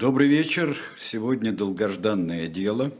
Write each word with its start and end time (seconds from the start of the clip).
Добрый 0.00 0.26
вечер. 0.28 0.76
Сегодня 0.98 1.52
долгожданное 1.52 2.46
дело, 2.46 2.90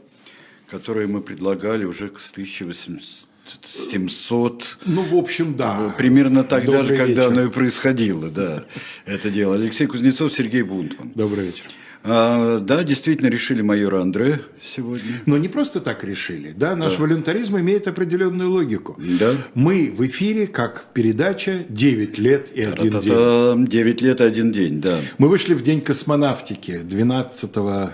которое 0.69 1.07
мы 1.07 1.23
предлагали 1.23 1.83
уже 1.83 2.11
с 2.15 2.31
1800. 2.31 4.77
Ну, 4.85 5.01
в 5.01 5.15
общем, 5.15 5.55
да. 5.55 5.95
Примерно 5.97 6.43
тогда 6.43 6.83
Добрый 6.83 6.85
же, 6.85 6.95
когда 6.95 7.23
вечер. 7.23 7.31
оно 7.31 7.45
и 7.45 7.49
происходило, 7.49 8.29
да, 8.29 8.65
это 9.07 9.31
дело. 9.31 9.55
Алексей 9.55 9.87
Кузнецов, 9.87 10.31
Сергей 10.31 10.61
Бунтман. 10.61 11.11
Добрый 11.15 11.47
вечер. 11.47 11.65
А, 12.03 12.59
да, 12.59 12.83
действительно 12.83 13.27
решили 13.27 13.61
майора 13.61 14.01
Андре 14.01 14.41
сегодня. 14.63 15.21
Но 15.25 15.37
не 15.37 15.47
просто 15.47 15.81
так 15.81 16.03
решили. 16.03 16.53
Да, 16.55 16.75
наш 16.75 16.93
да. 16.93 17.01
волюнтаризм 17.01 17.57
имеет 17.57 17.87
определенную 17.87 18.49
логику. 18.49 18.99
Да. 19.19 19.31
Мы 19.53 19.93
в 19.95 20.05
эфире 20.07 20.47
как 20.47 20.87
передача 20.93 21.63
9 21.69 22.17
лет 22.17 22.49
и 22.53 22.63
один 22.63 22.99
день. 22.99 23.67
9 23.67 24.01
лет 24.01 24.21
и 24.21 24.23
один 24.23 24.51
день, 24.51 24.81
да. 24.81 24.97
Мы 25.17 25.29
вышли 25.29 25.53
в 25.53 25.61
день 25.61 25.81
космонавтики 25.81 26.79
12 26.79 27.51
Э, 27.55 27.89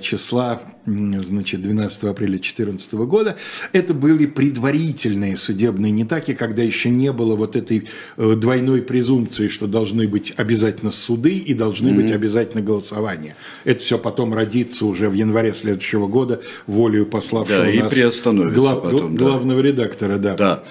числа, 0.00 0.62
значит, 0.86 1.62
12 1.62 2.04
апреля 2.04 2.32
2014 2.32 2.92
года. 2.94 3.36
Это 3.72 3.94
были 3.94 4.26
предварительные 4.26 5.36
судебные 5.36 5.92
нетаки, 5.92 6.34
когда 6.34 6.62
еще 6.62 6.90
не 6.90 7.12
было 7.12 7.36
вот 7.36 7.56
этой 7.56 7.88
э, 8.16 8.34
двойной 8.36 8.82
презумпции, 8.82 9.48
что 9.48 9.66
должны 9.66 10.06
быть 10.06 10.32
обязательно 10.36 10.90
суды 10.90 11.36
и 11.36 11.54
должны 11.54 11.88
mm-hmm. 11.88 11.94
быть 11.94 12.12
обязательно 12.12 12.62
голосования. 12.62 13.36
Это 13.64 13.80
все 13.80 13.98
потом 13.98 14.34
родится 14.34 14.86
уже 14.86 15.08
в 15.08 15.14
январе 15.14 15.54
следующего 15.54 16.06
года 16.06 16.40
волею 16.66 17.06
пославшего 17.06 17.64
да, 17.64 17.84
нас 17.84 18.26
и 18.26 18.50
глав, 18.50 18.82
потом, 18.82 19.16
да. 19.16 19.24
главного 19.24 19.60
редактора. 19.60 20.16
Да. 20.18 20.34
да. 20.34 20.64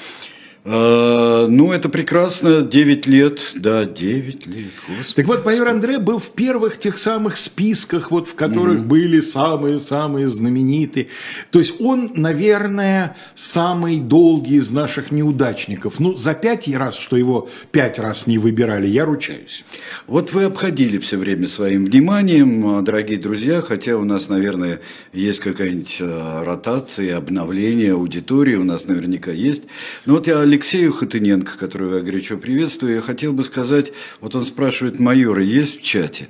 А, 0.67 1.45
ну, 1.47 1.71
это 1.71 1.89
прекрасно, 1.89 2.63
9 2.63 3.05
лет, 3.05 3.51
да, 3.53 3.85
9 3.85 4.47
лет. 4.47 4.65
Господи, 4.87 5.13
так 5.15 5.27
вот, 5.27 5.45
майор 5.45 5.67
Андре 5.67 5.99
был 5.99 6.17
в 6.17 6.31
первых 6.31 6.79
тех 6.79 6.97
самых 6.97 7.37
списках, 7.37 8.09
вот 8.09 8.27
в 8.27 8.33
которых 8.33 8.79
угу. 8.79 8.87
были 8.87 9.21
самые-самые 9.21 10.27
знаменитые. 10.27 11.07
То 11.51 11.59
есть 11.59 11.79
он, 11.79 12.13
наверное, 12.15 13.15
самый 13.35 13.99
долгий 13.99 14.55
из 14.55 14.71
наших 14.71 15.11
неудачников. 15.11 15.99
Ну, 15.99 16.15
за 16.15 16.33
пять 16.33 16.67
раз, 16.75 16.97
что 16.97 17.15
его 17.15 17.47
пять 17.71 17.99
раз 17.99 18.25
не 18.25 18.39
выбирали, 18.39 18.87
я 18.87 19.05
ручаюсь. 19.05 19.63
Вот 20.07 20.33
вы 20.33 20.45
обходили 20.45 20.97
все 20.97 21.17
время 21.17 21.47
своим 21.47 21.85
вниманием, 21.85 22.83
дорогие 22.83 23.19
друзья, 23.19 23.61
хотя 23.61 23.97
у 23.97 24.03
нас, 24.03 24.29
наверное, 24.29 24.81
есть 25.13 25.41
какая-нибудь 25.41 25.97
э, 25.99 26.43
ротация, 26.43 27.17
обновление 27.17 27.93
аудитории, 27.93 28.55
у 28.55 28.63
нас 28.63 28.87
наверняка 28.87 29.31
есть. 29.31 29.65
Но 30.07 30.15
вот 30.15 30.25
я 30.25 30.43
Алексею 30.55 30.93
Хатыненко, 30.93 31.57
которого 31.57 31.97
я 31.97 32.01
горячо 32.01 32.37
приветствую, 32.37 32.95
я 32.95 33.01
хотел 33.01 33.33
бы 33.33 33.43
сказать, 33.43 33.91
вот 34.21 34.35
он 34.35 34.45
спрашивает, 34.45 34.99
майора 34.99 35.43
есть 35.43 35.81
в 35.81 35.83
чате? 35.83 36.29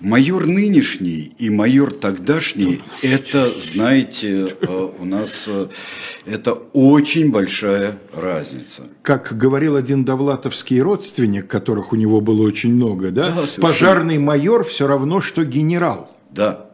Майор 0.00 0.46
нынешний 0.46 1.34
и 1.36 1.50
майор 1.50 1.92
тогдашний, 1.92 2.80
это, 3.02 3.46
знаете, 3.46 4.56
э, 4.58 4.88
у 4.98 5.04
нас 5.04 5.44
э, 5.48 5.68
это 6.24 6.54
очень 6.72 7.30
большая 7.30 7.98
разница. 8.14 8.84
Как 9.02 9.36
говорил 9.36 9.76
один 9.76 10.02
довлатовский 10.02 10.80
родственник, 10.80 11.46
которых 11.46 11.92
у 11.92 11.96
него 11.96 12.22
было 12.22 12.40
очень 12.44 12.72
много, 12.72 13.10
да, 13.10 13.32
да 13.32 13.44
пожарный 13.60 14.16
майор 14.16 14.64
все 14.64 14.86
равно, 14.86 15.20
что 15.20 15.44
генерал. 15.44 16.10
Да, 16.30 16.67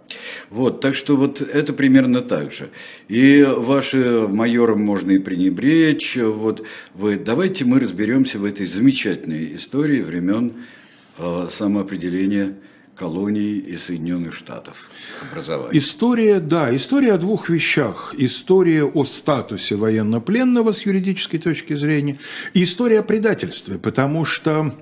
вот, 0.51 0.81
так 0.81 0.95
что 0.95 1.17
вот 1.17 1.41
это 1.41 1.73
примерно 1.73 2.21
так 2.21 2.53
же. 2.53 2.71
И 3.09 3.43
ваши 3.43 4.27
майором 4.29 4.83
можно 4.83 5.13
и 5.13 5.19
пренебречь. 5.19 6.17
Вот 6.17 6.67
вы, 6.95 7.17
давайте 7.17 7.65
мы 7.65 7.81
разберемся 7.81 8.39
в 8.39 8.45
этой 8.45 8.67
замечательной 8.67 9.57
истории 9.57 10.01
времен 10.01 10.53
э, 11.19 11.49
самоопределения 11.51 12.55
колоний 12.97 13.59
и 13.59 13.77
Соединенных 13.77 14.35
Штатов 14.35 14.89
образования. 15.29 15.77
История, 15.77 16.39
да, 16.39 16.75
история 16.75 17.15
о 17.15 17.19
двух 17.19 17.49
вещах. 17.49 18.15
История 18.17 18.85
о 18.85 19.05
статусе 19.05 19.75
военнопленного 19.75 20.73
с 20.73 20.87
юридической 20.87 21.39
точки 21.39 21.75
зрения 21.75 22.19
и 22.53 22.63
история 22.63 23.01
о 23.01 23.03
предательстве, 23.03 23.79
потому 23.79 24.25
что 24.25 24.75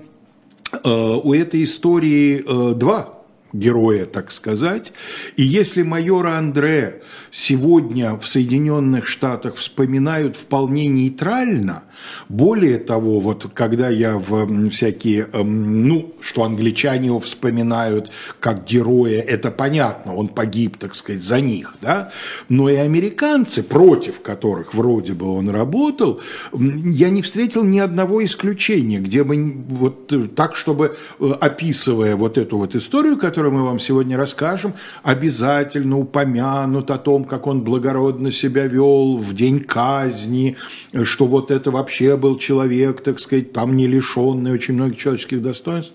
э, 0.71 0.89
у 0.89 1.33
этой 1.33 1.63
истории 1.63 2.43
э, 2.45 2.75
два 2.75 3.22
героя, 3.53 4.05
так 4.05 4.31
сказать. 4.31 4.91
И 5.37 5.43
если 5.43 5.83
майора 5.83 6.37
Андре 6.37 7.01
сегодня 7.31 8.17
в 8.17 8.27
Соединенных 8.27 9.07
Штатах 9.07 9.55
вспоминают 9.55 10.35
вполне 10.35 10.87
нейтрально, 10.87 11.83
более 12.29 12.79
того, 12.79 13.19
вот 13.19 13.51
когда 13.53 13.89
я 13.89 14.17
в 14.17 14.69
всякие, 14.69 15.27
эм, 15.31 15.87
ну, 15.87 16.13
что 16.19 16.43
англичане 16.43 17.07
его 17.07 17.19
вспоминают 17.19 18.11
как 18.39 18.65
героя, 18.65 19.19
это 19.19 19.51
понятно, 19.51 20.15
он 20.15 20.27
погиб, 20.27 20.77
так 20.77 20.95
сказать, 20.95 21.23
за 21.23 21.39
них, 21.39 21.75
да, 21.81 22.11
но 22.49 22.69
и 22.69 22.75
американцы, 22.75 23.63
против 23.63 24.21
которых 24.21 24.73
вроде 24.73 25.13
бы 25.13 25.27
он 25.27 25.49
работал, 25.49 26.21
я 26.53 27.09
не 27.09 27.21
встретил 27.21 27.63
ни 27.63 27.79
одного 27.79 28.23
исключения, 28.23 28.99
где 28.99 29.23
бы 29.23 29.63
вот 29.69 30.35
так, 30.35 30.55
чтобы 30.55 30.95
э, 31.19 31.31
описывая 31.39 32.15
вот 32.15 32.37
эту 32.37 32.57
вот 32.57 32.75
историю, 32.75 33.17
которую 33.17 33.42
которую 33.43 33.59
мы 33.59 33.67
вам 33.67 33.79
сегодня 33.79 34.15
расскажем, 34.15 34.73
обязательно 35.03 35.99
упомянут 35.99 36.89
о 36.91 36.97
том, 36.97 37.25
как 37.25 37.45
он 37.45 37.61
благородно 37.61 38.31
себя 38.31 38.67
вел 38.67 39.17
в 39.17 39.33
день 39.33 39.59
казни, 39.59 40.55
что 41.03 41.25
вот 41.25 41.51
это 41.51 41.69
вообще 41.69 42.15
был 42.15 42.37
человек, 42.37 43.01
так 43.01 43.19
сказать, 43.19 43.51
там 43.51 43.75
не 43.75 43.85
лишенный 43.85 44.53
очень 44.53 44.75
многих 44.75 44.97
человеческих 44.97 45.41
достоинств. 45.41 45.91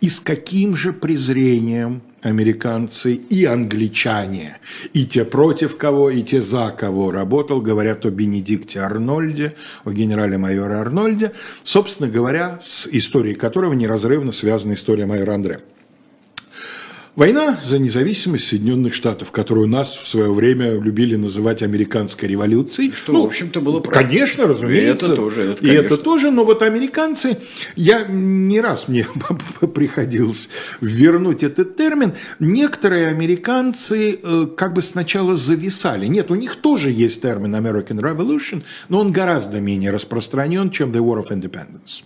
И 0.00 0.08
с 0.08 0.20
каким 0.20 0.74
же 0.74 0.94
презрением 0.94 2.00
американцы 2.22 3.12
и 3.12 3.44
англичане, 3.44 4.56
и 4.94 5.04
те 5.04 5.26
против 5.26 5.76
кого, 5.76 6.08
и 6.08 6.22
те 6.22 6.40
за 6.40 6.70
кого 6.70 7.10
работал, 7.10 7.60
говорят 7.60 8.06
о 8.06 8.10
Бенедикте 8.10 8.80
Арнольде, 8.80 9.54
о 9.84 9.92
генерале-майоре 9.92 10.76
Арнольде, 10.76 11.32
собственно 11.62 12.08
говоря, 12.08 12.58
с 12.62 12.88
историей 12.90 13.34
которого 13.34 13.74
неразрывно 13.74 14.32
связана 14.32 14.72
история 14.72 15.04
майора 15.04 15.34
Андре. 15.34 15.60
Война 17.16 17.58
за 17.62 17.78
независимость 17.78 18.46
Соединенных 18.46 18.92
Штатов, 18.92 19.30
которую 19.32 19.68
нас 19.68 19.96
в 19.96 20.06
свое 20.06 20.30
время 20.30 20.78
любили 20.78 21.16
называть 21.16 21.62
американской 21.62 22.28
революцией. 22.28 22.92
Что, 22.92 23.12
ну, 23.12 23.22
в 23.22 23.26
общем-то, 23.28 23.62
было 23.62 23.80
правда. 23.80 24.02
Конечно, 24.02 24.46
разумеется. 24.46 25.06
И 25.06 25.08
это 25.08 25.16
тоже. 25.16 25.42
Это, 25.52 25.64
и 25.64 25.70
это 25.70 25.96
тоже, 25.96 26.30
но 26.30 26.44
вот 26.44 26.60
американцы, 26.60 27.38
я 27.74 28.04
не 28.06 28.60
раз 28.60 28.88
мне 28.88 29.08
приходилось 29.74 30.50
вернуть 30.82 31.42
этот 31.42 31.74
термин, 31.74 32.12
некоторые 32.38 33.06
американцы 33.06 34.20
э, 34.22 34.46
как 34.54 34.74
бы 34.74 34.82
сначала 34.82 35.36
зависали. 35.36 36.04
Нет, 36.08 36.30
у 36.30 36.34
них 36.34 36.56
тоже 36.56 36.90
есть 36.90 37.22
термин 37.22 37.54
American 37.54 37.98
Revolution, 37.98 38.62
но 38.90 39.00
он 39.00 39.10
гораздо 39.10 39.62
менее 39.62 39.90
распространен, 39.90 40.68
чем 40.68 40.92
The 40.92 40.98
War 40.98 41.24
of 41.24 41.30
Independence. 41.30 42.02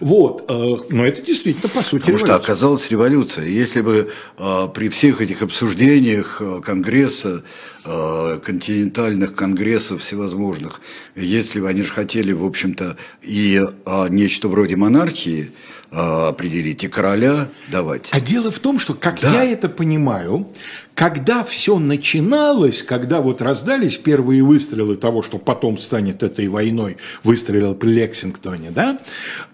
Вот. 0.00 0.44
Э, 0.48 0.76
но 0.90 1.06
это 1.06 1.22
действительно, 1.22 1.68
по 1.68 1.82
сути, 1.82 2.02
Потому 2.02 2.18
революция. 2.18 2.26
что 2.26 2.36
оказалась 2.36 2.90
революция. 2.90 3.46
Если 3.46 3.80
бы 3.80 4.10
э, 4.38 4.68
при 4.74 4.88
всех 4.88 5.20
этих 5.20 5.42
обсуждениях 5.42 6.40
э, 6.40 6.60
Конгресса, 6.60 7.42
континентальных 7.84 9.34
конгрессов 9.34 10.00
всевозможных, 10.00 10.80
если 11.14 11.60
бы 11.60 11.68
они 11.68 11.82
же 11.82 11.92
хотели, 11.92 12.32
в 12.32 12.42
общем-то, 12.42 12.96
и 13.20 13.62
нечто 14.08 14.48
вроде 14.48 14.76
монархии, 14.76 15.52
определить 15.90 16.82
и 16.82 16.88
короля 16.88 17.50
давать. 17.70 18.08
А 18.10 18.22
дело 18.22 18.50
в 18.50 18.58
том, 18.58 18.78
что, 18.78 18.94
как 18.94 19.20
да. 19.20 19.30
я 19.34 19.44
это 19.44 19.68
понимаю, 19.68 20.48
когда 20.94 21.42
все 21.42 21.78
начиналось, 21.78 22.82
когда 22.82 23.20
вот 23.20 23.42
раздались 23.42 23.96
первые 23.96 24.44
выстрелы 24.44 24.96
того, 24.96 25.22
что 25.22 25.38
потом 25.38 25.76
станет 25.76 26.22
этой 26.22 26.46
войной, 26.46 26.98
выстрелил 27.24 27.74
при 27.74 27.88
Лексингтоне, 27.88 28.70
да, 28.70 29.00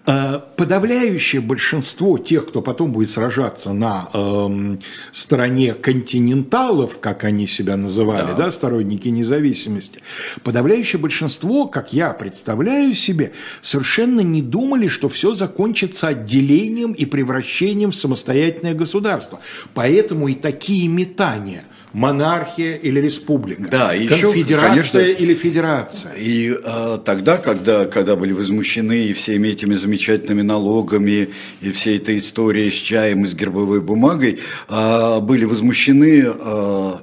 э, 0.05 0.39
подавляющее 0.55 1.41
большинство 1.41 2.19
тех, 2.19 2.47
кто 2.47 2.61
потом 2.61 2.91
будет 2.91 3.09
сражаться 3.09 3.73
на 3.73 4.09
э, 4.13 4.77
стороне 5.11 5.73
континенталов, 5.73 6.99
как 6.99 7.23
они 7.23 7.47
себя 7.47 7.75
называли, 7.75 8.27
да. 8.27 8.45
да, 8.45 8.51
сторонники 8.51 9.07
независимости, 9.07 10.01
подавляющее 10.43 10.99
большинство, 10.99 11.65
как 11.65 11.91
я 11.91 12.13
представляю 12.13 12.93
себе, 12.93 13.33
совершенно 13.63 14.21
не 14.21 14.43
думали, 14.43 14.87
что 14.87 15.09
все 15.09 15.33
закончится 15.33 16.09
отделением 16.09 16.91
и 16.91 17.05
превращением 17.05 17.91
в 17.91 17.95
самостоятельное 17.95 18.75
государство. 18.75 19.39
Поэтому 19.73 20.27
и 20.27 20.35
такие 20.35 20.87
метания 20.87 21.30
название 21.31 21.65
монархия 21.93 22.77
или 22.77 23.01
республика, 23.01 23.67
да, 23.69 23.91
еще, 23.91 24.31
конфедерация 24.31 24.69
конечно, 24.69 25.23
или 25.23 25.33
федерация. 25.33 26.13
И 26.13 26.55
а, 26.63 26.97
тогда, 26.99 27.37
когда, 27.37 27.83
когда 27.83 28.15
были 28.15 28.31
возмущены 28.31 29.07
и 29.07 29.13
всеми 29.13 29.49
этими 29.49 29.73
замечательными 29.73 30.41
налогами, 30.41 31.29
и 31.59 31.71
всей 31.71 31.97
этой 31.97 32.17
историей 32.17 32.71
с 32.71 32.75
чаем 32.75 33.25
и 33.25 33.27
с 33.27 33.35
гербовой 33.35 33.81
бумагой, 33.81 34.39
а, 34.69 35.19
были 35.19 35.43
возмущены 35.43 36.27
а, 36.27 37.01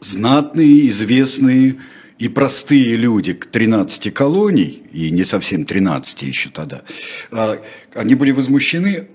знатные, 0.00 0.88
известные 0.88 1.76
и 2.18 2.28
простые 2.28 2.96
люди 2.96 3.32
13 3.32 4.12
колоний, 4.12 4.82
и 4.92 5.10
не 5.10 5.24
совсем 5.24 5.64
13 5.64 6.22
еще 6.22 6.50
тогда, 6.50 6.82
а, 7.30 7.58
они 7.94 8.14
были 8.14 8.32
возмущены 8.32 9.08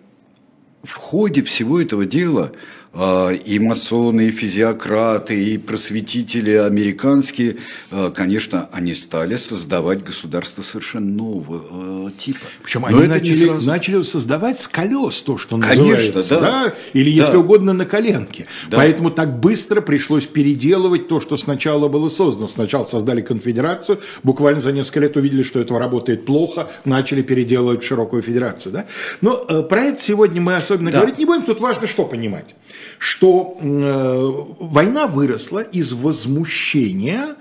в 0.83 0.95
ходе 0.95 1.43
всего 1.43 1.79
этого 1.79 2.05
дела 2.05 2.51
и 2.93 3.57
масоны, 3.59 4.27
и 4.27 4.31
физиократы, 4.31 5.41
и 5.41 5.57
просветители 5.57 6.51
американские, 6.51 7.55
а, 7.89 8.09
конечно, 8.09 8.67
они 8.73 8.93
стали 8.93 9.37
создавать 9.37 10.03
государство 10.03 10.61
совершенно 10.61 11.09
нового 11.09 11.61
а, 11.71 12.11
типа. 12.11 12.39
Причем 12.61 12.81
Но 12.81 12.87
они 12.87 13.07
начали, 13.07 13.33
сразу... 13.33 13.67
начали 13.67 14.01
создавать 14.03 14.59
с 14.59 14.67
колес 14.67 15.21
то, 15.21 15.37
что 15.37 15.57
конечно, 15.57 15.85
называется, 15.85 16.29
да. 16.29 16.41
да? 16.41 16.73
Или, 16.91 17.09
если 17.11 17.33
да. 17.33 17.39
угодно, 17.39 17.71
на 17.71 17.85
коленке. 17.85 18.47
Да. 18.69 18.77
Поэтому 18.77 19.09
так 19.09 19.39
быстро 19.39 19.79
пришлось 19.79 20.25
переделывать 20.25 21.07
то, 21.07 21.21
что 21.21 21.37
сначала 21.37 21.87
было 21.87 22.09
создано. 22.09 22.49
Сначала 22.49 22.83
создали 22.83 23.21
конфедерацию, 23.21 24.01
буквально 24.23 24.59
за 24.59 24.73
несколько 24.73 24.99
лет 24.99 25.15
увидели, 25.15 25.43
что 25.43 25.61
это 25.61 25.79
работает 25.79 26.25
плохо, 26.25 26.69
начали 26.83 27.21
переделывать 27.21 27.83
в 27.83 27.87
широкую 27.87 28.21
федерацию. 28.21 28.73
Да? 28.73 28.85
Но 29.21 29.45
э, 29.47 29.61
про 29.63 29.83
это 29.83 30.01
сегодня 30.01 30.41
мы 30.41 30.55
особенно 30.55 30.91
да. 30.91 30.99
говорить 30.99 31.17
не 31.17 31.25
будем. 31.25 31.43
Тут 31.43 31.61
важно 31.61 31.87
что 31.87 32.03
понимать 32.03 32.53
что 32.97 33.57
э, 33.59 34.55
война 34.59 35.07
выросла 35.07 35.59
из 35.59 35.93
возмущения 35.93 37.35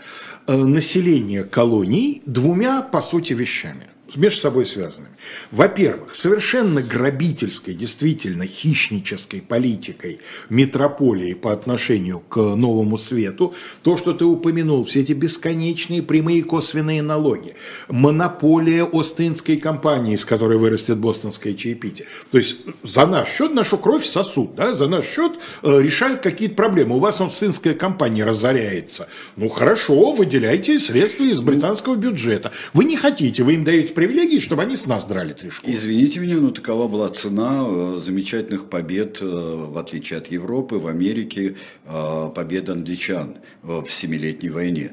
э, 0.47 0.57
населения 0.57 1.45
колоний 1.45 2.23
двумя, 2.27 2.83
по 2.83 3.01
сути, 3.01 3.33
вещами 3.33 3.89
между 4.15 4.41
собой 4.41 4.67
связанными. 4.67 5.10
Во-первых, 5.50 6.15
совершенно 6.15 6.82
грабительской, 6.82 7.75
действительно 7.75 8.47
хищнической 8.47 9.41
политикой 9.41 10.21
метрополии 10.49 11.35
по 11.35 11.53
отношению 11.53 12.21
к 12.21 12.37
новому 12.37 12.97
свету, 12.97 13.55
то, 13.82 13.97
что 13.97 14.12
ты 14.12 14.25
упомянул, 14.25 14.85
все 14.85 15.00
эти 15.00 15.12
бесконечные 15.12 16.03
прямые 16.03 16.43
косвенные 16.43 17.03
налоги, 17.03 17.55
монополия 17.88 18.85
Остинской 18.85 19.56
компании, 19.56 20.15
из 20.15 20.25
которой 20.25 20.59
вырастет 20.59 20.99
бостонское 20.99 21.55
чаепитие. 21.55 22.09
То 22.31 22.38
есть 22.38 22.62
за 22.83 23.06
наш 23.06 23.29
счет 23.29 23.55
нашу 23.55 23.79
кровь 23.79 24.05
сосуд, 24.05 24.55
да, 24.55 24.75
за 24.75 24.88
наш 24.88 25.05
счет 25.05 25.33
э, 25.62 25.81
решают 25.83 26.21
какие-то 26.21 26.55
проблемы. 26.55 26.97
У 26.97 26.99
вас 26.99 27.21
Остинская 27.21 27.75
компания 27.75 28.25
разоряется. 28.25 29.09
Ну 29.37 29.49
хорошо, 29.49 30.12
выделяйте 30.12 30.79
средства 30.79 31.25
из 31.25 31.41
британского 31.41 31.97
бюджета. 31.97 32.53
Вы 32.73 32.85
не 32.85 32.97
хотите, 32.97 33.43
вы 33.43 33.55
им 33.55 33.65
даете 33.65 33.93
привилегии, 33.93 34.41
чтобы 34.41 34.62
они 34.62 34.76
с 34.76 34.87
нас 34.87 35.06
драли 35.21 35.33
три 35.35 35.51
школы. 35.51 35.75
Извините 35.75 36.21
меня, 36.21 36.37
но 36.37 36.51
такова 36.51 36.89
была 36.89 37.09
цена 37.09 37.65
э, 37.65 37.99
замечательных 37.99 38.67
побед, 38.67 39.19
э, 39.21 39.25
в 39.25 39.77
отличие 39.79 40.19
от 40.19 40.29
Европы, 40.29 40.77
в 40.77 40.87
Америке, 40.87 41.57
э, 41.87 42.31
побед 42.35 42.69
англичан 42.71 43.37
в 43.63 43.89
Семилетней 43.89 44.51
войне. 44.51 44.93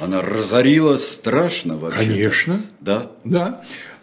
Она 0.00 0.22
разорила 0.22 0.96
страшно 0.96 1.76
вообще. 1.76 2.06
Конечно. 2.06 2.64
Да. 2.80 3.10
Да. 3.24 3.62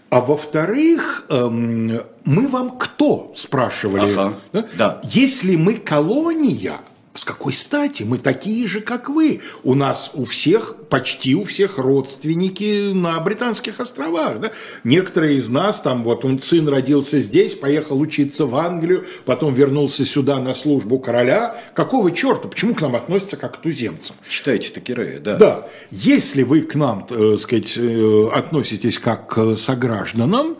А 0.09 0.21
во-вторых, 0.21 1.25
эм, 1.29 2.01
мы 2.23 2.47
вам 2.47 2.77
кто, 2.77 3.33
спрашивали? 3.35 4.13
Ага, 4.13 4.39
да. 4.77 5.01
Если 5.03 5.55
мы 5.55 5.73
колония, 5.73 6.79
с 7.17 7.25
какой 7.25 7.53
стати? 7.53 8.03
Мы 8.03 8.19
такие 8.19 8.67
же, 8.67 8.79
как 8.79 9.09
вы. 9.09 9.41
У 9.63 9.73
нас 9.73 10.11
у 10.13 10.23
всех, 10.25 10.75
почти 10.89 11.35
у 11.35 11.43
всех 11.43 11.79
родственники 11.79 12.93
на 12.93 13.19
Британских 13.19 13.79
островах. 13.79 14.39
Да? 14.39 14.51
Некоторые 14.83 15.37
из 15.37 15.49
нас, 15.49 15.81
там 15.81 16.03
вот 16.03 16.23
он 16.25 16.39
сын 16.39 16.67
родился 16.67 17.19
здесь, 17.19 17.55
поехал 17.55 17.99
учиться 17.99 18.45
в 18.45 18.55
Англию, 18.55 19.05
потом 19.25 19.53
вернулся 19.53 20.05
сюда 20.05 20.39
на 20.39 20.53
службу 20.53 20.99
короля. 20.99 21.57
Какого 21.73 22.11
черта? 22.11 22.47
Почему 22.47 22.75
к 22.75 22.81
нам 22.81 22.95
относятся 22.95 23.35
как 23.35 23.57
к 23.57 23.61
туземцам? 23.61 24.15
Читайте 24.29 24.69
Такерея, 24.69 25.19
да. 25.19 25.37
Да. 25.37 25.67
Если 25.89 26.43
вы 26.43 26.61
к 26.61 26.75
нам, 26.75 27.05
так 27.07 27.17
э, 27.19 27.37
сказать, 27.37 27.77
э, 27.77 28.29
относитесь 28.31 28.99
как 28.99 29.27
к 29.33 29.57
согражданам, 29.57 30.57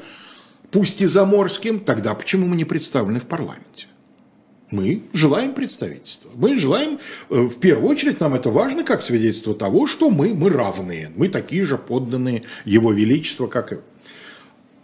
пусть 0.72 1.02
и 1.02 1.06
заморским, 1.06 1.80
тогда 1.80 2.16
почему 2.16 2.48
мы 2.48 2.56
не 2.56 2.66
представлены 2.66 3.20
в 3.20 3.26
парламенте? 3.26 3.88
Мы 4.70 5.04
желаем 5.14 5.54
представительства. 5.54 6.30
Мы 6.36 6.56
желаем, 6.56 7.00
э, 7.30 7.42
в 7.42 7.58
первую 7.60 7.90
очередь, 7.90 8.20
нам 8.20 8.34
это 8.34 8.50
важно 8.50 8.84
как 8.84 9.02
свидетельство 9.02 9.56
того, 9.56 9.88
что 9.88 10.10
мы, 10.10 10.34
мы 10.34 10.50
равные, 10.50 11.12
мы 11.16 11.30
такие 11.30 11.64
же 11.64 11.78
подданные 11.78 12.44
Его 12.66 12.92
Величества, 12.92 13.48
как 13.48 13.74
и... 13.74 13.78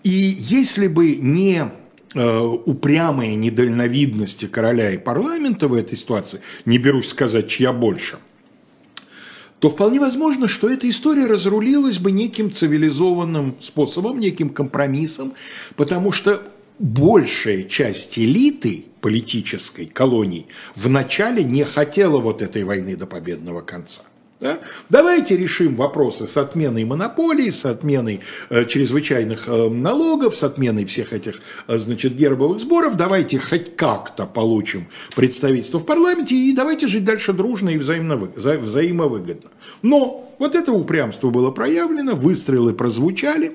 И 0.03 0.09
если 0.38 0.88
бы 0.88 1.15
не 1.15 1.69
э, 2.13 2.39
упрямые 2.39 3.35
недальновидности 3.35 4.45
короля 4.45 4.91
и 4.91 4.97
парламента 4.97 5.68
в 5.68 5.74
этой 5.74 5.97
ситуации, 5.97 6.39
не 6.65 6.77
берусь 6.77 7.09
сказать, 7.09 7.50
чья 7.50 7.74
больше, 7.74 8.18
то 9.59 9.69
вполне 9.69 10.00
возможно, 10.00 10.50
что 10.50 10.69
эта 10.69 10.89
история 10.89 11.25
разрулилась 11.25 11.97
бы 11.97 12.12
неким 12.12 12.51
цивилизованным 12.51 13.56
способом, 13.62 14.19
неким 14.19 14.50
компромиссом, 14.50 15.33
потому 15.77 16.12
что 16.12 16.44
большая 16.79 17.63
часть 17.63 18.17
элиты 18.17 18.85
политической 19.01 19.85
колонии 19.85 20.47
вначале 20.75 21.43
не 21.43 21.63
хотела 21.65 22.19
вот 22.19 22.41
этой 22.41 22.63
войны 22.63 22.95
до 22.95 23.05
победного 23.05 23.61
конца. 23.61 24.03
Да? 24.43 24.59
Давайте 24.89 25.37
решим 25.37 25.75
вопросы 25.77 26.27
с 26.27 26.35
отменой 26.35 26.83
монополии, 26.83 27.49
с 27.49 27.65
отменой 27.65 28.19
э, 28.49 28.65
чрезвычайных 28.65 29.47
э, 29.47 29.69
налогов, 29.69 30.35
с 30.35 30.43
отменой 30.43 30.83
всех 30.83 31.13
этих 31.13 31.41
э, 31.67 31.77
значит, 31.77 32.13
гербовых 32.15 32.59
сборов. 32.59 32.97
Давайте 32.97 33.39
хоть 33.39 33.77
как-то 33.77 34.25
получим 34.25 34.87
представительство 35.15 35.79
в 35.79 35.85
парламенте 35.85 36.35
и 36.35 36.53
давайте 36.53 36.87
жить 36.87 37.05
дальше 37.05 37.31
дружно 37.31 37.69
и 37.69 37.77
взаимно, 37.77 38.17
вза 38.17 38.57
взаимовыгодно. 38.57 39.49
Но 39.81 40.35
вот 40.39 40.55
это 40.55 40.73
упрямство 40.73 41.29
было 41.29 41.49
проявлено, 41.51 42.13
выстрелы 42.13 42.73
прозвучали. 42.73 43.53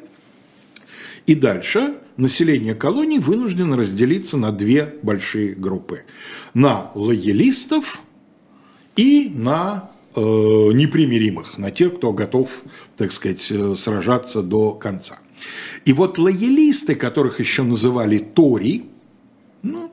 И 1.29 1.35
дальше 1.35 1.99
население 2.17 2.75
колонии 2.75 3.19
вынуждено 3.19 3.77
разделиться 3.77 4.39
на 4.39 4.51
две 4.51 4.95
большие 5.03 5.55
группы. 5.55 6.05
На 6.55 6.91
лоялистов 6.95 8.01
и 8.97 9.31
на 9.35 9.91
э, 10.17 10.21
непримиримых, 10.21 11.59
на 11.59 11.71
тех, 11.71 11.99
кто 11.99 12.15
готов, 12.15 12.63
так 12.97 13.13
сказать, 13.13 13.47
э, 13.51 13.75
сражаться 13.77 14.43
до 14.43 14.73
конца. 14.73 15.19
И 15.85 15.93
вот 15.93 16.17
лоялисты, 16.17 16.95
которых 16.95 17.41
еще 17.41 17.63
называли 17.63 18.17
Тори, 18.17 18.87
ну, 19.61 19.93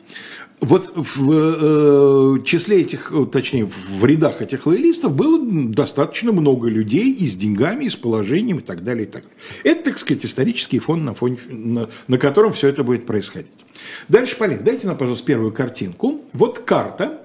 вот 0.61 0.91
в 0.95 2.37
э, 2.37 2.43
числе 2.43 2.81
этих, 2.81 3.11
точнее, 3.31 3.65
в 3.65 4.05
рядах 4.05 4.41
этих 4.41 4.65
лоялистов 4.65 5.13
было 5.13 5.39
достаточно 5.41 6.31
много 6.31 6.69
людей 6.69 7.11
и 7.11 7.27
с 7.27 7.35
деньгами, 7.35 7.85
и 7.85 7.89
с 7.89 7.95
положением, 7.95 8.59
и 8.59 8.61
так 8.61 8.83
далее, 8.83 9.05
и 9.05 9.09
так 9.09 9.23
далее. 9.23 9.37
Это, 9.63 9.91
так 9.91 9.99
сказать, 9.99 10.25
исторический 10.25 10.79
фон, 10.79 11.03
на, 11.03 11.13
фоне, 11.13 11.37
на, 11.49 11.89
на 12.07 12.17
котором 12.17 12.53
все 12.53 12.69
это 12.69 12.83
будет 12.83 13.05
происходить. 13.05 13.51
Дальше, 14.07 14.37
Полин, 14.37 14.63
дайте 14.63 14.87
нам, 14.87 14.97
пожалуйста, 14.97 15.25
первую 15.25 15.51
картинку. 15.51 16.21
Вот 16.33 16.59
карта, 16.59 17.21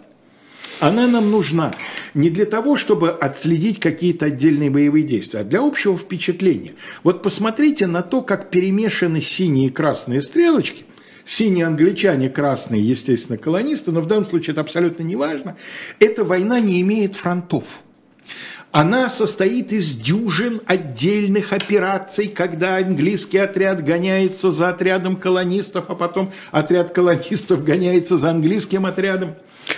она 0.81 1.07
нам 1.07 1.31
нужна 1.31 1.75
не 2.15 2.31
для 2.31 2.47
того, 2.47 2.77
чтобы 2.77 3.11
отследить 3.11 3.79
какие-то 3.81 4.27
отдельные 4.27 4.71
боевые 4.71 5.05
действия, 5.05 5.41
а 5.41 5.45
для 5.45 5.61
общего 5.61 5.97
впечатления. 5.97 6.73
Вот 7.05 7.23
посмотрите 7.23 7.87
на 7.87 8.03
то, 8.03 8.23
как 8.23 8.51
перемешаны 8.51 9.21
синие 9.21 9.69
и 9.69 9.71
красные 9.71 10.21
стрелочки 10.21 10.85
синие 11.31 11.67
англичане, 11.67 12.29
красные, 12.29 12.83
естественно, 12.83 13.39
колонисты, 13.39 13.93
но 13.93 14.01
в 14.01 14.07
данном 14.07 14.27
случае 14.27 14.53
это 14.53 14.63
абсолютно 14.63 15.05
не 15.05 15.15
важно, 15.15 15.57
эта 16.01 16.25
война 16.25 16.59
не 16.59 16.81
имеет 16.83 17.15
фронтов. 17.15 17.83
Она 18.73 19.09
состоит 19.09 19.73
из 19.73 19.95
дюжин 19.97 20.61
отдельных 20.67 21.53
операций, 21.53 22.29
когда 22.29 22.77
английский 22.77 23.39
отряд 23.39 23.85
гоняется 23.85 24.51
за 24.51 24.69
отрядом 24.69 25.17
колонистов, 25.17 25.87
а 25.89 25.95
потом 25.95 26.33
отряд 26.51 26.93
колонистов 26.93 27.65
гоняется 27.65 28.17
за 28.17 28.31
английским 28.31 28.87
отрядом. 28.87 29.35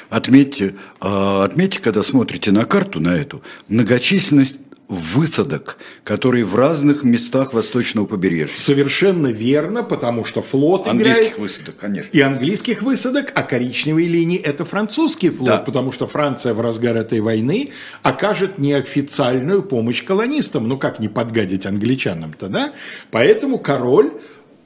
Отметьте, 0.08 0.74
а, 1.00 1.44
отметьте, 1.44 1.80
когда 1.80 2.02
смотрите 2.02 2.50
на 2.50 2.64
карту, 2.64 3.00
на 3.00 3.14
эту, 3.14 3.42
многочисленность 3.68 4.60
высадок, 4.94 5.78
которые 6.04 6.44
в 6.44 6.54
разных 6.54 7.02
местах 7.02 7.52
восточного 7.52 8.06
побережья. 8.06 8.54
Совершенно 8.54 9.28
верно, 9.28 9.82
потому 9.82 10.24
что 10.24 10.42
флот 10.42 10.86
английских 10.86 11.22
играет... 11.22 11.38
высадок, 11.38 11.76
конечно. 11.76 12.10
И 12.12 12.20
английских 12.20 12.82
высадок, 12.82 13.32
а 13.34 13.42
коричневые 13.42 14.08
линии– 14.08 14.38
это 14.42 14.64
французский 14.64 15.30
флот, 15.30 15.48
да. 15.48 15.58
потому 15.58 15.92
что 15.92 16.06
Франция 16.06 16.54
в 16.54 16.60
разгар 16.60 16.96
этой 16.96 17.20
войны 17.20 17.70
окажет 18.02 18.58
неофициальную 18.58 19.62
помощь 19.62 20.02
колонистам. 20.04 20.68
Ну 20.68 20.78
как 20.78 20.98
не 20.98 21.08
подгадить 21.08 21.66
англичанам-то, 21.66 22.48
да? 22.48 22.72
Поэтому 23.10 23.58
король 23.58 24.12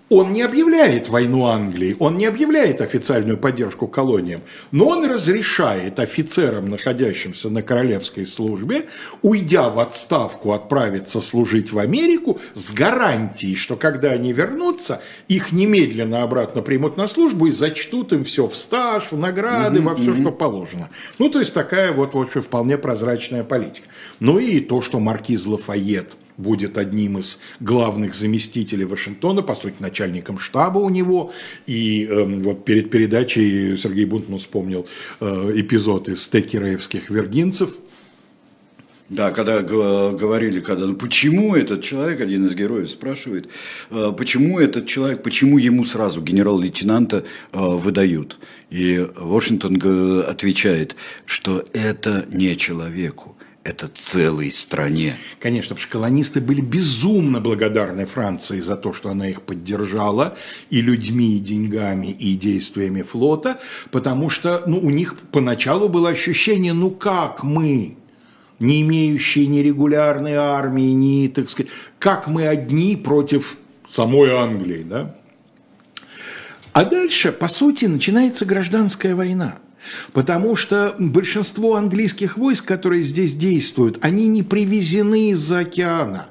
он 0.08 0.32
не 0.32 0.42
объявляет 0.42 1.08
войну 1.08 1.46
Англии, 1.46 1.96
он 1.98 2.16
не 2.16 2.26
объявляет 2.26 2.80
официальную 2.80 3.38
поддержку 3.38 3.88
колониям, 3.88 4.42
но 4.70 4.88
он 4.88 5.04
разрешает 5.10 5.98
офицерам, 5.98 6.68
находящимся 6.68 7.50
на 7.50 7.62
королевской 7.62 8.24
службе, 8.24 8.86
уйдя 9.22 9.68
в 9.68 9.80
отставку, 9.80 10.52
отправиться 10.52 11.20
служить 11.20 11.72
в 11.72 11.78
Америку 11.78 12.38
с 12.54 12.72
гарантией, 12.72 13.56
что 13.56 13.76
когда 13.76 14.12
они 14.12 14.32
вернутся, 14.32 15.02
их 15.26 15.50
немедленно 15.50 16.22
обратно 16.22 16.62
примут 16.62 16.96
на 16.96 17.08
службу 17.08 17.46
и 17.46 17.50
зачтут 17.50 18.12
им 18.12 18.22
все 18.22 18.46
в 18.46 18.56
стаж, 18.56 19.10
в 19.10 19.18
награды, 19.18 19.80
угу, 19.80 19.88
во 19.88 19.96
все, 19.96 20.12
угу. 20.12 20.20
что 20.20 20.30
положено. 20.30 20.88
Ну, 21.18 21.28
то 21.30 21.40
есть 21.40 21.52
такая 21.52 21.92
вот, 21.92 22.14
в 22.14 22.18
общем, 22.20 22.42
вполне 22.42 22.78
прозрачная 22.78 23.42
политика. 23.42 23.88
Ну 24.20 24.38
и 24.38 24.60
то, 24.60 24.80
что 24.82 25.00
маркиз 25.00 25.46
Лафайет– 25.46 26.12
будет 26.36 26.78
одним 26.78 27.18
из 27.18 27.40
главных 27.60 28.14
заместителей 28.14 28.84
Вашингтона, 28.84 29.42
по 29.42 29.54
сути, 29.54 29.76
начальником 29.80 30.38
штаба 30.38 30.78
у 30.78 30.88
него. 30.88 31.32
И 31.66 32.06
э, 32.06 32.24
вот 32.24 32.64
перед 32.64 32.90
передачей 32.90 33.76
Сергей 33.76 34.04
Бунтман 34.04 34.38
вспомнил 34.38 34.86
э, 35.20 35.52
эпизод 35.56 36.08
из 36.08 36.26
текераевских 36.28 37.10
вергинцев– 37.10 37.76
да, 39.08 39.30
когда 39.30 39.62
говорили, 39.62 40.58
когда, 40.58 40.86
ну 40.86 40.96
почему 40.96 41.54
этот 41.54 41.84
человек, 41.84 42.20
один 42.20 42.46
из 42.46 42.54
героев 42.54 42.90
спрашивает, 42.90 43.48
«А 43.90 44.10
почему 44.10 44.58
этот 44.58 44.86
человек, 44.86 45.22
почему 45.22 45.58
ему 45.58 45.84
сразу 45.84 46.20
генерал-лейтенанта 46.20 47.24
а, 47.52 47.68
выдают? 47.68 48.38
И 48.70 49.06
Вашингтон 49.16 49.76
отвечает, 50.26 50.96
что 51.24 51.64
это 51.72 52.26
не 52.32 52.56
человеку, 52.56 53.36
это 53.66 53.88
целой 53.88 54.52
стране. 54.52 55.14
Конечно, 55.40 55.70
потому 55.70 55.82
что 55.82 55.92
колонисты 55.92 56.40
были 56.40 56.60
безумно 56.60 57.40
благодарны 57.40 58.06
Франции 58.06 58.60
за 58.60 58.76
то, 58.76 58.92
что 58.92 59.10
она 59.10 59.28
их 59.28 59.42
поддержала 59.42 60.36
и 60.70 60.80
людьми, 60.80 61.36
и 61.36 61.40
деньгами, 61.40 62.06
и 62.06 62.36
действиями 62.36 63.02
флота, 63.02 63.58
потому 63.90 64.30
что 64.30 64.62
ну, 64.66 64.78
у 64.78 64.90
них 64.90 65.16
поначалу 65.32 65.88
было 65.88 66.10
ощущение, 66.10 66.74
ну 66.74 66.92
как 66.92 67.42
мы, 67.42 67.96
не 68.60 68.82
имеющие 68.82 69.48
ни 69.48 69.58
регулярной 69.58 70.34
армии, 70.34 70.92
ни, 70.92 71.26
так 71.26 71.50
сказать, 71.50 71.72
как 71.98 72.28
мы 72.28 72.46
одни 72.46 72.96
против 72.96 73.58
самой 73.90 74.30
Англии, 74.30 74.84
да? 74.84 75.16
А 76.72 76.84
дальше, 76.84 77.32
по 77.32 77.48
сути, 77.48 77.86
начинается 77.86 78.44
гражданская 78.44 79.16
война. 79.16 79.58
Потому 80.12 80.56
что 80.56 80.94
большинство 80.98 81.76
английских 81.76 82.36
войск, 82.36 82.64
которые 82.64 83.02
здесь 83.02 83.34
действуют, 83.34 83.98
они 84.00 84.28
не 84.28 84.42
привезены 84.42 85.30
из-за 85.30 85.60
океана. 85.60 86.28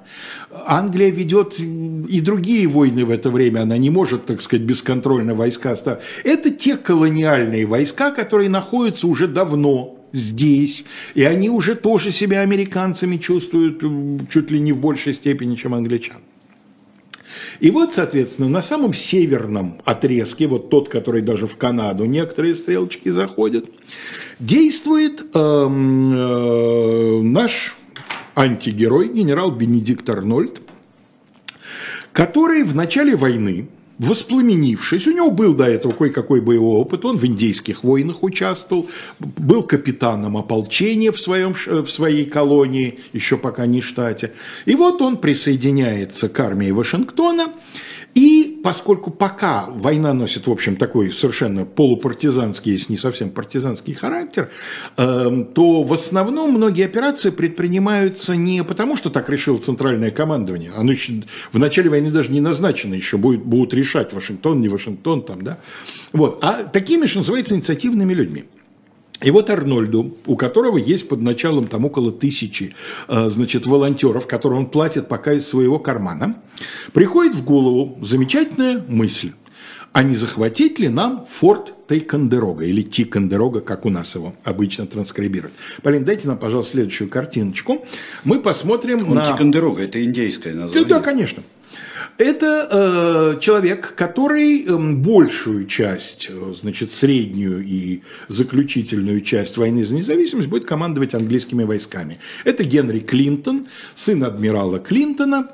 Англия 0.66 1.10
ведет 1.10 1.60
и 1.60 2.22
другие 2.22 2.68
войны 2.68 3.06
в 3.06 3.12
это 3.12 3.30
время, 3.30 3.62
она 3.62 3.78
не 3.78 3.90
может, 3.90 4.26
так 4.26 4.42
сказать, 4.42 4.66
бесконтрольно 4.66 5.36
войска 5.36 5.72
оставить. 5.72 6.02
Это 6.24 6.50
те 6.50 6.78
колониальные 6.78 7.66
войска, 7.66 8.12
которые 8.12 8.50
находятся 8.50 9.08
уже 9.08 9.28
давно 9.28 9.98
здесь, 10.14 10.86
и 11.14 11.24
они 11.24 11.50
уже 11.50 11.76
тоже 11.76 12.12
себя 12.12 12.40
американцами 12.42 13.18
чувствуют 13.18 13.84
чуть 14.30 14.50
ли 14.50 14.60
не 14.60 14.72
в 14.72 14.78
большей 14.78 15.14
степени, 15.14 15.56
чем 15.56 15.74
англичан. 15.74 16.22
И 17.60 17.72
вот, 17.72 17.94
соответственно, 17.94 18.50
на 18.50 18.62
самом 18.62 18.94
северном 18.94 19.82
отрезке, 19.86 20.48
вот 20.48 20.70
тот, 20.70 20.90
который 20.90 21.22
даже 21.22 21.48
в 21.48 21.58
Канаду 21.58 22.06
некоторые 22.06 22.56
стрелочки 22.56 23.10
заходят, 23.10 23.66
действует 24.40 25.22
э, 25.22 25.26
э, 25.36 27.22
наш 27.22 27.76
антигерой, 28.36 29.10
генерал 29.10 29.52
Бенедикт 29.52 30.10
Арнольд, 30.10 30.62
который 32.12 32.64
в 32.64 32.76
начале 32.76 33.16
войны 33.16 33.68
воспламенившись, 33.98 35.08
у 35.08 35.14
него 35.14 35.32
был 35.32 35.54
до 35.54 35.66
этого 35.66 35.92
кое-какой 35.92 36.42
боевой 36.42 36.78
опыт, 36.78 37.06
он 37.06 37.18
в 37.18 37.26
индейских 37.26 37.84
войнах 37.84 38.24
участвовал, 38.24 38.90
был 39.20 39.64
капитаном 39.64 40.38
ополчения 40.38 41.12
в, 41.12 41.20
своем, 41.20 41.54
в 41.54 41.88
своей 41.88 42.26
колонии, 42.26 43.00
еще 43.14 43.38
пока 43.38 43.66
не 43.66 43.82
штате. 43.82 44.34
И 44.66 44.76
вот 44.76 45.02
он 45.02 45.18
присоединяется 45.18 46.30
к 46.30 46.40
армии 46.40 46.72
Вашингтона, 46.72 47.54
и 48.16 48.62
поскольку 48.64 49.12
пока 49.12 49.68
война 49.70 50.14
носит, 50.14 50.48
в 50.48 50.52
общем, 50.52 50.78
такой 50.78 51.12
совершенно 51.12 51.66
полупартизанский, 51.66 52.72
если 52.72 52.94
не 52.94 52.98
совсем 52.98 53.30
партизанский 53.30 53.94
характер, 53.94 54.50
эм, 54.96 55.46
то 55.46 55.84
в 55.84 55.94
основном 55.94 56.54
многие 56.54 56.86
операции 56.86 57.30
предпринимаются 57.30 58.36
не 58.36 58.64
потому, 58.64 58.96
что 58.96 59.10
так 59.10 59.30
решило 59.30 59.58
центральное 59.58 60.12
командование, 60.12 60.72
оно 60.76 60.94
еще 60.94 61.24
в 61.52 61.60
начале 61.60 61.90
войны 61.90 62.10
даже 62.10 62.32
не 62.32 62.40
назначено, 62.40 62.94
еще 62.94 63.18
будет, 63.18 63.44
будут 63.44 63.74
решать 63.74 64.14
Вашингтон, 64.14 64.62
не 64.62 64.70
Вашингтон, 64.70 65.22
там, 65.22 65.42
да, 65.42 65.60
вот, 66.14 66.40
а 66.42 66.64
такими, 66.64 67.08
что 67.08 67.20
называется, 67.20 67.54
инициативными 67.54 68.14
людьми. 68.14 68.46
И 69.26 69.32
вот 69.32 69.50
Арнольду, 69.50 70.16
у 70.28 70.38
которого 70.38 70.78
есть 70.78 71.10
под 71.10 71.22
началом 71.22 71.68
там 71.68 71.84
около 71.84 72.12
тысячи 72.12 72.76
э, 73.08 73.30
значит, 73.30 73.66
волонтеров, 73.66 74.28
которым 74.28 74.60
он 74.60 74.66
платит 74.68 75.08
пока 75.08 75.34
из 75.34 75.48
своего 75.48 75.80
кармана, 75.80 76.36
приходит 76.94 77.34
в 77.34 77.44
голову 77.44 77.98
замечательная 78.04 78.86
мысль. 78.88 79.32
А 79.94 80.04
не 80.04 80.14
захватить 80.14 80.78
ли 80.78 80.90
нам 80.90 81.26
форт 81.28 81.74
Тейкандерога 81.88 82.66
или 82.66 82.82
Тикандерога, 82.82 83.62
как 83.62 83.86
у 83.86 83.90
нас 83.90 84.14
его 84.14 84.36
обычно 84.44 84.86
транскрибируют. 84.86 85.54
Полин, 85.82 86.04
дайте 86.04 86.28
нам, 86.28 86.38
пожалуйста, 86.38 86.74
следующую 86.74 87.10
картиночку. 87.10 87.84
Мы 88.26 88.42
посмотрим 88.42 89.10
Он 89.10 89.16
на... 89.16 89.26
Тикандерога, 89.26 89.82
это 89.84 90.04
индейское 90.04 90.54
название. 90.54 90.88
Да, 90.88 90.98
да, 90.98 91.02
конечно. 91.02 91.44
Это 92.18 93.36
э, 93.36 93.40
человек, 93.42 93.94
который 93.96 94.64
э, 94.64 94.94
большую 94.94 95.66
часть, 95.66 96.28
э, 96.30 96.54
значит, 96.54 96.92
среднюю 96.92 97.62
и 97.62 98.04
заключительную 98.30 99.20
часть 99.20 99.58
войны 99.58 99.86
за 99.86 99.96
независимость 99.96 100.48
будет 100.48 100.64
командовать 100.64 101.14
английскими 101.14 101.64
войсками. 101.64 102.20
Это 102.46 102.64
Генри 102.64 103.00
Клинтон, 103.00 103.68
сын 103.96 104.24
адмирала 104.24 104.80
Клинтона, 104.80 105.50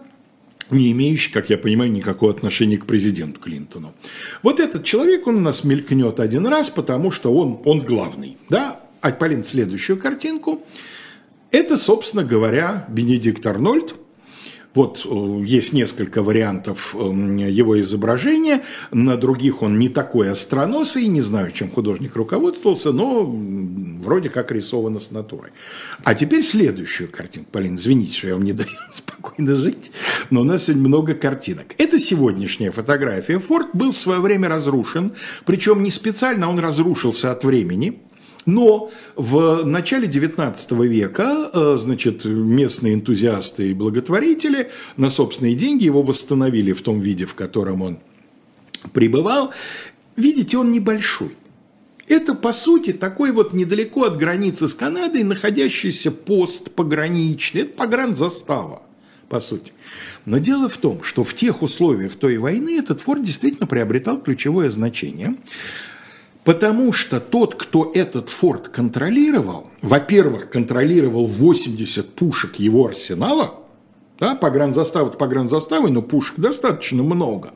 не 0.70 0.92
имеющий, 0.92 1.32
как 1.32 1.50
я 1.50 1.58
понимаю, 1.58 1.92
никакого 1.92 2.32
отношения 2.32 2.78
к 2.78 2.86
президенту 2.86 3.40
Клинтону. 3.40 3.94
Вот 4.44 4.60
этот 4.60 4.84
человек, 4.84 5.26
он 5.26 5.38
у 5.38 5.42
нас 5.42 5.64
мелькнет 5.64 6.20
один 6.20 6.46
раз, 6.46 6.70
потому 6.70 7.10
что 7.10 7.34
он, 7.34 7.60
он 7.66 7.82
главный. 7.82 8.38
Да? 8.50 8.80
А, 9.02 9.12
Полин, 9.12 9.44
следующую 9.44 9.98
картинку. 9.98 10.64
Это, 11.50 11.76
собственно 11.76 12.24
говоря, 12.24 12.86
Бенедикт 12.88 13.46
Арнольд, 13.48 13.96
вот 14.74 15.06
э, 15.06 15.44
есть 15.46 15.74
несколько 15.74 16.24
вариантов 16.24 16.96
эм, 16.96 17.38
его 17.38 17.80
изображения, 17.82 18.64
на 18.92 19.18
других 19.18 19.62
он 19.62 19.78
не 19.78 19.90
такой 19.90 20.32
остроносый, 20.32 21.08
не 21.08 21.22
знаю, 21.22 21.52
чем 21.52 21.70
художник 21.70 22.16
руководствовался, 22.16 22.92
но 22.94 23.24
вроде 23.26 24.30
как 24.30 24.52
рисовано 24.52 25.00
с 25.00 25.12
натурой. 25.12 25.52
А 26.04 26.16
теперь 26.16 26.42
следующую 26.44 27.12
картинку. 27.12 27.50
Полин, 27.52 27.76
извините, 27.76 28.14
что 28.14 28.28
я 28.28 28.34
вам 28.36 28.44
не 28.44 28.54
даю 28.62 28.70
спокойно 28.94 29.58
жить, 29.58 29.92
но 30.30 30.42
у 30.42 30.44
нас 30.44 30.66
сегодня 30.66 30.88
много 30.88 31.16
картинок. 31.16 31.74
Это 31.78 32.00
сегодняшняя 32.00 32.72
фотография. 32.72 33.40
Форт 33.40 33.70
был 33.74 33.92
в 33.92 33.98
свое 33.98 34.22
время 34.22 34.48
разрушен, 34.48 35.14
причем 35.46 35.84
не 35.84 35.92
специально, 35.92 36.50
он 36.50 36.60
разрушился 36.60 37.32
от 37.32 37.44
времени. 37.44 38.02
Но 38.46 38.92
в 39.16 39.64
начале 39.66 40.08
XIX 40.08 40.88
века, 40.88 41.50
э, 41.54 41.78
значит, 41.80 42.26
местные 42.26 42.96
энтузиасты 42.96 43.70
и 43.70 43.74
благотворители 43.74 44.72
на 44.98 45.10
собственные 45.10 45.56
деньги 45.56 45.86
его 45.86 46.02
восстановили 46.02 46.74
в 46.74 46.82
том 46.82 47.02
виде, 47.02 47.26
в 47.26 47.36
котором 47.36 47.82
он 47.82 48.00
пребывал. 48.94 49.52
Видите, 50.16 50.58
он 50.58 50.72
небольшой. 50.72 51.32
Это, 52.08 52.34
по 52.34 52.52
сути, 52.52 52.92
такой 52.94 53.32
вот 53.32 53.54
недалеко 53.54 54.04
от 54.04 54.18
границы 54.18 54.68
с 54.68 54.74
Канадой 54.74 55.24
находящийся 55.24 56.12
пост 56.12 56.72
пограничный. 56.72 57.62
Это 57.62 57.74
погранзастава, 57.74 58.82
по 59.30 59.40
сути. 59.40 59.72
Но 60.26 60.40
дело 60.40 60.68
в 60.68 60.78
том, 60.78 61.04
что 61.04 61.24
в 61.24 61.34
тех 61.36 61.62
условиях 61.62 62.16
той 62.16 62.38
войны 62.38 62.78
этот 62.78 63.02
форт 63.02 63.24
действительно 63.24 63.68
приобретал 63.68 64.20
ключевое 64.20 64.70
значение. 64.70 65.38
Потому 66.44 66.92
что 66.92 67.20
тот, 67.20 67.56
кто 67.56 67.92
этот 67.94 68.30
форт 68.30 68.68
контролировал, 68.68 69.70
во-первых, 69.82 70.50
контролировал 70.50 71.26
80 71.26 72.16
пушек 72.16 72.56
его 72.56 72.88
арсенала, 72.88 73.60
да, 74.20 74.36
погранзастава 74.36 75.10
погранзаставой, 75.10 75.92
но 75.92 76.02
пушек 76.02 76.36
достаточно 76.38 77.04
много. 77.04 77.52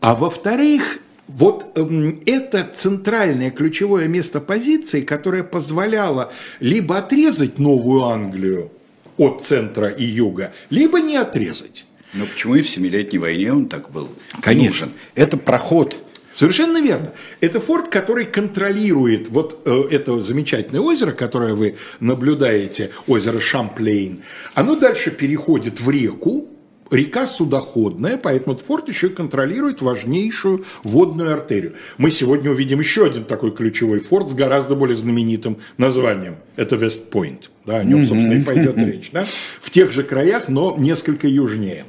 А 0.00 0.14
во-вторых, 0.14 0.98
вот 1.28 1.66
э, 1.74 2.12
это 2.26 2.68
центральное 2.74 3.50
ключевое 3.50 4.08
место 4.08 4.40
позиции, 4.40 5.02
которое 5.02 5.44
позволяло 5.44 6.32
либо 6.60 6.98
отрезать 6.98 7.58
Новую 7.58 8.04
Англию 8.04 8.70
от 9.16 9.42
центра 9.42 9.88
и 9.88 10.04
юга, 10.04 10.52
либо 10.70 11.00
не 11.00 11.16
отрезать. 11.16 11.84
Но 12.14 12.26
почему 12.26 12.56
и 12.56 12.62
в 12.62 12.68
Семилетней 12.68 13.18
войне 13.18 13.52
он 13.52 13.66
так 13.66 13.90
был 13.90 14.08
Конечно. 14.40 14.86
нужен? 14.86 14.98
Это 15.14 15.36
проход 15.36 15.96
Совершенно 16.32 16.80
верно. 16.80 17.12
Это 17.40 17.60
форт, 17.60 17.88
который 17.88 18.24
контролирует 18.24 19.28
вот 19.28 19.62
э, 19.64 19.82
это 19.90 20.20
замечательное 20.20 20.80
озеро, 20.80 21.12
которое 21.12 21.54
вы 21.54 21.76
наблюдаете, 22.00 22.90
озеро 23.06 23.40
Шамплейн. 23.40 24.22
Оно 24.54 24.76
дальше 24.76 25.10
переходит 25.10 25.80
в 25.80 25.90
реку, 25.90 26.48
река 26.92 27.26
судоходная, 27.26 28.16
поэтому 28.16 28.54
этот 28.54 28.66
форт 28.66 28.88
еще 28.88 29.08
и 29.08 29.10
контролирует 29.10 29.82
важнейшую 29.82 30.64
водную 30.84 31.32
артерию. 31.32 31.74
Мы 31.98 32.10
сегодня 32.10 32.50
увидим 32.50 32.80
еще 32.80 33.06
один 33.06 33.24
такой 33.24 33.52
ключевой 33.52 33.98
форт 33.98 34.30
с 34.30 34.34
гораздо 34.34 34.74
более 34.74 34.96
знаменитым 34.96 35.58
названием. 35.78 36.36
Это 36.56 36.76
Вестпойнт. 36.76 37.50
Да, 37.64 37.78
о 37.78 37.84
нем, 37.84 38.06
собственно, 38.06 38.34
и 38.34 38.42
пойдет 38.42 38.76
речь. 38.78 39.10
Да? 39.12 39.26
В 39.60 39.70
тех 39.70 39.92
же 39.92 40.02
краях, 40.02 40.48
но 40.48 40.76
несколько 40.78 41.28
южнее. 41.28 41.84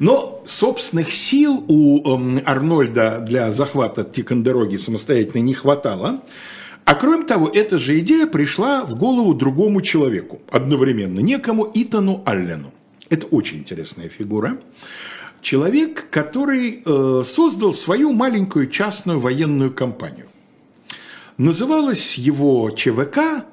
Но 0.00 0.42
собственных 0.46 1.12
сил 1.12 1.62
у 1.68 2.00
эм, 2.00 2.40
Арнольда 2.46 3.18
для 3.20 3.52
захвата 3.52 4.02
Тикандероги 4.02 4.76
самостоятельно 4.76 5.42
не 5.42 5.52
хватало. 5.52 6.22
А 6.86 6.94
кроме 6.94 7.26
того, 7.26 7.48
эта 7.48 7.78
же 7.78 7.98
идея 7.98 8.26
пришла 8.26 8.84
в 8.84 8.96
голову 8.96 9.34
другому 9.34 9.82
человеку 9.82 10.40
одновременно, 10.50 11.20
некому 11.20 11.70
Итану 11.74 12.22
Аллену. 12.24 12.72
Это 13.10 13.26
очень 13.26 13.58
интересная 13.58 14.08
фигура. 14.08 14.58
Человек, 15.42 16.08
который 16.10 16.82
э, 16.82 17.22
создал 17.26 17.74
свою 17.74 18.12
маленькую 18.12 18.70
частную 18.70 19.20
военную 19.20 19.70
компанию. 19.70 20.26
Называлась 21.36 22.16
его 22.16 22.70
ЧВК 22.70 23.44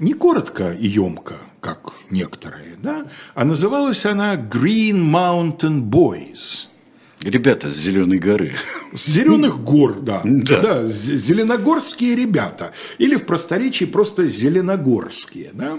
не 0.00 0.14
коротко 0.14 0.72
и 0.72 0.88
емко, 0.88 1.36
как 1.66 1.92
некоторые, 2.10 2.76
да, 2.80 3.06
а 3.34 3.44
называлась 3.44 4.06
она 4.06 4.36
Green 4.36 5.00
Mountain 5.10 5.82
Boys– 5.82 6.68
Ребята 7.22 7.68
с 7.68 7.74
Зеленой 7.74 8.18
горы. 8.18 8.52
С 8.94 9.06
Зеленых 9.06 9.60
гор, 9.60 10.00
да. 10.00 10.20
да. 10.24 10.60
Да, 10.60 10.86
зеленогорские 10.86 12.14
ребята. 12.14 12.72
Или 12.98 13.16
в 13.16 13.24
просторечии 13.24 13.84
просто 13.84 14.28
зеленогорские. 14.28 15.50
Да? 15.52 15.78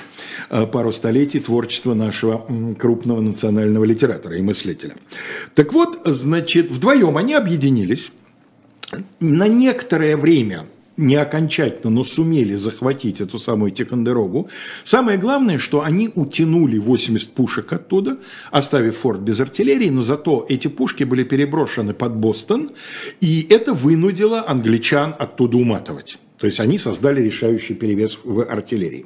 э, 0.50 0.68
пару 0.68 0.94
столетий 0.94 1.40
творчество 1.40 1.96
нашего 1.96 2.46
крупного 2.78 3.22
национального 3.22 3.84
литератора 3.86 4.38
и 4.38 4.42
мыслителя. 4.42 4.96
Так 5.56 5.74
вот, 5.74 6.00
значит, 6.06 6.70
вдвоем 6.70 7.18
они 7.18 7.34
объединились. 7.34 8.12
На 9.20 9.48
некоторое 9.48 10.16
время 10.16 10.68
не 10.98 11.16
окончательно, 11.16 11.90
но 11.90 12.04
сумели 12.04 12.56
захватить 12.56 13.22
эту 13.22 13.40
самую 13.40 13.72
Тикандерогу. 13.72 14.50
Самое 14.84 15.18
главное, 15.18 15.58
что 15.58 15.82
они 15.82 16.12
утянули 16.16 16.78
80 16.78 17.34
пушек 17.34 17.72
оттуда, 17.74 18.18
оставив 18.52 18.98
форт 18.98 19.22
без 19.22 19.40
артиллерии, 19.40 19.90
но 19.90 20.02
зато 20.02 20.46
эти 20.50 20.68
пушки 20.68 21.04
были 21.04 21.24
переброшены 21.24 21.94
под 21.94 22.16
Бостон, 22.16 22.72
и 23.22 23.46
это 23.50 23.74
вынудило 23.74 24.44
англичан 24.48 25.16
оттуда 25.18 25.58
уматывать. 25.58 26.20
То 26.44 26.48
есть 26.48 26.60
они 26.60 26.78
создали 26.78 27.22
решающий 27.22 27.74
перевес 27.74 28.20
в 28.24 28.44
артиллерии. 28.44 29.06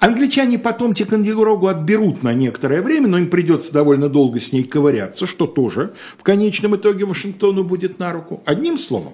Англичане 0.00 0.58
потом 0.58 0.94
Тикандерогу 0.94 1.66
отберут 1.66 2.22
на 2.22 2.32
некоторое 2.32 2.80
время, 2.80 3.08
но 3.08 3.18
им 3.18 3.28
придется 3.28 3.74
довольно 3.74 4.08
долго 4.08 4.40
с 4.40 4.52
ней 4.52 4.64
ковыряться, 4.64 5.26
что 5.26 5.46
тоже 5.46 5.92
в 6.16 6.22
конечном 6.22 6.76
итоге 6.76 7.04
Вашингтону 7.04 7.62
будет 7.62 7.98
на 7.98 8.12
руку. 8.14 8.42
Одним 8.46 8.78
словом, 8.78 9.12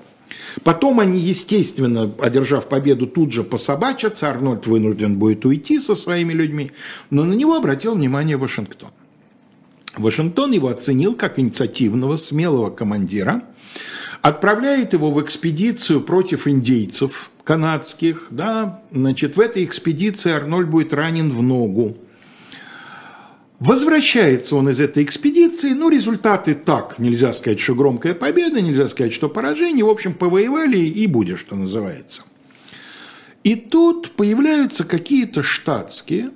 Потом 0.63 1.01
они, 1.01 1.19
естественно, 1.19 2.13
одержав 2.19 2.69
победу, 2.69 3.07
тут 3.07 3.33
же 3.33 3.45
пособачатся, 3.45 4.29
Арнольд 4.29 4.67
вынужден 4.67 5.19
будет 5.19 5.45
уйти 5.45 5.81
со 5.81 5.95
своими 5.95 6.33
людьми, 6.33 6.73
но 7.11 7.25
на 7.25 7.35
него 7.35 7.57
обратил 7.57 7.95
внимание 7.95 8.37
Вашингтон. 8.37 8.91
Вашингтон 9.97 10.53
его 10.53 10.69
оценил 10.69 11.15
как 11.15 11.39
инициативного, 11.39 12.17
смелого 12.17 12.71
командира, 12.71 13.43
отправляет 14.23 14.93
его 14.93 15.11
в 15.11 15.23
экспедицию 15.23 16.01
против 16.01 16.47
индейцев 16.47 17.31
канадских, 17.45 18.29
да, 18.31 18.83
значит, 18.93 19.37
в 19.37 19.41
этой 19.41 19.65
экспедиции 19.65 20.33
Арнольд 20.33 20.69
будет 20.69 20.93
ранен 20.93 21.31
в 21.31 21.43
ногу. 21.43 21.97
Возвращается 23.61 24.55
он 24.55 24.69
из 24.69 24.81
этой 24.81 25.03
экспедиции, 25.03 25.71
ну, 25.71 25.89
результаты 25.89 26.55
так, 26.55 26.99
нельзя 27.01 27.33
сказать, 27.33 27.59
что 27.59 27.75
громкая 27.75 28.15
победа, 28.15 28.61
нельзя 28.61 28.89
сказать, 28.89 29.13
что 29.13 29.29
поражение, 29.29 29.85
в 29.85 29.89
общем, 29.89 30.15
повоевали 30.15 30.79
и 30.79 31.07
будет, 31.09 31.41
что 31.41 31.57
называется. 31.57 32.23
И 33.43 33.57
тут 33.57 34.13
появляются 34.13 34.85
какие-то 34.85 35.43
штатские 35.43 36.31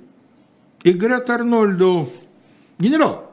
и 0.83 0.91
говорят 0.91 1.29
Арнольду, 1.29 2.09
генерал, 2.77 3.31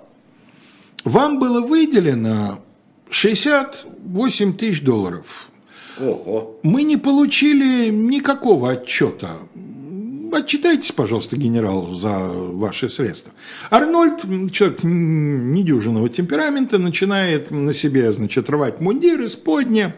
вам 1.03 1.41
было 1.41 1.61
выделено 1.61 2.63
68 3.11 4.57
тысяч 4.57 4.83
долларов. 4.83 5.51
Ого. 5.99 6.61
Мы 6.63 6.85
не 6.85 6.97
получили 6.97 7.91
никакого 7.91 8.71
отчета 8.71 9.39
отчитайтесь, 10.39 10.93
пожалуйста, 10.93 11.37
генерал, 11.37 11.95
за 11.95 12.19
ваши 12.19 12.89
средства. 12.89 13.33
Арнольд, 13.71 14.23
человек 14.51 14.81
недюжинного 14.83 16.09
темперамента, 16.09 16.79
начинает 16.79 17.51
на 17.51 17.73
себе, 17.75 18.13
значит, 18.13 18.49
рвать 18.51 18.81
мундир 18.81 19.21
из 19.23 19.35
подня, 19.35 19.97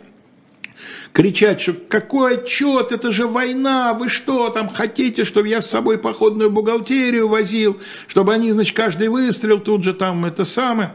кричать, 1.13 1.61
что 1.61 1.75
какой 1.75 2.39
отчет, 2.39 2.93
это 2.93 3.13
же 3.13 3.27
война, 3.27 3.95
вы 3.95 4.09
что 4.09 4.49
там 4.51 4.69
хотите, 4.69 5.25
чтобы 5.25 5.49
я 5.49 5.61
с 5.61 5.71
собой 5.71 5.99
походную 5.99 6.51
бухгалтерию 6.51 7.29
возил, 7.29 7.79
чтобы 8.07 8.33
они, 8.35 8.53
значит, 8.53 8.77
каждый 8.77 9.09
выстрел 9.09 9.61
тут 9.61 9.85
же 9.85 9.95
там 9.95 10.25
это 10.25 10.45
самое. 10.45 10.95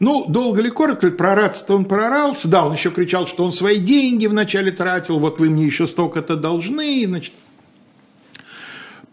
Ну, 0.00 0.26
долго 0.26 0.60
ли, 0.60 0.70
коротко 0.70 1.10
прораться-то 1.10 1.74
он 1.76 1.84
прорался. 1.84 2.48
Да, 2.48 2.66
он 2.66 2.74
еще 2.74 2.90
кричал, 2.90 3.26
что 3.26 3.44
он 3.44 3.52
свои 3.52 3.78
деньги 3.78 4.26
вначале 4.26 4.70
тратил, 4.70 5.18
вот 5.18 5.38
вы 5.38 5.48
мне 5.48 5.64
еще 5.64 5.86
столько-то 5.86 6.36
должны, 6.36 7.04
значит. 7.06 7.32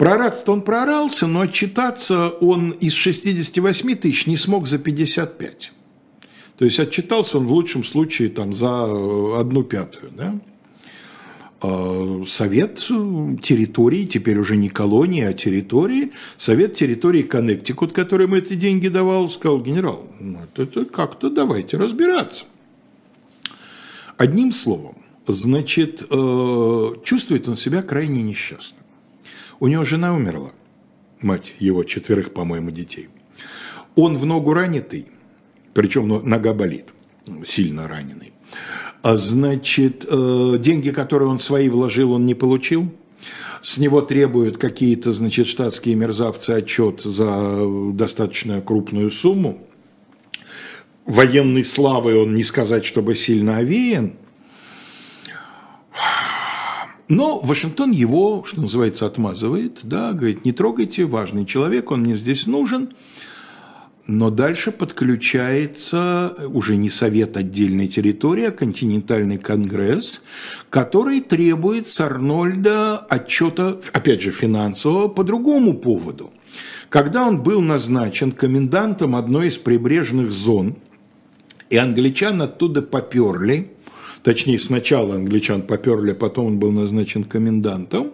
Прораться 0.01 0.51
он 0.51 0.63
прорался, 0.63 1.27
но 1.27 1.41
отчитаться 1.41 2.29
он 2.29 2.71
из 2.71 2.93
68 2.93 3.95
тысяч 3.97 4.25
не 4.25 4.35
смог 4.35 4.65
за 4.65 4.79
55. 4.79 5.71
То 6.57 6.65
есть 6.65 6.79
отчитался 6.79 7.37
он 7.37 7.45
в 7.45 7.51
лучшем 7.51 7.83
случае 7.83 8.29
там, 8.29 8.55
за 8.55 8.85
одну 9.39 9.61
пятую. 9.61 10.11
Да? 10.17 10.39
А 11.61 12.23
совет 12.25 12.79
территории, 13.43 14.05
теперь 14.05 14.39
уже 14.39 14.57
не 14.57 14.69
колонии, 14.69 15.21
а 15.21 15.33
территории, 15.33 16.13
Совет 16.35 16.73
территории 16.73 17.21
Коннектикут, 17.21 17.91
который 17.93 18.25
ему 18.25 18.37
эти 18.37 18.55
деньги 18.55 18.87
давал, 18.87 19.29
сказал, 19.29 19.61
генерал, 19.61 20.07
ну, 20.19 20.39
это 20.55 20.85
как-то 20.85 21.29
давайте 21.29 21.77
разбираться. 21.77 22.45
Одним 24.17 24.51
словом, 24.51 24.97
значит, 25.27 26.03
э, 26.09 26.89
чувствует 27.03 27.47
он 27.47 27.55
себя 27.55 27.83
крайне 27.83 28.23
несчастным. 28.23 28.80
У 29.61 29.67
него 29.67 29.85
жена 29.85 30.15
умерла, 30.15 30.53
мать 31.21 31.53
его 31.59 31.83
четверых, 31.83 32.33
по-моему, 32.33 32.71
детей. 32.71 33.09
Он 33.95 34.17
в 34.17 34.25
ногу 34.25 34.53
ранитый, 34.53 35.05
причем 35.75 36.07
нога 36.07 36.53
болит, 36.55 36.87
сильно 37.45 37.87
раненый. 37.87 38.33
А 39.03 39.17
значит, 39.17 40.03
э, 40.09 40.55
деньги, 40.59 40.89
которые 40.89 41.29
он 41.29 41.37
свои 41.37 41.69
вложил, 41.69 42.13
он 42.13 42.25
не 42.25 42.33
получил. 42.33 42.91
С 43.61 43.77
него 43.77 44.01
требуют 44.01 44.57
какие-то, 44.57 45.13
значит, 45.13 45.45
штатские 45.45 45.93
мерзавцы 45.93 46.49
отчет 46.49 47.01
за 47.01 47.63
достаточно 47.93 48.61
крупную 48.61 49.11
сумму. 49.11 49.59
Военной 51.05 51.63
славой 51.63 52.15
он 52.15 52.33
не 52.33 52.43
сказать, 52.43 52.83
чтобы 52.83 53.13
сильно 53.13 53.57
овеян. 53.57 54.13
Но 57.11 57.41
Вашингтон 57.41 57.91
его, 57.91 58.45
что 58.47 58.61
называется, 58.61 59.05
отмазывает, 59.05 59.81
да, 59.83 60.13
говорит, 60.13 60.45
не 60.45 60.53
трогайте, 60.53 61.03
важный 61.03 61.45
человек, 61.45 61.91
он 61.91 62.03
мне 62.03 62.15
здесь 62.15 62.47
нужен. 62.47 62.93
Но 64.07 64.29
дальше 64.29 64.71
подключается 64.71 66.33
уже 66.47 66.77
не 66.77 66.89
Совет 66.89 67.35
отдельной 67.35 67.89
территории, 67.89 68.45
а 68.45 68.51
континентальный 68.51 69.37
конгресс, 69.37 70.23
который 70.69 71.19
требует 71.19 71.85
с 71.85 71.99
Арнольда 71.99 72.99
отчета, 72.99 73.81
опять 73.91 74.21
же, 74.21 74.31
финансового 74.31 75.09
по 75.09 75.25
другому 75.25 75.73
поводу. 75.73 76.31
Когда 76.87 77.27
он 77.27 77.43
был 77.43 77.59
назначен 77.59 78.31
комендантом 78.31 79.17
одной 79.17 79.49
из 79.49 79.57
прибрежных 79.57 80.31
зон, 80.31 80.77
и 81.69 81.75
англичан 81.75 82.41
оттуда 82.41 82.81
поперли– 82.81 83.73
точнее 84.23 84.59
сначала 84.59 85.15
англичан 85.15 85.61
поперли, 85.61 86.13
потом 86.13 86.45
он 86.47 86.59
был 86.59 86.71
назначен 86.71 87.23
комендантом. 87.23 88.11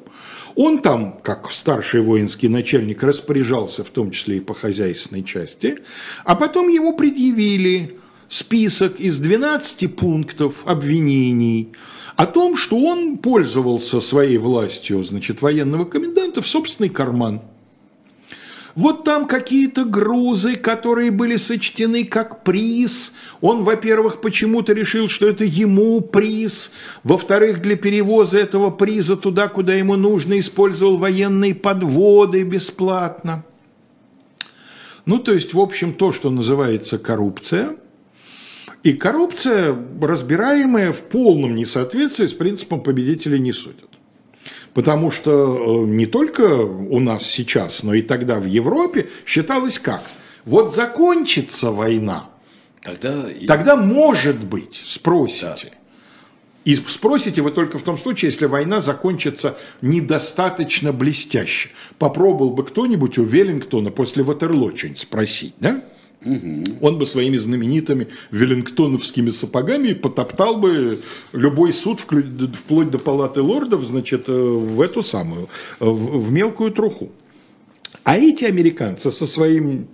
Он 0.55 0.79
там, 0.81 1.19
как 1.21 1.51
старший 1.51 2.01
воинский 2.01 2.47
начальник, 2.47 3.03
распоряжался 3.03 3.83
в 3.83 3.89
том 3.89 4.09
числе 4.11 4.37
и 4.37 4.41
по 4.41 4.55
хозяйственной 4.55 5.23
части, 5.23 5.79
а 6.23 6.35
потом 6.35 6.67
ему 6.69 6.95
предъявили 6.95 7.99
список 8.27 8.99
из 8.99 9.19
12 9.19 9.95
пунктов 9.95 10.55
обвинений, 10.65 11.73
о 12.15 12.25
том, 12.25 12.55
что 12.55 12.77
он 12.79 13.19
пользовался 13.19 14.01
своей 14.01 14.39
властью, 14.39 15.03
значит, 15.03 15.43
военного 15.43 15.85
коменданта 15.85 16.41
в 16.41 16.47
собственный 16.47 16.89
карман. 16.89 17.41
Вот 18.77 19.03
там 19.03 19.25
какие-то 19.25 19.85
грузы, 19.85 20.55
которые 20.55 21.09
были 21.09 21.37
сочтены 21.37 22.05
как 22.05 22.43
приз. 22.43 23.15
Он, 23.41 23.63
во-первых, 23.63 24.21
почему-то 24.21 24.73
решил, 24.73 25.07
что 25.07 25.27
это 25.27 25.43
ему 25.45 25.99
приз. 25.99 26.73
Во-вторых, 27.03 27.63
для 27.63 27.75
перевоза 27.75 28.37
этого 28.37 28.69
приза 28.69 29.17
туда, 29.17 29.47
куда 29.47 29.73
ему 29.73 29.95
нужно, 29.95 30.37
использовал 30.37 30.97
военные 30.97 31.55
подводы 31.55 32.43
бесплатно. 32.43 33.43
Ну, 35.07 35.17
то 35.17 35.33
есть, 35.33 35.55
в 35.55 35.59
общем, 35.59 35.95
то, 35.95 36.13
что 36.13 36.29
называется 36.29 36.99
коррупция. 36.99 37.77
И 38.83 38.93
коррупция, 38.93 39.75
разбираемая 39.99 40.91
в 40.91 41.09
полном 41.09 41.55
несоответствии 41.55 42.27
с 42.27 42.33
принципом 42.33 42.81
победителей 42.81 43.39
не 43.39 43.53
судят. 43.53 43.96
Потому 44.77 45.09
что 45.09 45.85
э, 45.85 45.87
не 45.87 46.05
только 46.05 46.43
у 46.43 46.99
нас 46.99 47.25
сейчас, 47.25 47.81
но 47.81 47.95
и 47.95 48.03
тогда 48.03 48.39
в 48.39 48.45
Европе 48.45 49.09
считалось 49.25 49.79
как? 49.79 50.03
Вот 50.45 50.71
закончится 50.71 51.71
война, 51.71 52.29
тогда, 52.83 53.25
тогда 53.47 53.75
может 53.75 54.43
быть, 54.43 54.83
спросите. 54.85 55.71
Да. 55.71 55.77
И 56.63 56.75
спросите 56.75 57.41
вы 57.41 57.49
только 57.49 57.79
в 57.79 57.81
том 57.81 57.97
случае, 57.97 58.29
если 58.29 58.45
война 58.45 58.79
закончится 58.79 59.57
недостаточно 59.81 60.93
блестяще. 60.93 61.69
Попробовал 61.97 62.51
бы 62.51 62.63
кто-нибудь 62.63 63.17
у 63.17 63.23
Веллингтона 63.23 63.89
после 63.89 64.21
Ватерло 64.21 64.77
что-нибудь 64.77 64.99
спросить, 64.99 65.55
да? 65.59 65.81
Угу. 66.27 66.77
Он 66.81 66.97
бы 66.97 67.05
своими 67.05 67.37
знаменитыми 67.37 68.07
веллингтоновскими 68.31 69.29
сапогами 69.29 69.93
потоптал 69.93 70.57
бы 70.57 71.01
любой 71.33 71.73
суд, 71.73 71.99
вплоть 71.99 72.91
до 72.91 72.99
палаты 72.99 73.41
лордов, 73.41 73.85
значит, 73.85 74.29
э, 74.29 74.33
в 74.33 74.81
эту 74.81 75.01
самую, 75.01 75.49
в 75.79 76.31
мелкую 76.31 76.71
труху. 76.71 77.11
А 78.03 78.17
эти 78.17 78.45
американцы 78.45 79.11
со 79.11 79.25
своим 79.25 79.87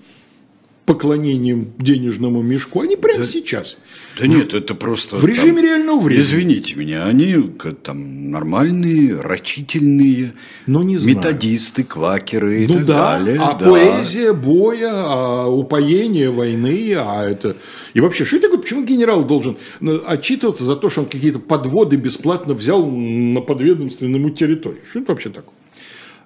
поклонением 0.86 1.74
денежному 1.80 2.42
мешку, 2.42 2.82
они 2.82 2.96
прямо 2.96 3.20
да, 3.20 3.26
сейчас. 3.26 3.78
Да 4.20 4.28
нет, 4.28 4.54
это 4.54 4.76
просто... 4.76 5.18
В 5.18 5.26
режиме 5.26 5.56
там, 5.56 5.64
реального 5.64 6.00
времени. 6.00 6.24
Извините 6.24 6.76
меня, 6.76 7.06
они 7.06 7.36
там 7.84 8.32
нормальные, 8.32 9.20
рачительные, 9.22 10.34
ну, 10.68 10.82
не 10.84 10.98
знаю. 10.98 11.16
методисты, 11.16 11.84
квакеры 11.86 12.64
и 12.64 12.68
ну, 12.68 12.74
так 12.76 12.86
да, 12.86 13.18
далее. 13.18 13.40
А 13.40 13.54
да. 13.54 13.66
поэзия 13.66 14.34
боя, 14.34 14.92
а 14.92 15.48
упоение 15.48 16.30
войны, 16.30 16.96
а 16.98 17.26
это... 17.26 17.56
И 17.94 18.02
вообще, 18.02 18.26
что 18.26 18.38
это 18.38 18.48
такое, 18.48 18.62
почему 18.62 18.84
генерал 18.84 19.24
должен 19.24 19.58
э, 19.80 20.00
отчитываться 20.06 20.66
за 20.66 20.76
то, 20.76 20.90
что 20.90 21.02
он 21.02 21.08
какие-то 21.08 21.40
подводы 21.40 21.96
бесплатно 21.96 22.54
взял 22.54 22.86
на 22.86 23.40
подведомственному 23.40 24.32
территорию? 24.32 24.82
Что 24.90 25.00
это 25.00 25.14
вообще 25.14 25.30
такое? 25.30 25.54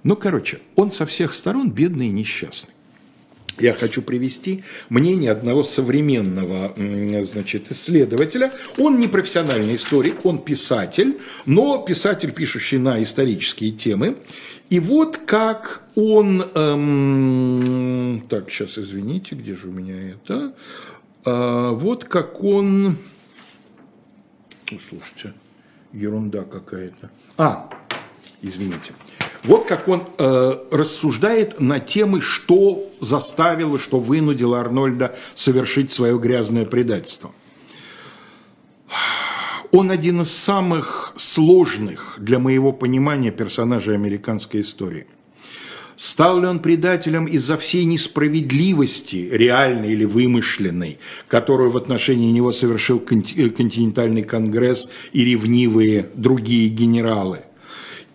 Ну, 0.03 0.15
короче, 0.15 0.59
он 0.75 0.89
со 0.89 1.05
всех 1.05 1.33
сторон 1.33 1.69
бедный 1.69 2.07
и 2.07 2.11
несчастный 2.11 2.71
я 3.59 3.73
хочу 3.73 4.01
привести 4.01 4.63
мнение 4.89 5.31
одного 5.31 5.63
современного 5.63 6.73
значит, 7.23 7.71
исследователя. 7.71 8.51
Он 8.77 8.99
не 8.99 9.07
профессиональный 9.07 9.75
историк, 9.75 10.25
он 10.25 10.39
писатель, 10.43 11.17
но 11.45 11.79
писатель, 11.79 12.31
пишущий 12.31 12.77
на 12.77 13.01
исторические 13.01 13.71
темы. 13.71 14.17
И 14.69 14.79
вот 14.79 15.17
как 15.17 15.83
он... 15.95 16.43
Эм, 16.53 18.25
так, 18.29 18.49
сейчас 18.49 18.77
извините, 18.77 19.35
где 19.35 19.55
же 19.55 19.69
у 19.69 19.71
меня 19.71 20.11
это? 20.11 20.53
Э, 21.25 21.71
вот 21.73 22.03
как 22.03 22.43
он... 22.43 22.97
Слушайте, 24.67 25.33
ерунда 25.93 26.43
какая-то. 26.43 27.09
А, 27.37 27.69
извините. 28.41 28.93
Вот 29.43 29.65
как 29.65 29.87
он 29.87 30.03
э, 30.17 30.57
рассуждает 30.71 31.59
на 31.59 31.79
темы, 31.79 32.21
что 32.21 32.91
заставило, 32.99 33.77
что 33.79 33.99
вынудило 33.99 34.59
Арнольда 34.59 35.15
совершить 35.35 35.91
свое 35.91 36.17
грязное 36.17 36.65
предательство. 36.65 37.31
Он 39.71 39.91
один 39.91 40.21
из 40.21 40.31
самых 40.31 41.13
сложных 41.17 42.15
для 42.19 42.39
моего 42.39 42.71
понимания 42.71 43.31
персонажей 43.31 43.95
американской 43.95 44.61
истории. 44.61 45.07
Стал 45.97 46.39
ли 46.39 46.47
он 46.47 46.59
предателем 46.59 47.25
из-за 47.25 47.57
всей 47.57 47.83
несправедливости, 47.85 49.29
реальной 49.31 49.93
или 49.93 50.05
вымышленной, 50.05 50.99
которую 51.27 51.71
в 51.71 51.77
отношении 51.77 52.31
него 52.31 52.51
совершил 52.51 52.99
континентальный 52.99 54.21
конгресс 54.21 54.91
и 55.11 55.25
ревнивые 55.25 56.09
другие 56.13 56.69
генералы? 56.69 57.39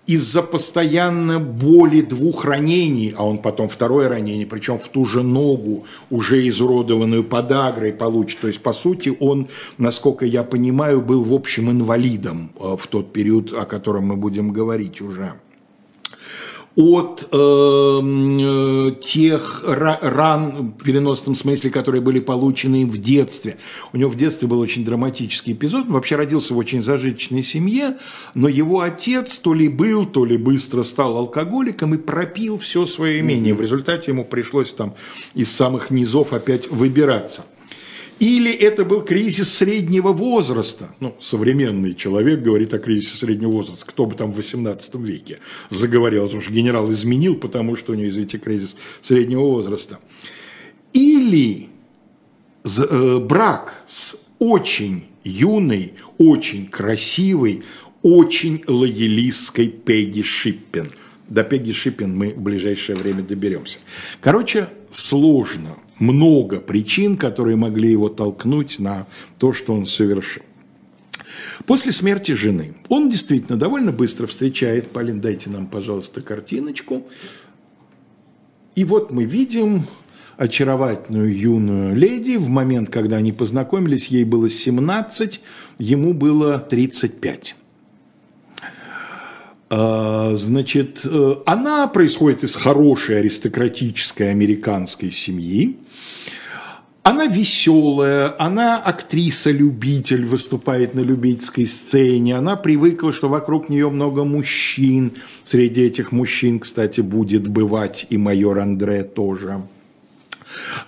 Из-за 0.07 0.43
постоянно 0.43 1.39
боли 1.39 2.01
двух 2.01 2.45
ранений, 2.45 3.15
а 3.17 3.25
он 3.25 3.39
потом 3.39 3.69
второе 3.69 4.09
ранение, 4.09 4.47
причем 4.47 4.79
в 4.79 4.89
ту 4.89 5.05
же 5.05 5.23
ногу, 5.23 5.85
уже 6.11 6.47
изуродованную 6.49 7.25
подагрой 7.25 7.93
получит. 7.93 8.41
То 8.41 8.49
есть, 8.49 8.61
по 8.61 8.73
сути, 8.73 9.17
он, 9.21 9.49
насколько 9.79 10.27
я 10.27 10.43
понимаю, 10.43 11.01
был, 11.01 11.25
в 11.25 11.33
общем, 11.33 11.71
инвалидом 11.71 12.51
э, 12.59 12.77
в 12.79 12.87
тот 12.89 13.13
период, 13.13 13.53
о 13.53 13.65
котором 13.65 14.07
мы 14.07 14.17
будем 14.17 14.53
говорить 14.53 15.01
уже 15.01 15.35
от 16.75 17.29
эм, 17.33 18.39
э, 18.41 18.95
тех 19.01 19.65
ран 19.67 20.73
в 20.79 20.83
переносном 20.83 21.35
смысле, 21.35 21.71
которые 21.71 22.01
были 22.01 22.19
получены 22.19 22.87
в 22.87 22.99
детстве. 22.99 23.59
У 23.93 23.99
него 23.99 24.11
в 24.11 24.17
детстве 24.17 24.49
был 24.49 24.61
очень 24.61 24.85
драматический 24.85 25.53
эпизод. 25.53 25.87
Он 25.87 25.93
вообще 25.93 26.17
родился 26.17 26.55
в 26.55 26.59
очень 26.59 26.83
зажиточной 26.83 27.43
семье, 27.43 27.99
но 28.35 28.49
его 28.49 28.81
отец 28.81 29.39
то 29.39 29.53
ли 29.53 29.69
был, 29.69 30.07
то 30.07 30.25
ли 30.25 30.39
быстро 30.39 30.83
стал 30.83 31.17
алкоголиком 31.17 31.95
и 31.95 31.99
пропил 31.99 32.59
все 32.59 32.87
свое 32.87 33.21
имение. 33.21 33.55
В 33.55 33.61
результате 33.61 34.13
ему 34.13 34.25
пришлось 34.25 34.73
там 34.73 34.95
из 35.35 35.53
самых 35.53 35.91
низов 35.91 36.33
опять 36.33 36.71
выбираться. 36.71 37.45
Или 38.23 38.53
это 38.53 38.85
был 38.85 39.03
кризис 39.03 39.53
среднего 39.53 40.13
возраста. 40.13 40.95
Ну, 41.01 41.17
современный 41.19 41.93
человек 41.93 42.41
говорит 42.41 42.73
о 42.73 42.79
кризисе 42.79 43.17
среднего 43.17 43.51
возраста. 43.51 43.85
Кто 43.85 44.07
бы 44.07 44.15
там 44.15 44.31
в 44.31 44.37
18 44.37 44.95
веке 44.95 45.41
заговорил, 45.71 46.23
потому 46.27 46.41
что 46.41 46.53
генерал 46.53 46.93
изменил, 46.93 47.35
потому 47.35 47.75
что 47.75 47.91
у 47.91 47.95
него, 47.97 48.09
извините, 48.09 48.39
кризис 48.39 48.77
среднего 49.01 49.41
возраста. 49.41 49.99
Или 50.93 51.71
э, 52.65 53.19
брак 53.19 53.83
с 53.89 54.21
очень 54.39 55.07
юной, 55.25 55.95
очень 56.17 56.69
красивой, 56.69 57.65
очень 58.03 58.63
лоялистской 58.69 59.67
Пегги 59.67 60.23
Шиппен. 60.23 60.93
До 61.29 61.43
Пегги 61.43 61.73
Шиппен 61.73 62.17
мы 62.17 62.29
в 62.29 62.41
ближайшее 62.41 62.95
время 62.95 63.25
доберемся. 63.25 63.81
Короче, 64.21 64.69
сложно 64.93 65.77
много 65.99 66.61
причин, 66.61 67.17
которые 67.17 67.57
могли 67.57 67.91
его 67.91 68.09
толкнуть 68.09 68.79
на 68.79 69.07
то, 69.39 69.53
что 69.53 69.75
он 69.75 69.87
совершил. 69.87 70.43
После 71.67 71.93
смерти 71.93 72.33
жены 72.33 72.75
он 72.89 73.09
действительно 73.11 73.59
довольно 73.59 73.93
быстро 73.93 74.27
встречает, 74.27 74.91
Полин, 74.91 75.21
дайте 75.21 75.51
нам, 75.51 75.67
пожалуйста, 75.67 76.21
картиночку. 76.21 77.07
И 78.75 78.85
вот 78.85 79.13
мы 79.13 79.25
видим 79.25 79.87
очаровательную 80.37 81.37
юную 81.37 81.95
леди. 81.95 82.37
В 82.37 82.49
момент, 82.49 82.91
когда 82.91 83.17
они 83.17 83.33
познакомились, 83.33 84.09
ей 84.09 84.25
было 84.25 84.49
17, 84.49 85.41
ему 85.79 86.15
было 86.15 86.59
35. 86.59 87.57
А, 89.71 90.35
значит, 90.37 91.01
э, 91.05 91.37
она 91.47 91.87
происходит 91.87 92.45
из 92.45 92.57
хорошей 92.57 93.21
аристократической 93.21 94.31
американской 94.31 95.11
семьи. 95.11 95.79
Она 97.05 97.27
веселая, 97.27 98.33
она 98.39 98.79
актриса-любитель, 98.79 100.25
выступает 100.25 100.95
на 100.95 101.01
любительской 101.01 101.67
сцене, 101.67 102.37
она 102.37 102.55
привыкла, 102.55 103.13
что 103.13 103.29
вокруг 103.29 103.69
нее 103.69 103.91
много 103.91 104.23
мужчин. 104.23 105.13
Среди 105.43 105.83
этих 105.83 106.13
мужчин, 106.13 106.61
кстати, 106.61 107.01
будет 107.01 107.49
бывать 107.49 108.07
и 108.11 108.19
майор 108.19 108.61
Андре 108.61 109.03
тоже. 109.03 109.63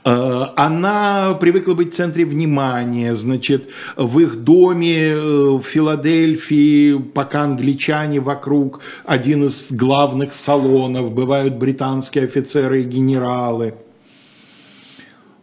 Э, 0.05 0.45
она 0.55 1.35
привыкла 1.35 1.75
быть 1.75 1.93
в 1.93 1.97
центре 1.97 2.25
внимания, 2.25 3.17
значит, 3.17 3.71
в 3.97 4.21
их 4.21 4.45
доме 4.45 5.09
э, 5.09 5.19
в 5.19 5.63
Филадельфии, 5.63 6.97
пока 6.97 7.43
англичане 7.43 8.21
вокруг, 8.21 8.81
один 9.05 9.47
из 9.47 9.67
главных 9.73 10.33
салонов, 10.33 11.13
бывают 11.13 11.57
британские 11.57 12.25
офицеры 12.25 12.83
и 12.83 12.85
генералы. 12.85 13.75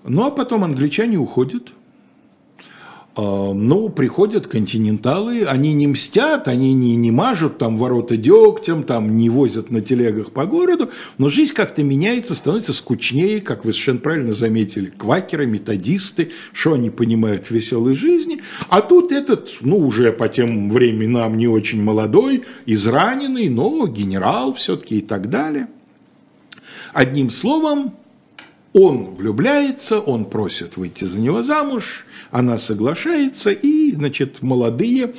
Ну, 0.03 0.25
а 0.25 0.31
потом 0.31 0.63
англичане 0.63 1.17
уходят, 1.17 1.71
А, 3.13 3.53
но 3.53 3.89
приходят 3.89 4.47
континенталы, 4.47 5.43
они 5.43 5.73
не 5.73 5.85
мстят, 5.87 6.47
они 6.47 6.73
не, 6.73 6.95
не 6.95 7.11
мажут 7.11 7.57
там 7.57 7.77
ворота 7.77 8.15
дегтем, 8.15 8.83
там 8.83 9.17
не 9.17 9.29
возят 9.29 9.69
на 9.69 9.81
телегах 9.81 10.31
по 10.31 10.45
городу, 10.45 10.89
но 11.17 11.27
жизнь 11.27 11.53
как-то 11.53 11.83
меняется, 11.83 12.35
становится 12.35 12.71
скучнее, 12.71 13.41
как 13.41 13.65
вы 13.65 13.73
совершенно 13.73 13.99
правильно 13.99 14.33
заметили, 14.33 14.93
квакеры, 14.97 15.45
методисты, 15.45 16.31
что 16.53 16.73
они 16.73 16.89
понимают 16.89 17.47
в 17.47 17.51
веселой 17.51 17.95
жизни. 17.95 18.41
А 18.69 18.81
тут 18.81 19.11
этот, 19.11 19.57
ну, 19.59 19.77
уже 19.77 20.13
по 20.13 20.29
тем 20.29 20.71
временам 20.71 21.35
не 21.35 21.49
очень 21.49 21.83
молодой, 21.83 22.45
израненный, 22.65 23.49
но 23.49 23.87
генерал 23.87 24.53
все-таки 24.53 24.99
и 24.99 25.01
так 25.01 25.29
далее. 25.29 25.67
Одним 26.93 27.29
словом, 27.29 27.93
он 28.73 29.15
влюбляется, 29.15 29.99
он 29.99 30.25
просит 30.25 30.77
выйти 30.77 31.05
за 31.05 31.17
него 31.17 31.43
замуж, 31.43 32.05
она 32.31 32.57
соглашается, 32.57 33.51
и, 33.51 33.91
значит, 33.91 34.41
молодые, 34.41 35.13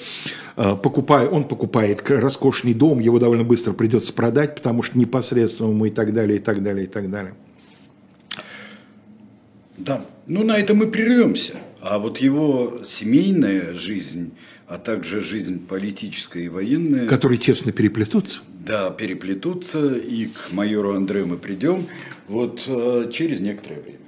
э, 0.56 0.76
покупая, 0.76 1.28
он 1.28 1.44
покупает 1.44 2.02
роскошный 2.08 2.72
дом, 2.72 2.98
его 3.00 3.18
довольно 3.18 3.44
быстро 3.44 3.72
придется 3.72 4.12
продать, 4.12 4.54
потому 4.54 4.82
что 4.82 4.98
непосредственно 4.98 5.84
и 5.84 5.90
так 5.90 6.14
далее, 6.14 6.38
и 6.38 6.40
так 6.40 6.62
далее, 6.62 6.84
и 6.84 6.88
так 6.88 7.10
далее. 7.10 7.34
Да, 9.76 10.04
ну 10.26 10.44
на 10.44 10.56
этом 10.56 10.78
мы 10.78 10.86
прервемся. 10.86 11.54
А 11.80 11.98
вот 11.98 12.18
его 12.18 12.80
семейная 12.84 13.74
жизнь, 13.74 14.32
а 14.68 14.78
также 14.78 15.20
жизнь 15.20 15.66
политическая 15.66 16.44
и 16.44 16.48
военная... 16.48 17.06
Которые 17.06 17.38
тесно 17.38 17.72
переплетутся. 17.72 18.42
Да, 18.64 18.90
переплетутся, 18.90 19.96
и 19.96 20.26
к 20.26 20.52
майору 20.52 20.94
Андре 20.94 21.24
мы 21.24 21.36
придем 21.36 21.88
вот 22.28 22.62
э, 22.68 23.10
через 23.12 23.40
некоторое 23.40 23.80
время. 23.80 23.98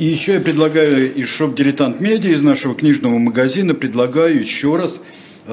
И 0.00 0.06
еще 0.06 0.32
я 0.32 0.40
предлагаю 0.40 1.14
из 1.14 1.28
шоп 1.28 1.54
«Дилетант 1.54 2.00
Медиа», 2.00 2.30
из 2.30 2.42
нашего 2.42 2.74
книжного 2.74 3.18
магазина, 3.18 3.74
предлагаю 3.74 4.40
еще 4.40 4.76
раз 4.76 5.02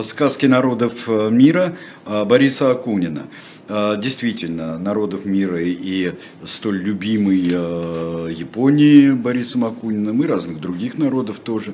сказки 0.01 0.45
народов 0.45 0.93
э, 1.07 1.29
мира 1.29 1.75
э, 2.05 2.23
Бориса 2.23 2.71
Акунина. 2.71 3.23
Э, 3.67 3.95
действительно, 4.01 4.79
народов 4.79 5.25
мира 5.25 5.59
и 5.61 6.13
столь 6.45 6.77
любимый 6.77 7.39
Японии 7.39 9.11
Борисом 9.11 9.65
Акуниным, 9.65 10.23
и 10.23 10.27
разных 10.27 10.61
других 10.61 10.97
народов 10.97 11.39
тоже. 11.39 11.73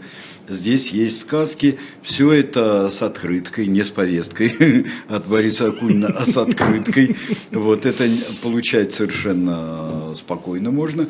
Здесь 0.50 0.90
есть 0.90 1.20
сказки. 1.20 1.78
Все 2.02 2.32
это 2.32 2.90
с 2.90 3.04
открыткой, 3.04 3.68
не 3.68 3.84
с 3.84 3.92
повесткой 3.92 4.88
от 5.10 5.28
Бориса 5.28 5.68
Акунина, 5.68 6.08
а 6.08 6.26
с 6.26 6.36
открыткой. 6.38 7.18
Вот 7.52 7.86
это 7.86 8.10
получать 8.42 8.94
совершенно 8.94 10.16
спокойно 10.16 10.72
можно 10.72 11.08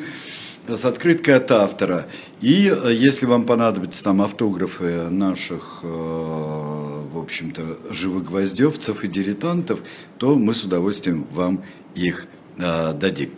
с 0.66 0.84
открыткой 0.84 1.36
от 1.36 1.50
автора. 1.50 2.06
И 2.40 2.68
э, 2.68 2.92
если 2.92 3.26
вам 3.26 3.44
понадобятся 3.44 4.04
там 4.04 4.22
автографы 4.22 5.08
наших, 5.10 5.80
э, 5.82 5.86
в 5.86 7.18
общем-то, 7.18 7.78
живых 7.90 8.24
гвоздевцев 8.24 9.04
и 9.04 9.08
дилетантов, 9.08 9.80
то 10.18 10.34
мы 10.36 10.54
с 10.54 10.64
удовольствием 10.64 11.26
вам 11.32 11.62
их 11.94 12.26
э, 12.56 12.92
дадим. 12.94 13.30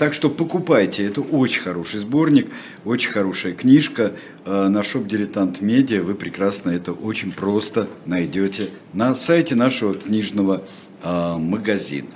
Так 0.00 0.14
что 0.14 0.30
покупайте, 0.30 1.06
это 1.06 1.20
очень 1.20 1.60
хороший 1.60 2.00
сборник, 2.00 2.50
очень 2.84 3.12
хорошая 3.12 3.52
книжка. 3.52 4.14
На 4.44 4.82
шоп 4.82 5.06
Дилетант 5.06 5.60
Медиа 5.60 6.02
вы 6.02 6.16
прекрасно 6.16 6.70
это 6.70 6.90
очень 6.90 7.30
просто 7.30 7.86
найдете 8.04 8.70
на 8.94 9.14
сайте 9.14 9.54
нашего 9.54 9.94
книжного 9.94 10.64
магазина. 11.04 12.08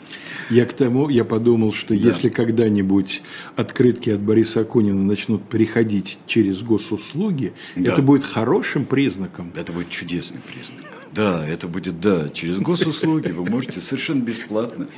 Я 0.51 0.67
к 0.67 0.73
тому, 0.73 1.09
я 1.09 1.25
подумал, 1.25 1.73
что 1.73 1.89
да. 1.89 2.09
если 2.09 2.29
когда-нибудь 2.29 3.23
открытки 3.57 4.11
от 4.11 4.21
Бориса 4.21 4.61
Акунина 4.61 5.03
начнут 5.03 5.49
переходить 5.49 6.19
через 6.27 6.63
госуслуги, 6.63 7.53
да. 7.77 7.93
это 7.93 8.03
будет 8.03 8.25
хорошим 8.25 8.85
признаком. 8.85 9.53
Это 9.57 9.73
будет 9.73 9.91
чудесный 9.91 10.41
признак. 10.41 10.85
Да, 11.15 11.47
это 11.47 11.69
будет, 11.69 12.01
да, 12.01 12.29
через 12.29 12.59
госуслуги 12.59 13.31
вы 13.31 13.49
можете 13.49 13.81
совершенно 13.81 14.21
бесплатно. 14.21 14.89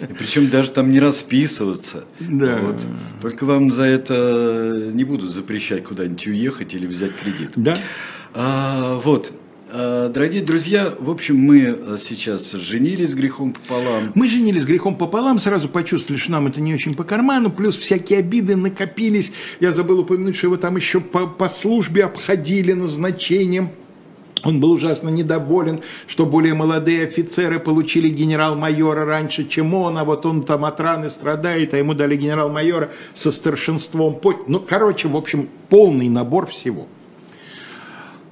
И 0.00 0.14
причем 0.14 0.48
даже 0.48 0.70
там 0.70 0.90
не 0.90 0.98
расписываться. 0.98 2.04
Да. 2.20 2.58
Вот. 2.62 2.80
Только 3.20 3.44
вам 3.44 3.70
за 3.70 3.82
это 3.82 4.90
не 4.94 5.04
будут 5.04 5.32
запрещать 5.32 5.84
куда-нибудь 5.84 6.26
уехать 6.26 6.74
или 6.74 6.86
взять 6.86 7.14
кредит. 7.16 7.50
Да. 7.56 7.78
А, 8.32 8.98
вот. 9.04 9.30
Э, 9.70 10.08
дорогие 10.12 10.42
друзья, 10.42 10.94
в 10.98 11.10
общем, 11.10 11.36
мы 11.36 11.60
э, 11.60 11.96
сейчас 11.98 12.52
женились 12.52 13.14
грехом 13.14 13.52
пополам. 13.52 14.12
Мы 14.14 14.26
женились 14.26 14.64
грехом 14.64 14.96
пополам, 14.96 15.38
сразу 15.38 15.68
почувствовали, 15.68 16.18
что 16.18 16.32
нам 16.32 16.46
это 16.46 16.60
не 16.60 16.72
очень 16.72 16.94
по 16.94 17.04
карману, 17.04 17.50
плюс 17.50 17.76
всякие 17.76 18.20
обиды 18.20 18.56
накопились. 18.56 19.30
Я 19.60 19.72
забыл 19.72 20.00
упомянуть, 20.00 20.36
что 20.36 20.46
его 20.46 20.56
там 20.56 20.76
еще 20.76 21.00
по, 21.00 21.26
по 21.26 21.48
службе 21.48 22.04
обходили 22.04 22.72
назначением. 22.72 23.70
Он 24.44 24.58
был 24.60 24.72
ужасно 24.72 25.10
недоволен, 25.10 25.80
что 26.06 26.24
более 26.24 26.54
молодые 26.54 27.04
офицеры 27.04 27.58
получили 27.58 28.08
генерал-майора 28.08 29.04
раньше, 29.04 29.46
чем 29.46 29.74
он, 29.74 29.98
а 29.98 30.04
вот 30.04 30.24
он 30.24 30.44
там 30.44 30.64
от 30.64 30.80
раны 30.80 31.10
страдает, 31.10 31.74
а 31.74 31.76
ему 31.76 31.92
дали 31.92 32.16
генерал-майора 32.16 32.88
со 33.14 33.32
старшинством. 33.32 34.18
Ну, 34.46 34.60
короче, 34.60 35.08
в 35.08 35.16
общем, 35.16 35.48
полный 35.68 36.08
набор 36.08 36.46
всего 36.46 36.86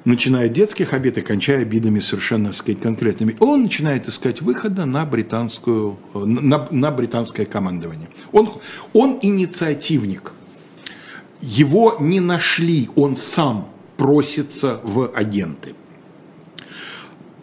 начиная 0.06 0.46
от 0.46 0.52
детских 0.52 0.94
обид 0.94 1.18
и 1.18 1.20
кончая 1.20 1.62
обидами 1.62 2.00
совершенно, 2.00 2.46
так 2.46 2.56
сказать, 2.56 2.80
конкретными. 2.80 3.36
Он 3.40 3.64
начинает 3.64 4.08
искать 4.08 4.40
выхода 4.40 4.86
на, 4.86 5.04
британскую, 5.04 5.98
на, 6.14 6.66
на 6.70 6.90
британское 6.90 7.44
командование. 7.44 8.08
Он, 8.32 8.48
он 8.94 9.18
инициативник. 9.20 10.32
Его 11.40 11.96
не 12.00 12.20
нашли, 12.20 12.88
он 12.94 13.16
сам 13.16 13.68
просится 13.96 14.80
в 14.84 15.10
агенты. 15.14 15.74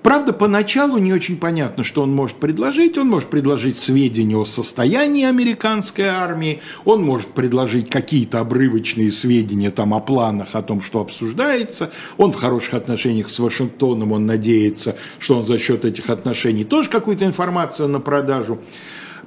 Правда, 0.03 0.33
поначалу 0.33 0.97
не 0.97 1.13
очень 1.13 1.37
понятно, 1.37 1.85
что 1.85 2.01
он 2.03 2.13
может 2.13 2.35
предложить. 2.35 2.97
Он 2.97 3.07
может 3.07 3.29
предложить 3.29 3.77
сведения 3.79 4.35
о 4.35 4.43
состоянии 4.43 5.23
американской 5.23 6.05
армии, 6.05 6.59
он 6.83 7.03
может 7.03 7.29
предложить 7.29 7.89
какие-то 7.89 8.41
обрывочные 8.41 9.13
сведения 9.13 9.71
там, 9.71 9.93
о 9.93 10.01
планах, 10.01 10.55
о 10.55 10.61
том, 10.61 10.81
что 10.81 10.99
обсуждается. 10.99 11.89
Он 12.17 12.33
в 12.33 12.35
хороших 12.35 12.73
отношениях 12.73 13.29
с 13.29 13.39
Вашингтоном, 13.39 14.11
он 14.11 14.25
надеется, 14.25 14.97
что 15.19 15.37
он 15.37 15.45
за 15.45 15.57
счет 15.57 15.85
этих 15.85 16.09
отношений 16.09 16.65
тоже 16.65 16.89
какую-то 16.89 17.23
информацию 17.23 17.87
на 17.87 18.01
продажу. 18.01 18.59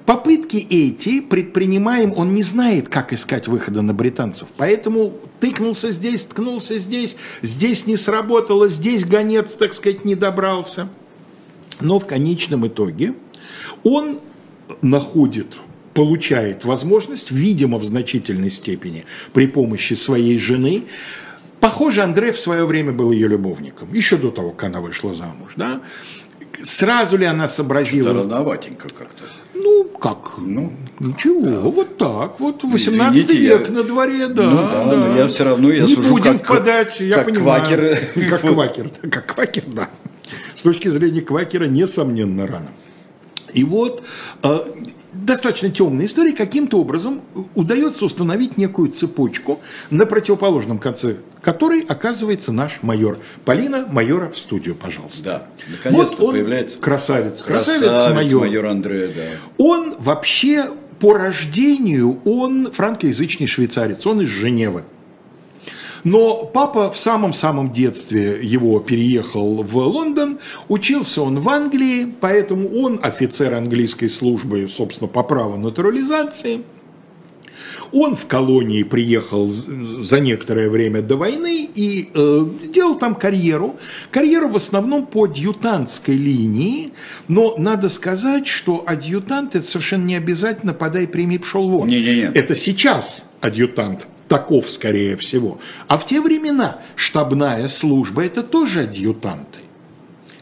Попытки 0.06 0.56
эти 0.56 1.20
предпринимаем, 1.20 2.14
он 2.16 2.32
не 2.32 2.44
знает, 2.44 2.88
как 2.88 3.12
искать 3.12 3.48
выхода 3.48 3.82
на 3.82 3.92
британцев. 3.92 4.46
Поэтому 4.56 5.12
тыкнулся 5.40 5.90
здесь, 5.90 6.24
ткнулся 6.26 6.78
здесь, 6.78 7.16
здесь 7.42 7.86
не 7.86 7.96
сработало, 7.96 8.68
здесь 8.68 9.04
гонец, 9.04 9.54
так 9.54 9.74
сказать, 9.74 10.04
не 10.04 10.14
добрался. 10.14 10.88
Но 11.80 11.98
в 11.98 12.06
конечном 12.06 12.68
итоге 12.68 13.14
он 13.82 14.20
находит 14.80 15.48
получает 15.92 16.64
возможность, 16.64 17.30
видимо, 17.32 17.78
в 17.78 17.84
значительной 17.84 18.50
степени 18.50 19.06
при 19.32 19.46
помощи 19.46 19.94
своей 19.94 20.38
жены. 20.38 20.84
Похоже, 21.58 22.02
Андрей 22.02 22.30
в 22.32 22.38
свое 22.38 22.64
время 22.64 22.92
был 22.92 23.10
ее 23.10 23.28
любовником, 23.28 23.92
еще 23.92 24.18
до 24.18 24.30
того, 24.30 24.52
как 24.52 24.64
она 24.64 24.80
вышла 24.80 25.14
замуж. 25.14 25.54
Да? 25.56 25.80
Сразу 26.62 27.16
ли 27.16 27.24
она 27.24 27.48
сообразила? 27.48 28.12
Рановатенько 28.12 28.88
как-то. 28.88 29.24
Ну, 29.62 29.84
как? 29.98 30.34
Ну, 30.38 30.72
Ничего, 30.98 31.70
вот 31.70 31.98
так, 31.98 32.40
вот 32.40 32.62
18 32.62 33.24
Извините, 33.24 33.38
век 33.38 33.68
я... 33.68 33.74
на 33.74 33.82
дворе, 33.82 34.28
да. 34.28 34.42
Ну, 34.42 34.56
да, 34.56 34.84
да. 34.84 34.96
но 34.96 35.16
я 35.16 35.28
все 35.28 35.44
равно 35.44 35.70
я 35.70 35.82
Не 35.82 35.94
сужу 35.94 36.08
будем 36.08 36.38
как, 36.38 36.44
впадать, 36.44 37.00
я 37.00 37.16
как 37.16 37.26
понимаю. 37.26 37.62
Квакер. 37.62 37.98
Как 38.30 38.40
квакер, 38.40 38.90
как 39.10 39.34
квакер, 39.34 39.64
да. 39.66 39.90
С 40.54 40.62
точки 40.62 40.88
зрения 40.88 41.20
квакера, 41.20 41.66
несомненно, 41.66 42.46
рано. 42.46 42.70
И 43.52 43.62
вот 43.62 44.04
э, 44.42 44.58
достаточно 45.24 45.70
темная 45.70 46.06
история, 46.06 46.32
каким-то 46.32 46.78
образом 46.78 47.20
удается 47.54 48.04
установить 48.04 48.56
некую 48.56 48.90
цепочку, 48.90 49.60
на 49.90 50.06
противоположном 50.06 50.78
конце 50.78 51.16
которой 51.42 51.82
оказывается 51.82 52.50
наш 52.50 52.82
майор. 52.82 53.18
Полина, 53.44 53.86
майора 53.88 54.28
в 54.32 54.36
студию, 54.36 54.74
пожалуйста. 54.74 55.22
Да, 55.22 55.46
наконец-то 55.70 56.16
вот 56.16 56.28
он 56.28 56.34
появляется. 56.34 56.76
Красавец, 56.78 57.42
красавец, 57.44 57.82
красавец 57.82 58.14
майор. 58.16 58.40
майор 58.40 58.66
Андре, 58.66 59.06
да. 59.14 59.22
Он 59.56 59.94
вообще 60.00 60.70
по 60.98 61.12
рождению, 61.14 62.20
он 62.24 62.72
франкоязычный 62.72 63.46
швейцарец, 63.46 64.04
он 64.06 64.22
из 64.22 64.28
Женевы. 64.28 64.82
Но 66.06 66.44
папа 66.44 66.92
в 66.92 66.96
самом-самом 66.96 67.72
детстве 67.72 68.38
его 68.40 68.78
переехал 68.78 69.64
в 69.64 69.76
Лондон, 69.76 70.38
учился 70.68 71.20
он 71.20 71.40
в 71.40 71.48
Англии, 71.48 72.06
поэтому 72.20 72.68
он 72.80 73.00
офицер 73.02 73.52
английской 73.54 74.06
службы, 74.06 74.68
собственно, 74.68 75.08
по 75.08 75.24
праву 75.24 75.56
натурализации. 75.56 76.60
Он 77.90 78.14
в 78.14 78.28
колонии 78.28 78.84
приехал 78.84 79.50
за 79.50 80.20
некоторое 80.20 80.70
время 80.70 81.02
до 81.02 81.16
войны 81.16 81.68
и 81.74 82.08
э, 82.14 82.46
делал 82.72 82.94
там 82.94 83.16
карьеру. 83.16 83.74
Карьеру 84.12 84.46
в 84.46 84.54
основном 84.54 85.06
по 85.06 85.24
адъютантской 85.24 86.14
линии, 86.14 86.92
но 87.26 87.56
надо 87.58 87.88
сказать, 87.88 88.46
что 88.46 88.84
адъютант 88.86 89.56
это 89.56 89.66
совершенно 89.66 90.04
не 90.04 90.14
обязательно 90.14 90.72
подай 90.72 91.08
премии 91.08 91.38
пшел 91.38 91.68
вон. 91.68 91.88
Не, 91.88 92.00
не, 92.00 92.14
не. 92.14 92.30
Это 92.32 92.54
сейчас 92.54 93.24
адъютант 93.40 94.06
таков, 94.28 94.70
скорее 94.70 95.16
всего. 95.16 95.58
А 95.88 95.98
в 95.98 96.06
те 96.06 96.20
времена 96.20 96.78
штабная 96.94 97.68
служба– 97.68 98.24
это 98.26 98.42
тоже 98.42 98.82
адъютанты. 98.82 99.60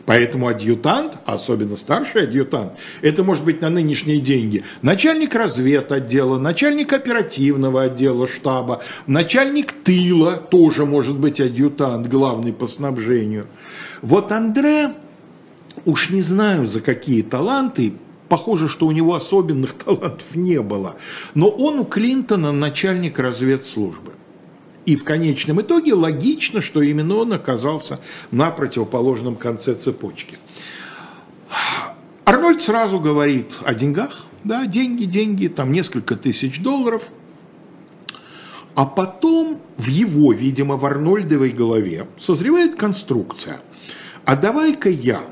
Поэтому 0.06 0.48
адъютант, 0.48 1.16
особенно 1.24 1.76
старший 1.76 2.24
адъютант, 2.24 2.72
это 3.00 3.22
может 3.22 3.44
быть 3.44 3.62
на 3.62 3.70
нынешние 3.70 4.18
деньги 4.18 4.62
начальник 4.82 5.34
разведотдела, 5.34 6.38
начальник 6.38 6.92
оперативного 6.92 7.84
отдела 7.84 8.28
штаба, 8.28 8.82
начальник 9.06 9.72
тыла, 9.72 10.36
тоже 10.36 10.84
может 10.84 11.18
быть 11.18 11.40
адъютант, 11.40 12.08
главный 12.08 12.52
по 12.52 12.66
снабжению. 12.66 13.46
Вот 14.02 14.30
Андре, 14.30 14.92
уж 15.86 16.10
не 16.10 16.20
знаю 16.20 16.66
за 16.66 16.82
какие 16.82 17.22
таланты, 17.22 17.94
Похоже, 18.28 18.68
что 18.68 18.86
у 18.86 18.92
него 18.92 19.14
особенных 19.14 19.72
талантов 19.84 20.34
не 20.34 20.60
было. 20.60 20.96
Но 21.34 21.48
он 21.48 21.78
у 21.78 21.84
Клинтона 21.84 22.52
начальник 22.52 23.18
разведслужбы. 23.18 24.12
И 24.86 24.96
в 24.96 25.04
конечном 25.04 25.60
итоге 25.62 25.94
логично, 25.94 26.60
что 26.60 26.82
именно 26.82 27.16
он 27.16 27.32
оказался 27.32 28.00
на 28.30 28.50
противоположном 28.50 29.36
конце 29.36 29.74
цепочки. 29.74 30.36
Арнольд 32.24 32.60
сразу 32.60 33.00
говорит 33.00 33.52
о 33.64 33.74
деньгах, 33.74 34.26
да, 34.44 34.66
деньги, 34.66 35.04
деньги, 35.04 35.46
там 35.46 35.72
несколько 35.72 36.16
тысяч 36.16 36.60
долларов. 36.60 37.10
А 38.74 38.84
потом 38.84 39.60
в 39.78 39.86
его, 39.86 40.32
видимо, 40.32 40.76
в 40.76 40.84
Арнольдовой 40.84 41.50
голове 41.50 42.06
созревает 42.18 42.74
конструкция. 42.74 43.60
А 44.24 44.36
давай-ка 44.36 44.88
я 44.88 45.22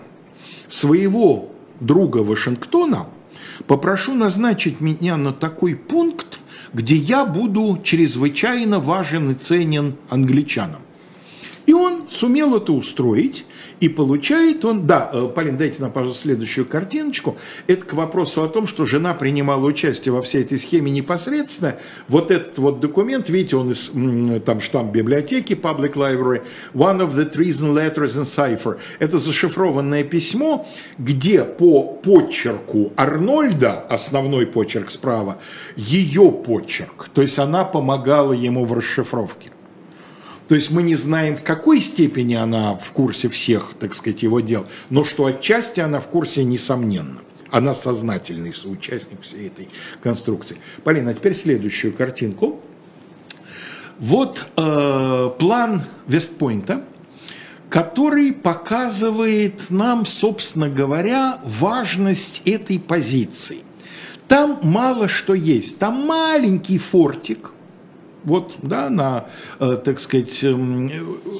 своего 0.68 1.51
друга 1.84 2.18
Вашингтона, 2.18 3.06
попрошу 3.66 4.14
назначить 4.14 4.80
меня 4.80 5.16
на 5.16 5.32
такой 5.32 5.74
пункт, 5.74 6.38
где 6.72 6.96
я 6.96 7.24
буду 7.24 7.80
чрезвычайно 7.82 8.80
важен 8.80 9.30
и 9.30 9.34
ценен 9.34 9.96
англичанам. 10.08 10.80
И 11.66 11.72
он 11.72 12.04
сумел 12.10 12.56
это 12.56 12.72
устроить, 12.72 13.44
и 13.82 13.88
получает 13.88 14.64
он, 14.64 14.86
да, 14.86 15.10
э, 15.12 15.28
Полин, 15.34 15.56
дайте 15.56 15.82
нам, 15.82 15.90
пожалуйста, 15.90 16.22
следующую 16.22 16.66
картиночку. 16.66 17.36
Это 17.66 17.84
к 17.84 17.94
вопросу 17.94 18.44
о 18.44 18.48
том, 18.48 18.68
что 18.68 18.86
жена 18.86 19.12
принимала 19.12 19.66
участие 19.66 20.12
во 20.12 20.22
всей 20.22 20.42
этой 20.42 20.60
схеме 20.60 20.92
непосредственно. 20.92 21.74
Вот 22.06 22.30
этот 22.30 22.58
вот 22.58 22.78
документ, 22.78 23.28
видите, 23.28 23.56
он 23.56 23.72
из 23.72 23.90
там 24.44 24.60
штамп 24.60 24.92
библиотеки, 24.92 25.54
Public 25.54 25.94
Library, 25.94 26.42
One 26.74 27.00
of 27.00 27.16
the 27.16 27.28
Treason 27.28 27.74
Letters 27.74 28.14
in 28.14 28.24
Cipher. 28.24 28.78
Это 29.00 29.18
зашифрованное 29.18 30.04
письмо, 30.04 30.64
где 30.96 31.42
по 31.42 31.82
почерку 31.82 32.92
Арнольда, 32.94 33.80
основной 33.80 34.46
почерк 34.46 34.90
справа, 34.90 35.38
ее 35.74 36.30
почерк. 36.30 37.10
То 37.12 37.22
есть 37.22 37.36
она 37.40 37.64
помогала 37.64 38.32
ему 38.32 38.64
в 38.64 38.72
расшифровке. 38.74 39.50
То 40.52 40.56
есть 40.56 40.70
мы 40.70 40.82
не 40.82 40.96
знаем, 40.96 41.38
в 41.38 41.42
какой 41.42 41.80
степени 41.80 42.34
она 42.34 42.74
в 42.74 42.92
курсе 42.92 43.30
всех, 43.30 43.72
так 43.80 43.94
сказать, 43.94 44.22
его 44.22 44.40
дел, 44.40 44.66
но 44.90 45.02
что 45.02 45.24
отчасти 45.24 45.80
она 45.80 45.98
в 45.98 46.08
курсе, 46.08 46.44
несомненно. 46.44 47.22
Она 47.50 47.74
сознательный 47.74 48.52
соучастник 48.52 49.22
всей 49.22 49.46
этой 49.46 49.70
конструкции. 50.02 50.58
Полина, 50.84 51.12
а 51.12 51.14
теперь 51.14 51.34
следующую 51.34 51.94
картинку. 51.94 52.60
Вот 53.98 54.44
э, 54.58 55.30
план 55.38 55.84
Вестпойнта, 56.06 56.84
который 57.70 58.34
показывает 58.34 59.70
нам, 59.70 60.04
собственно 60.04 60.68
говоря, 60.68 61.40
важность 61.44 62.42
этой 62.44 62.78
позиции. 62.78 63.60
Там 64.28 64.58
мало 64.62 65.08
что 65.08 65.32
есть. 65.32 65.78
Там 65.78 66.06
маленький 66.06 66.76
фортик, 66.76 67.52
вот, 68.24 68.54
да, 68.62 68.90
на, 68.90 69.26
э, 69.60 69.78
так 69.84 70.00
сказать, 70.00 70.42
эм, 70.44 70.90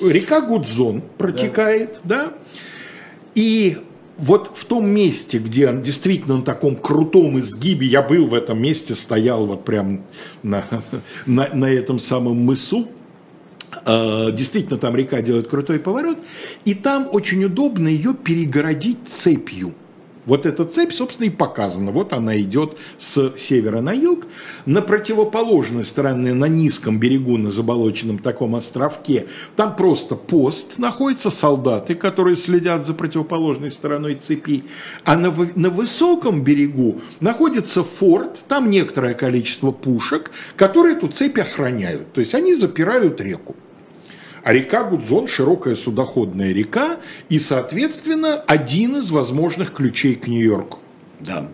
река 0.02 0.40
Гудзон 0.40 1.02
протекает, 1.18 2.00
да. 2.04 2.26
да, 2.26 2.32
и 3.34 3.78
вот 4.18 4.52
в 4.54 4.64
том 4.66 4.88
месте, 4.88 5.38
где 5.38 5.68
он 5.68 5.82
действительно 5.82 6.36
на 6.36 6.42
таком 6.42 6.76
крутом 6.76 7.38
изгибе, 7.38 7.86
я 7.86 8.02
был 8.02 8.26
в 8.26 8.34
этом 8.34 8.60
месте, 8.60 8.94
стоял 8.94 9.46
вот 9.46 9.64
прям 9.64 10.02
на, 10.42 10.64
на, 11.26 11.48
на 11.52 11.66
этом 11.66 11.98
самом 11.98 12.36
мысу, 12.36 12.88
э, 13.84 14.32
действительно 14.32 14.78
там 14.78 14.96
река 14.96 15.22
делает 15.22 15.48
крутой 15.48 15.78
поворот, 15.78 16.18
и 16.64 16.74
там 16.74 17.08
очень 17.10 17.44
удобно 17.44 17.88
ее 17.88 18.14
перегородить 18.14 19.08
цепью. 19.08 19.74
Вот 20.24 20.46
эта 20.46 20.64
цепь, 20.64 20.92
собственно, 20.92 21.26
и 21.26 21.30
показана. 21.30 21.90
Вот 21.90 22.12
она 22.12 22.40
идет 22.40 22.76
с 22.96 23.32
севера 23.36 23.80
на 23.80 23.92
юг. 23.92 24.26
На 24.66 24.80
противоположной 24.80 25.84
стороне, 25.84 26.32
на 26.32 26.44
низком 26.44 26.98
берегу, 27.00 27.38
на 27.38 27.50
заболоченном 27.50 28.18
таком 28.18 28.54
островке, 28.54 29.26
там 29.56 29.74
просто 29.74 30.14
пост 30.14 30.78
находятся 30.78 31.30
солдаты, 31.30 31.96
которые 31.96 32.36
следят 32.36 32.86
за 32.86 32.94
противоположной 32.94 33.72
стороной 33.72 34.14
цепи. 34.14 34.64
А 35.04 35.16
на, 35.16 35.34
на 35.56 35.70
высоком 35.70 36.44
берегу 36.44 37.00
находится 37.18 37.82
форт, 37.82 38.44
там 38.46 38.70
некоторое 38.70 39.14
количество 39.14 39.72
пушек, 39.72 40.30
которые 40.56 40.96
эту 40.96 41.08
цепь 41.08 41.38
охраняют. 41.38 42.12
То 42.12 42.20
есть 42.20 42.34
они 42.34 42.54
запирают 42.54 43.20
реку. 43.20 43.56
А 44.42 44.52
река 44.52 44.84
Гудзон– 44.84 45.26
широкая 45.28 45.76
судоходная 45.76 46.52
река 46.52 46.98
и, 47.28 47.38
соответственно, 47.38 48.34
один 48.34 48.96
из 48.96 49.10
возможных 49.10 49.72
ключей 49.72 50.16
к 50.16 50.26
Нью-Йорку. 50.26 50.80
Да. 51.20 51.48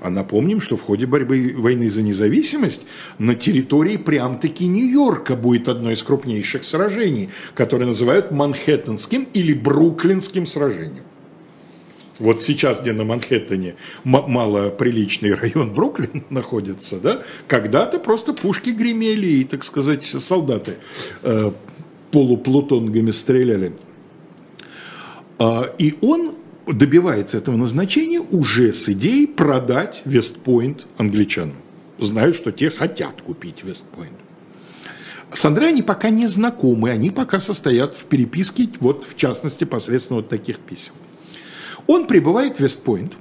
А 0.00 0.10
напомним, 0.10 0.60
что 0.60 0.76
в 0.76 0.82
ходе 0.82 1.06
борьбы 1.06 1.54
войны 1.56 1.90
за 1.90 2.02
независимость 2.02 2.82
на 3.18 3.34
территории 3.34 3.96
прям-таки 3.96 4.66
Нью-Йорка 4.66 5.36
будет 5.36 5.68
одно 5.68 5.90
из 5.90 6.02
крупнейших 6.02 6.64
сражений, 6.64 7.30
которое 7.54 7.86
называют 7.86 8.30
Манхэттенским 8.30 9.28
или 9.32 9.52
Бруклинским 9.52 10.46
сражением. 10.46 11.04
Вот 12.18 12.42
сейчас, 12.42 12.80
где 12.80 12.92
на 12.92 13.04
Манхэттене 13.04 13.74
малоприличный 14.04 15.34
район 15.34 15.74
Бруклин 15.74 16.24
находится, 16.30 16.98
да, 16.98 17.22
когда-то 17.46 17.98
просто 17.98 18.32
пушки 18.32 18.70
гремели 18.70 19.26
и, 19.26 19.44
так 19.44 19.64
сказать, 19.64 20.04
солдаты 20.04 20.76
э, 21.22 21.50
полуплутонгами 22.16 23.10
стреляли. 23.10 23.74
А, 25.38 25.70
и 25.76 25.98
он 26.00 26.32
добивается 26.66 27.36
этого 27.36 27.58
назначения 27.58 28.20
уже 28.20 28.72
с 28.72 28.88
идеей 28.88 29.26
продать 29.26 30.00
Вестпойнт 30.06 30.86
англичанам. 30.96 31.56
Знаю, 31.98 32.32
что 32.32 32.52
те 32.52 32.70
хотят 32.70 33.20
купить 33.20 33.64
Вестпойнт. 33.64 34.14
С 35.30 35.44
Андре 35.44 35.66
они 35.66 35.82
пока 35.82 36.08
не 36.08 36.26
знакомы, 36.26 36.88
они 36.88 37.10
пока 37.10 37.38
состоят 37.38 37.94
в 37.94 38.06
переписке, 38.06 38.70
вот 38.80 39.04
в 39.06 39.14
частности, 39.18 39.64
посредством 39.64 40.16
вот 40.16 40.30
таких 40.30 40.58
писем. 40.58 40.92
Он 41.86 42.06
прибывает 42.06 42.56
в 42.56 42.60
Вестпойнт, 42.60 43.12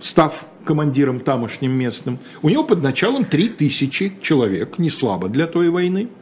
став 0.00 0.44
командиром 0.64 1.20
тамошним 1.20 1.70
местным. 1.70 2.18
У 2.42 2.48
него 2.48 2.64
под 2.64 2.82
началом 2.82 3.24
3000 3.24 4.14
человек, 4.20 4.78
не 4.78 4.90
слабо 4.90 5.28
для 5.28 5.46
той 5.46 5.70
войны– 5.70 6.08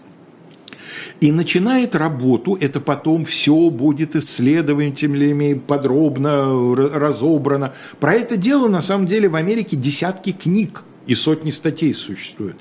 и 1.21 1.33
начинает 1.33 1.95
работу, 1.95 2.57
это 2.61 2.81
потом 2.81 3.25
все 3.25 3.71
будет 3.71 4.17
исследователями 4.17 5.55
подробно 5.55 6.75
разобрано. 6.75 7.75
Про 8.01 8.15
это 8.15 8.37
дело 8.37 8.69
на 8.69 8.83
самом 8.83 9.07
деле 9.07 9.29
в 9.29 9.35
Америке 9.35 9.77
десятки 9.77 10.33
книг 10.33 10.85
и 11.07 11.15
сотни 11.15 11.51
статей 11.51 11.95
существует. 11.95 12.57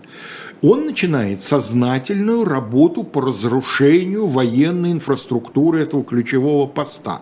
Он 0.63 0.85
начинает 0.85 1.43
сознательную 1.43 2.43
работу 2.43 3.03
по 3.03 3.21
разрушению 3.21 4.25
военной 4.25 4.91
инфраструктуры 4.93 5.81
этого 5.81 6.03
ключевого 6.03 6.65
поста. 6.65 7.21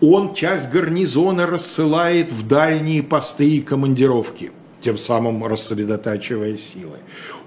Он 0.00 0.32
часть 0.32 0.70
гарнизона 0.70 1.46
рассылает 1.46 2.30
в 2.30 2.46
дальние 2.46 3.02
посты 3.02 3.50
и 3.50 3.60
командировки– 3.60 4.52
тем 4.80 4.98
самым 4.98 5.44
рассредотачивая 5.44 6.56
силы. 6.56 6.98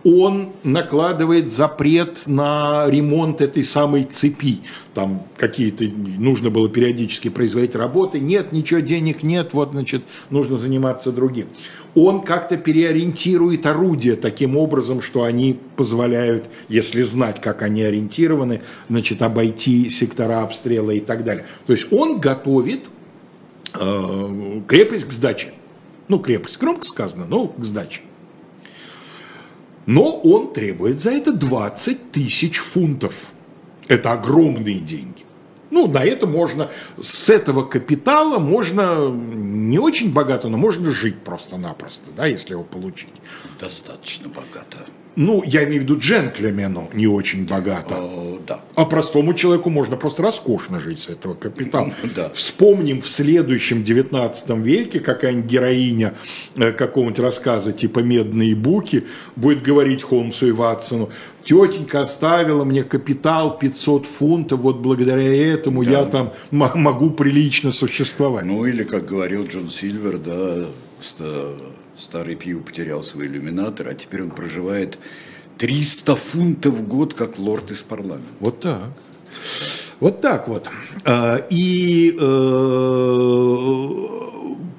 Он 0.03 0.49
накладывает 0.63 1.51
запрет 1.51 2.23
на 2.25 2.85
ремонт 2.87 3.41
этой 3.41 3.63
самой 3.63 4.03
цепи. 4.03 4.61
Там 4.93 5.27
какие-то, 5.37 5.85
нужно 5.85 6.49
было 6.49 6.69
периодически 6.69 7.29
производить 7.29 7.75
работы. 7.75 8.19
Нет, 8.19 8.51
ничего, 8.51 8.79
денег 8.79 9.21
нет, 9.21 9.49
вот, 9.53 9.71
значит, 9.71 10.01
нужно 10.29 10.57
заниматься 10.57 11.11
другим. 11.11 11.47
Он 11.93 12.21
как-то 12.21 12.57
переориентирует 12.57 13.65
орудия 13.65 14.15
таким 14.15 14.57
образом, 14.57 15.01
что 15.01 15.23
они 15.23 15.59
позволяют, 15.75 16.49
если 16.69 17.01
знать, 17.01 17.41
как 17.41 17.61
они 17.61 17.83
ориентированы, 17.83 18.61
значит, 18.89 19.21
обойти 19.21 19.89
сектора 19.89 20.41
обстрела 20.41 20.91
и 20.91 21.01
так 21.01 21.23
далее. 21.23 21.45
То 21.67 21.73
есть 21.73 21.91
он 21.91 22.19
готовит 22.19 22.85
э, 23.73 24.61
крепость 24.67 25.05
к 25.05 25.11
сдаче. 25.11 25.49
Ну, 26.07 26.19
крепость 26.19 26.59
громко 26.59 26.85
сказано, 26.85 27.25
но 27.25 27.47
к 27.47 27.63
сдаче. 27.63 28.01
Но 29.85 30.11
он 30.11 30.53
требует 30.53 31.01
за 31.01 31.11
это 31.11 31.33
20 31.33 32.11
тысяч 32.11 32.57
фунтов. 32.57 33.33
Это 33.87 34.11
огромные 34.11 34.79
деньги. 34.79 35.23
Ну, 35.71 35.87
на 35.87 36.03
это 36.03 36.27
можно, 36.27 36.69
с 37.01 37.29
этого 37.29 37.63
капитала 37.63 38.39
можно 38.39 39.09
не 39.09 39.79
очень 39.79 40.11
богато, 40.11 40.49
но 40.49 40.57
можно 40.57 40.91
жить 40.91 41.19
просто-напросто, 41.19 42.11
да, 42.15 42.25
если 42.25 42.51
его 42.51 42.63
получить. 42.63 43.13
Достаточно 43.59 44.27
богато. 44.27 44.85
Ну, 45.15 45.43
я 45.45 45.65
имею 45.65 45.81
в 45.81 45.83
виду 45.83 45.99
джентльмену 45.99 46.89
не 46.93 47.05
очень 47.05 47.45
богато. 47.45 47.95
О, 47.95 48.39
да. 48.47 48.61
А 48.75 48.85
простому 48.85 49.33
человеку 49.33 49.69
можно 49.69 49.97
просто 49.97 50.23
роскошно 50.23 50.79
жить 50.79 50.99
с 50.99 51.09
этого 51.09 51.33
капитала. 51.33 51.91
Да. 52.15 52.29
Вспомним 52.33 53.01
в 53.01 53.07
следующем 53.09 53.83
19 53.83 54.49
веке 54.59 55.01
какая-нибудь 55.01 55.51
героиня 55.51 56.13
э, 56.55 56.71
какого-нибудь 56.71 57.19
рассказа 57.19 57.73
типа 57.73 57.99
«Медные 57.99 58.55
буки» 58.55 59.05
будет 59.35 59.61
говорить 59.63 60.01
Холмсу 60.01 60.47
и 60.47 60.51
Ватсону, 60.51 61.09
тетенька 61.43 62.01
оставила 62.01 62.63
мне 62.63 62.83
капитал 62.83 63.57
500 63.57 64.05
фунтов, 64.05 64.61
вот 64.61 64.77
благодаря 64.77 65.53
этому 65.53 65.83
да. 65.83 65.91
я 65.91 66.05
там 66.05 66.33
могу 66.51 67.09
прилично 67.09 67.71
существовать. 67.71 68.45
Ну 68.45 68.65
или, 68.65 68.83
как 68.83 69.07
говорил 69.07 69.45
Джон 69.45 69.69
Сильвер, 69.69 70.17
да, 70.17 70.67
Старый 72.01 72.35
Пью 72.35 72.61
потерял 72.61 73.03
свой 73.03 73.27
иллюминатор, 73.27 73.87
а 73.87 73.93
теперь 73.93 74.23
он 74.23 74.31
проживает 74.31 74.97
300 75.59 76.15
фунтов 76.15 76.73
в 76.73 76.87
год, 76.87 77.13
как 77.13 77.37
лорд 77.37 77.69
из 77.69 77.83
парламента. 77.83 78.27
Вот 78.39 78.59
так. 78.59 78.89
Вот 79.99 80.19
так 80.19 80.47
вот. 80.47 80.67
А, 81.05 81.45
и 81.51 82.17
э, 82.19 83.87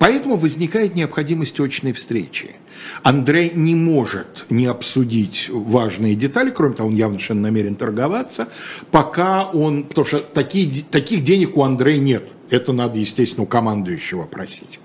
поэтому 0.00 0.36
возникает 0.36 0.96
необходимость 0.96 1.60
очной 1.60 1.92
встречи. 1.92 2.56
Андрей 3.04 3.52
не 3.54 3.76
может 3.76 4.46
не 4.50 4.66
обсудить 4.66 5.48
важные 5.48 6.16
детали, 6.16 6.50
кроме 6.50 6.74
того, 6.74 6.88
он 6.88 6.96
явно 6.96 7.18
совершенно 7.18 7.42
намерен 7.42 7.76
торговаться, 7.76 8.48
пока 8.90 9.44
он, 9.44 9.84
потому 9.84 10.06
что 10.06 10.18
такие, 10.18 10.82
таких 10.90 11.22
денег 11.22 11.56
у 11.56 11.62
Андрея 11.62 12.00
нет. 12.00 12.24
Это 12.50 12.72
надо, 12.72 12.98
естественно, 12.98 13.44
у 13.44 13.46
командующего 13.46 14.24
просить. 14.24 14.80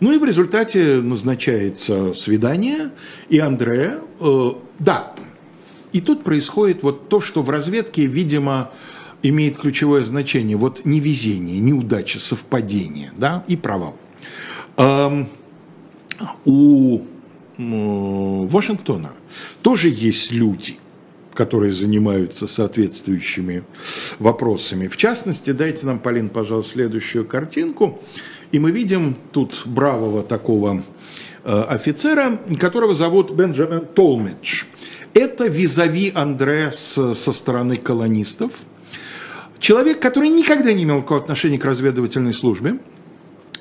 Ну 0.00 0.12
и 0.12 0.18
в 0.18 0.24
результате 0.24 0.96
назначается 0.96 2.14
свидание, 2.14 2.90
и 3.28 3.38
Андре, 3.38 3.98
э, 4.18 4.52
да, 4.78 5.12
и 5.92 6.00
тут 6.00 6.24
происходит 6.24 6.82
вот 6.82 7.08
то, 7.08 7.20
что 7.20 7.42
в 7.42 7.50
разведке, 7.50 8.06
видимо, 8.06 8.70
имеет 9.22 9.58
ключевое 9.58 10.04
значение. 10.04 10.56
Вот 10.56 10.84
невезение, 10.84 11.58
неудача, 11.58 12.18
совпадение, 12.18 13.12
да, 13.16 13.44
и 13.46 13.56
провал. 13.56 13.96
Эм, 14.76 15.28
у 16.44 17.02
Вашингтона 17.58 19.12
тоже 19.62 19.88
есть 19.88 20.32
люди, 20.32 20.78
которые 21.34 21.72
занимаются 21.72 22.48
соответствующими 22.48 23.64
вопросами. 24.18 24.88
В 24.88 24.96
частности, 24.96 25.50
дайте 25.50 25.84
нам, 25.86 25.98
Полин, 25.98 26.30
пожалуйста, 26.30 26.72
следующую 26.72 27.26
картинку. 27.26 28.00
И 28.52 28.58
мы 28.58 28.72
видим 28.72 29.16
тут 29.32 29.62
бравого 29.64 30.22
такого 30.22 30.82
э, 31.44 31.62
офицера, 31.68 32.38
которого 32.58 32.94
зовут 32.94 33.30
Бенджамин 33.30 33.86
Толмидж. 33.86 34.64
Это 35.14 35.46
визави 35.46 36.12
Андре 36.14 36.72
со 36.72 37.14
стороны 37.14 37.76
колонистов. 37.76 38.52
Человек, 39.60 40.00
который 40.00 40.30
никогда 40.30 40.72
не 40.72 40.82
имел 40.84 40.98
никакого 40.98 41.20
отношения 41.20 41.58
к 41.58 41.64
разведывательной 41.64 42.32
службе, 42.32 42.78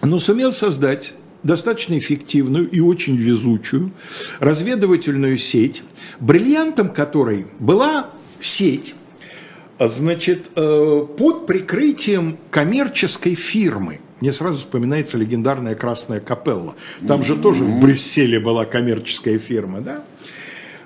но 0.01 0.19
сумел 0.19 0.53
создать 0.53 1.13
достаточно 1.43 1.97
эффективную 1.97 2.69
и 2.69 2.79
очень 2.79 3.15
везучую 3.15 3.91
разведывательную 4.39 5.37
сеть, 5.37 5.83
бриллиантом 6.19 6.89
которой 6.89 7.47
была 7.59 8.09
сеть, 8.39 8.95
значит, 9.79 10.49
э, 10.55 11.05
под 11.17 11.45
прикрытием 11.45 12.39
коммерческой 12.49 13.35
фирмы– 13.35 13.99
мне 14.21 14.33
сразу 14.33 14.59
вспоминается 14.59 15.17
легендарная 15.17 15.75
Красная 15.75 16.19
Капелла. 16.19 16.75
Там 17.07 17.23
же 17.23 17.35
тоже 17.35 17.63
в 17.63 17.79
Брюсселе 17.79 18.39
была 18.39 18.65
коммерческая 18.65 19.39
фирма, 19.39 19.81
да? 19.81 20.03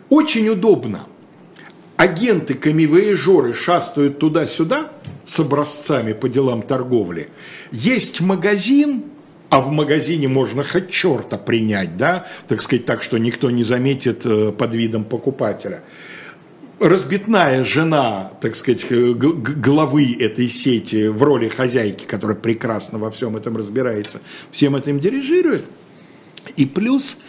Очень 0.10 0.50
удобно. 0.50 1.08
Агенты, 1.96 2.54
камевояжеры 2.54 3.54
шастают 3.54 4.20
туда-сюда 4.20 4.92
с 5.26 5.40
образцами 5.40 6.14
по 6.14 6.28
делам 6.28 6.62
торговли. 6.62 7.30
Есть 7.72 8.20
магазин, 8.20 9.06
а 9.50 9.62
в 9.62 9.72
магазине 9.72 10.28
можно 10.28 10.64
хоть 10.64 10.90
черта 10.90 11.38
принять, 11.38 11.98
да, 11.98 12.26
так 12.48 12.62
сказать, 12.62 12.86
так, 12.86 13.04
что 13.04 13.18
никто 13.20 13.52
не 13.52 13.64
заметит 13.64 14.26
э, 14.26 14.52
под 14.52 14.74
видом 14.74 15.04
покупателя 15.04 15.84
разбитная 16.80 17.63
жена, 17.63 18.32
так 18.41 18.55
сказать, 18.55 18.86
главы 18.89 20.15
этой 20.19 20.47
сети 20.47 21.07
в 21.07 21.21
роли 21.24 21.47
хозяйки, 21.47 22.05
которая 22.05 22.36
прекрасно 22.36 22.99
во 22.99 23.11
всем 23.11 23.38
этом 23.38 23.57
разбирается, 23.57 24.21
всем 24.51 24.76
этим 24.76 24.99
дирижирует. 24.99 25.65
И 26.55 26.65
плюс 26.65 27.19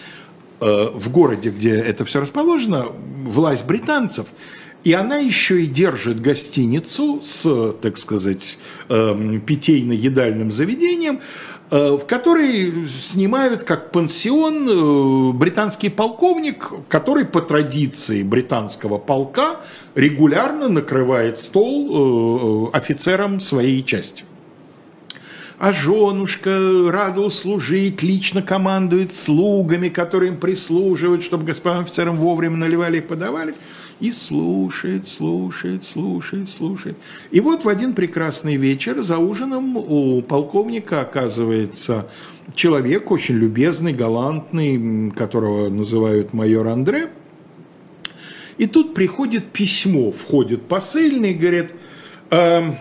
э, 0.61 0.89
в 0.93 1.11
городе, 1.11 1.51
где 1.51 1.77
это 1.77 2.05
все 2.05 2.21
расположено, 2.21 2.87
власть 3.25 3.67
британцев, 3.67 4.27
и 4.83 4.93
она 4.93 5.17
еще 5.17 5.63
и 5.63 5.67
держит 5.67 6.21
гостиницу 6.21 7.21
с, 7.23 7.73
так 7.81 7.97
сказать, 7.97 8.59
э, 8.89 9.41
питейно-едальным 9.47 10.53
заведением, 10.53 11.21
в 11.75 12.07
которой 12.07 12.89
снимают 12.89 13.65
как 13.65 13.91
пансион 13.91 14.69
э, 14.69 15.33
британский 15.33 15.89
полковник, 15.89 16.71
который 16.89 17.25
по 17.25 17.41
традиции 17.41 18.23
британского 18.23 18.99
полка 18.99 19.57
регулярно 19.97 20.69
накрывает 20.69 21.41
стол 21.41 22.71
э, 22.73 22.77
офицерам 22.77 23.41
своей 23.41 23.83
части. 23.83 24.25
А 25.59 25.73
женушка 25.73 26.57
рада 26.91 27.21
услужить, 27.23 28.03
лично 28.03 28.43
командует 28.43 29.13
слугами, 29.13 29.89
которые 29.89 30.33
им 30.33 30.39
прислуживают, 30.39 31.25
чтобы 31.25 31.45
господам 31.45 31.83
офицерам 31.83 32.19
вовремя 32.19 32.57
наливали 32.57 32.99
и 32.99 33.01
подавали– 33.01 33.55
и 34.01 34.11
слушает, 34.13 35.07
слушает, 35.07 35.85
слушает, 35.85 36.49
слушает. 36.49 36.97
И 37.31 37.41
вот 37.41 37.65
в 37.65 37.69
один 37.69 37.95
прекрасный 37.95 38.57
вечер 38.57 39.03
за 39.03 39.19
ужином 39.19 39.77
у 39.77 40.23
полковника 40.23 41.01
оказывается 41.01 42.09
человек 42.55 43.11
очень 43.11 43.37
любезный, 43.37 43.93
галантный, 43.93 45.11
которого 45.13 45.69
называют 45.69 46.33
майор 46.33 46.69
Андре. 46.69 47.11
И 48.59 48.67
тут 48.67 48.95
приходит 48.95 49.47
письмо, 49.47 50.13
входит 50.13 50.63
посыльный, 50.63 51.35
говорит, 51.35 51.75
э, 52.31 52.75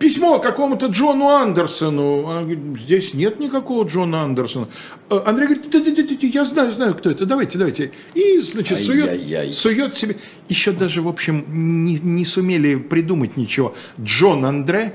письмо 0.00 0.40
какому-то 0.40 0.86
Джону 0.86 1.28
Андерсону. 1.28 2.22
Он 2.22 2.42
говорит, 2.44 2.82
здесь 2.82 3.14
нет 3.14 3.38
никакого 3.38 3.86
Джона 3.86 4.22
Андерсона. 4.22 4.68
А 5.10 5.22
Андрей 5.26 5.46
говорит, 5.46 5.70
да, 5.70 5.78
да, 5.78 5.90
да, 5.90 6.02
да, 6.02 6.26
я 6.26 6.44
знаю, 6.44 6.72
знаю, 6.72 6.94
кто 6.94 7.10
это, 7.10 7.26
давайте, 7.26 7.58
давайте. 7.58 7.92
И, 8.14 8.40
значит, 8.40 8.80
сует, 8.80 9.54
сует 9.54 9.94
себе. 9.94 10.16
Еще 10.48 10.72
даже, 10.72 11.02
в 11.02 11.08
общем, 11.08 11.44
не, 11.84 11.98
не 11.98 12.24
сумели 12.24 12.76
придумать 12.76 13.36
ничего. 13.36 13.74
Джон 14.00 14.44
Андре, 14.46 14.94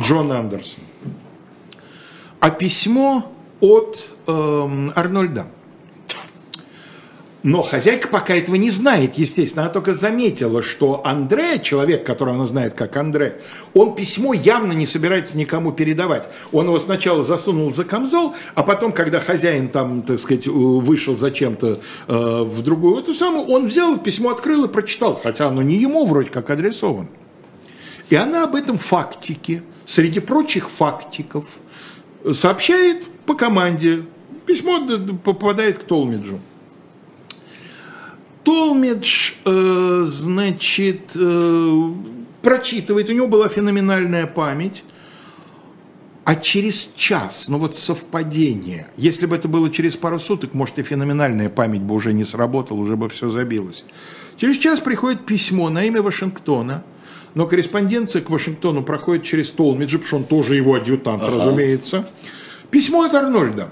Джон 0.00 0.30
Андерсон. 0.30 0.84
А 2.38 2.50
письмо 2.50 3.32
от 3.60 4.08
э, 4.26 4.88
Арнольда. 4.94 5.46
Но 7.42 7.62
хозяйка 7.62 8.06
пока 8.06 8.36
этого 8.36 8.54
не 8.54 8.70
знает, 8.70 9.14
естественно. 9.18 9.64
Она 9.64 9.72
только 9.72 9.94
заметила, 9.94 10.62
что 10.62 11.04
Андре, 11.04 11.58
человек, 11.60 12.06
которого 12.06 12.36
она 12.36 12.46
знает 12.46 12.74
как 12.74 12.96
Андре, 12.96 13.40
он 13.74 13.96
письмо 13.96 14.32
явно 14.32 14.72
не 14.72 14.86
собирается 14.86 15.36
никому 15.36 15.72
передавать. 15.72 16.28
Он 16.52 16.66
его 16.66 16.78
сначала 16.78 17.24
засунул 17.24 17.72
за 17.74 17.84
камзол, 17.84 18.34
а 18.54 18.62
потом, 18.62 18.92
когда 18.92 19.18
хозяин 19.18 19.68
там, 19.68 20.02
так 20.02 20.20
сказать, 20.20 20.46
вышел 20.46 21.16
зачем-то 21.16 21.80
э, 22.06 22.42
в 22.44 22.62
другую 22.62 23.00
эту 23.00 23.12
самую, 23.12 23.46
он 23.48 23.66
взял 23.66 23.98
письмо, 23.98 24.30
открыл 24.30 24.66
и 24.66 24.68
прочитал, 24.68 25.16
хотя 25.20 25.48
оно 25.48 25.62
не 25.62 25.74
ему 25.76 26.04
вроде 26.04 26.30
как 26.30 26.48
адресовано. 26.48 27.08
И 28.08 28.14
она 28.14 28.44
об 28.44 28.54
этом 28.54 28.78
фактике, 28.78 29.64
среди 29.84 30.20
прочих 30.20 30.70
фактиков, 30.70 31.46
сообщает 32.32 33.08
по 33.26 33.34
команде. 33.34 34.04
Письмо 34.46 34.86
попадает 35.24 35.78
к 35.78 35.84
Толмиджу. 35.84 36.38
Толмедж, 38.44 39.32
э, 39.44 40.04
значит, 40.06 41.12
э, 41.14 41.90
прочитывает, 42.42 43.08
у 43.08 43.12
него 43.12 43.28
была 43.28 43.48
феноменальная 43.48 44.26
память, 44.26 44.84
а 46.24 46.36
через 46.36 46.92
час, 46.96 47.48
ну 47.48 47.58
вот 47.58 47.76
совпадение, 47.76 48.88
если 48.96 49.26
бы 49.26 49.36
это 49.36 49.48
было 49.48 49.70
через 49.70 49.96
пару 49.96 50.18
суток, 50.18 50.54
может 50.54 50.78
и 50.78 50.82
феноменальная 50.82 51.48
память 51.48 51.82
бы 51.82 51.94
уже 51.94 52.12
не 52.12 52.24
сработала, 52.24 52.78
уже 52.78 52.96
бы 52.96 53.08
все 53.08 53.30
забилось. 53.30 53.84
Через 54.36 54.56
час 54.58 54.80
приходит 54.80 55.26
письмо 55.26 55.68
на 55.68 55.84
имя 55.84 56.02
Вашингтона, 56.02 56.84
но 57.34 57.46
корреспонденция 57.46 58.22
к 58.22 58.30
Вашингтону 58.30 58.82
проходит 58.82 59.24
через 59.24 59.50
Толмиджа, 59.50 59.98
потому 59.98 60.06
что 60.06 60.16
он 60.16 60.24
тоже 60.24 60.54
его 60.54 60.74
адъютант, 60.74 61.22
ага. 61.22 61.36
разумеется. 61.36 62.08
Письмо 62.70 63.02
от 63.02 63.14
Арнольда. 63.14 63.70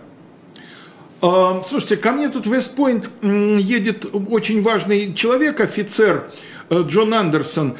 А, 1.22 1.62
слушайте, 1.66 1.96
ко 1.96 2.12
мне 2.12 2.28
тут 2.28 2.46
в 2.46 2.54
Вестпойнт 2.54 3.10
едет 3.22 4.06
очень 4.12 4.62
важный 4.62 5.12
человек, 5.14 5.60
офицер 5.60 6.30
э, 6.70 6.82
Джон 6.86 7.12
Андерсон. 7.12 7.76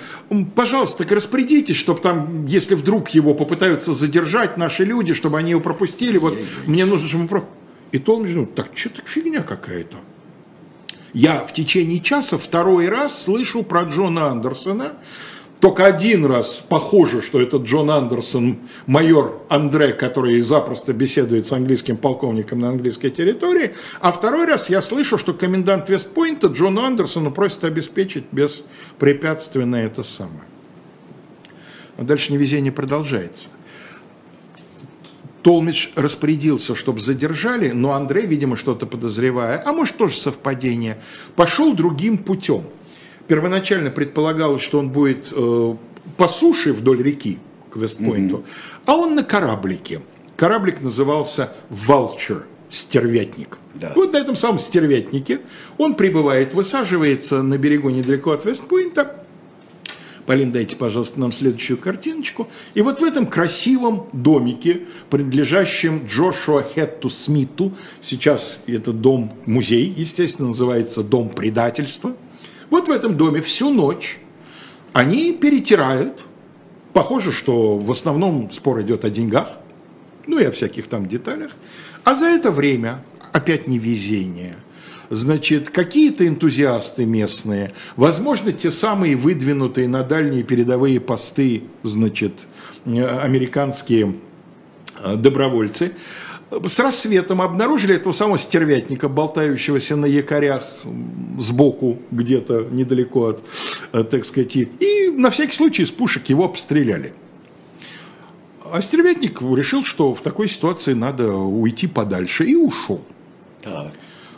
Пожалуйста, 0.54 1.04
так 1.04 1.12
распорядитесь, 1.12 1.76
чтобы 1.76 2.00
там, 2.00 2.44
если 2.44 2.74
вдруг 2.74 3.10
его 3.10 3.34
попытаются 3.34 3.94
задержать 3.94 4.58
наши 4.58 4.84
люди, 4.84 5.14
чтобы 5.14 5.38
они 5.38 5.52
его 5.52 5.60
пропустили. 5.60 6.18
Вот 6.18 6.38
мне 6.66 6.84
нужно, 6.84 7.08
чтобы... 7.08 7.28
Про... 7.28 7.44
И 7.92 7.98
Толмидж, 7.98 8.34
ну, 8.36 8.46
так 8.46 8.68
что 8.74 8.90
так 8.90 9.08
фигня 9.08 9.42
какая-то. 9.42 9.96
Я 11.12 11.40
в 11.40 11.52
течение 11.52 12.00
часа 12.00 12.38
второй 12.38 12.88
раз 12.88 13.22
слышу 13.22 13.62
про 13.62 13.82
Джона 13.82 14.28
Андерсона, 14.28 14.92
только 15.60 15.84
один 15.84 16.24
раз 16.24 16.64
похоже, 16.66 17.20
что 17.20 17.40
это 17.40 17.58
Джон 17.58 17.90
Андерсон, 17.90 18.58
майор 18.86 19.42
Андре, 19.50 19.92
который 19.92 20.40
запросто 20.40 20.94
беседует 20.94 21.46
с 21.46 21.52
английским 21.52 21.98
полковником 21.98 22.60
на 22.60 22.70
английской 22.70 23.10
территории. 23.10 23.74
А 24.00 24.10
второй 24.10 24.46
раз 24.46 24.70
я 24.70 24.80
слышу, 24.80 25.18
что 25.18 25.34
комендант 25.34 25.90
Вестпойнта 25.90 26.46
Джону 26.46 26.82
Андерсону 26.82 27.30
просит 27.30 27.64
обеспечить 27.64 28.24
беспрепятственно 28.32 29.76
это 29.76 30.02
самое. 30.02 30.44
А 31.98 32.04
дальше 32.04 32.32
невезение 32.32 32.72
продолжается. 32.72 33.50
Толмидж 35.42 35.88
распорядился, 35.94 36.74
чтобы 36.74 37.00
задержали, 37.00 37.70
но 37.70 37.92
Андрей, 37.92 38.24
видимо, 38.24 38.56
что-то 38.56 38.86
подозревая, 38.86 39.62
а 39.64 39.72
может 39.72 39.98
тоже 39.98 40.18
совпадение, 40.18 40.98
пошел 41.36 41.74
другим 41.74 42.16
путем– 42.16 42.64
первоначально 43.30 43.92
предполагалось, 43.92 44.60
что 44.60 44.80
он 44.80 44.90
будет 44.90 45.28
э, 45.30 45.76
по 46.16 46.26
суше 46.26 46.72
вдоль 46.72 47.00
реки 47.00 47.38
к 47.70 47.76
Вестпойнту, 47.76 48.38
mm-hmm. 48.38 48.82
а 48.86 48.96
он 48.96 49.14
на 49.14 49.22
кораблике. 49.22 50.00
Кораблик 50.34 50.82
назывался 50.82 51.52
«Vulture», 51.70 52.42
стервятник. 52.70 53.58
Да. 53.74 53.92
Вот 53.94 54.14
на 54.14 54.16
этом 54.16 54.34
самом 54.34 54.58
стервятнике 54.58 55.42
он 55.78 55.94
прибывает, 55.94 56.54
высаживается 56.54 57.40
на 57.44 57.56
берегу 57.56 57.90
недалеко 57.90 58.32
от 58.32 58.44
Вестпойнта. 58.46 59.24
Полин, 60.26 60.50
дайте, 60.50 60.74
пожалуйста, 60.74 61.20
нам 61.20 61.32
следующую 61.32 61.78
картиночку. 61.78 62.48
И 62.74 62.82
вот 62.82 63.00
в 63.00 63.04
этом 63.04 63.28
красивом 63.28 64.08
домике, 64.12 64.88
принадлежащем 65.08 66.04
Джошуа 66.04 66.64
Хетту 66.64 67.08
Смиту, 67.08 67.76
сейчас 68.02 68.60
это 68.66 68.92
дом-музей, 68.92 69.94
естественно, 69.96 70.48
называется 70.48 71.04
«Дом 71.04 71.28
предательства», 71.28 72.16
вот 72.70 72.88
в 72.88 72.90
этом 72.90 73.16
доме 73.16 73.40
всю 73.40 73.70
ночь 73.70 74.18
они 74.92 75.32
перетирают. 75.32 76.24
Похоже, 76.92 77.32
что 77.32 77.76
в 77.76 77.90
основном 77.90 78.50
спор 78.50 78.80
идет 78.80 79.04
о 79.04 79.10
деньгах, 79.10 79.58
ну 80.26 80.38
и 80.38 80.44
о 80.44 80.50
всяких 80.50 80.86
там 80.86 81.06
деталях. 81.06 81.52
А 82.04 82.14
за 82.14 82.26
это 82.26 82.50
время, 82.50 83.04
опять 83.32 83.68
невезение, 83.68 84.56
значит, 85.10 85.70
какие-то 85.70 86.26
энтузиасты 86.26 87.04
местные, 87.04 87.74
возможно, 87.96 88.52
те 88.52 88.70
самые 88.70 89.16
выдвинутые 89.16 89.88
на 89.88 90.02
дальние 90.02 90.42
передовые 90.42 91.00
посты, 91.00 91.64
значит, 91.82 92.32
американские 92.86 94.14
э, 95.02 95.16
добровольцы, 95.16 95.92
с 96.50 96.80
рассветом 96.80 97.40
обнаружили 97.42 97.94
этого 97.94 98.12
самого 98.12 98.38
стервятника, 98.38 99.08
болтающегося 99.08 99.96
на 99.96 100.06
якорях 100.06 100.64
сбоку, 101.38 101.98
где-то 102.10 102.66
недалеко 102.70 103.26
от, 103.26 103.44
э, 103.92 104.02
так 104.04 104.24
сказать, 104.24 104.56
и 104.56 105.12
на 105.16 105.30
всякий 105.30 105.52
случай 105.52 105.82
из 105.82 105.90
пушек 105.90 106.28
его 106.28 106.44
обстреляли. 106.44 107.12
А 108.72 108.82
стервятник 108.82 109.40
решил, 109.42 109.84
что 109.84 110.14
в 110.14 110.20
такой 110.22 110.48
ситуации 110.48 110.94
надо 110.94 111.32
уйти 111.32 111.86
подальше, 111.86 112.44
и 112.44 112.56
ушел. 112.56 113.02
Так. 113.62 113.92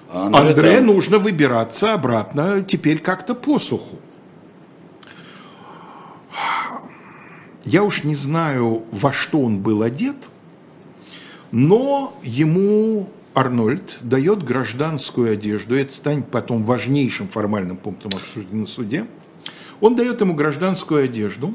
А 0.09 0.27
Андре, 0.27 0.77
там... 0.77 0.87
нужно 0.87 1.19
выбираться 1.19 1.95
обратно 1.95 2.63
теперь 2.63 2.99
как-то 2.99 3.35
по 3.35 3.59
суху. 3.59 3.99
Я 7.65 7.85
уж 7.85 8.05
не 8.05 8.17
знаю, 8.17 8.83
во 8.91 9.13
что 9.13 9.41
он 9.41 9.61
был 9.61 9.83
одет– 9.83 10.17
но 11.53 12.19
ему 12.23 13.11
Арнольд 13.35 13.99
дает 14.01 14.43
гражданскую 14.43 15.33
одежду, 15.33 15.77
это 15.77 15.93
станет 15.93 16.29
потом 16.29 16.65
важнейшим 16.65 17.29
формальным 17.29 17.77
пунктом 17.77 18.11
обсуждения 18.15 18.63
на 18.63 18.67
суде. 18.67 19.07
Он 19.81 19.95
дает 19.95 20.21
ему 20.21 20.35
гражданскую 20.35 21.05
одежду. 21.05 21.55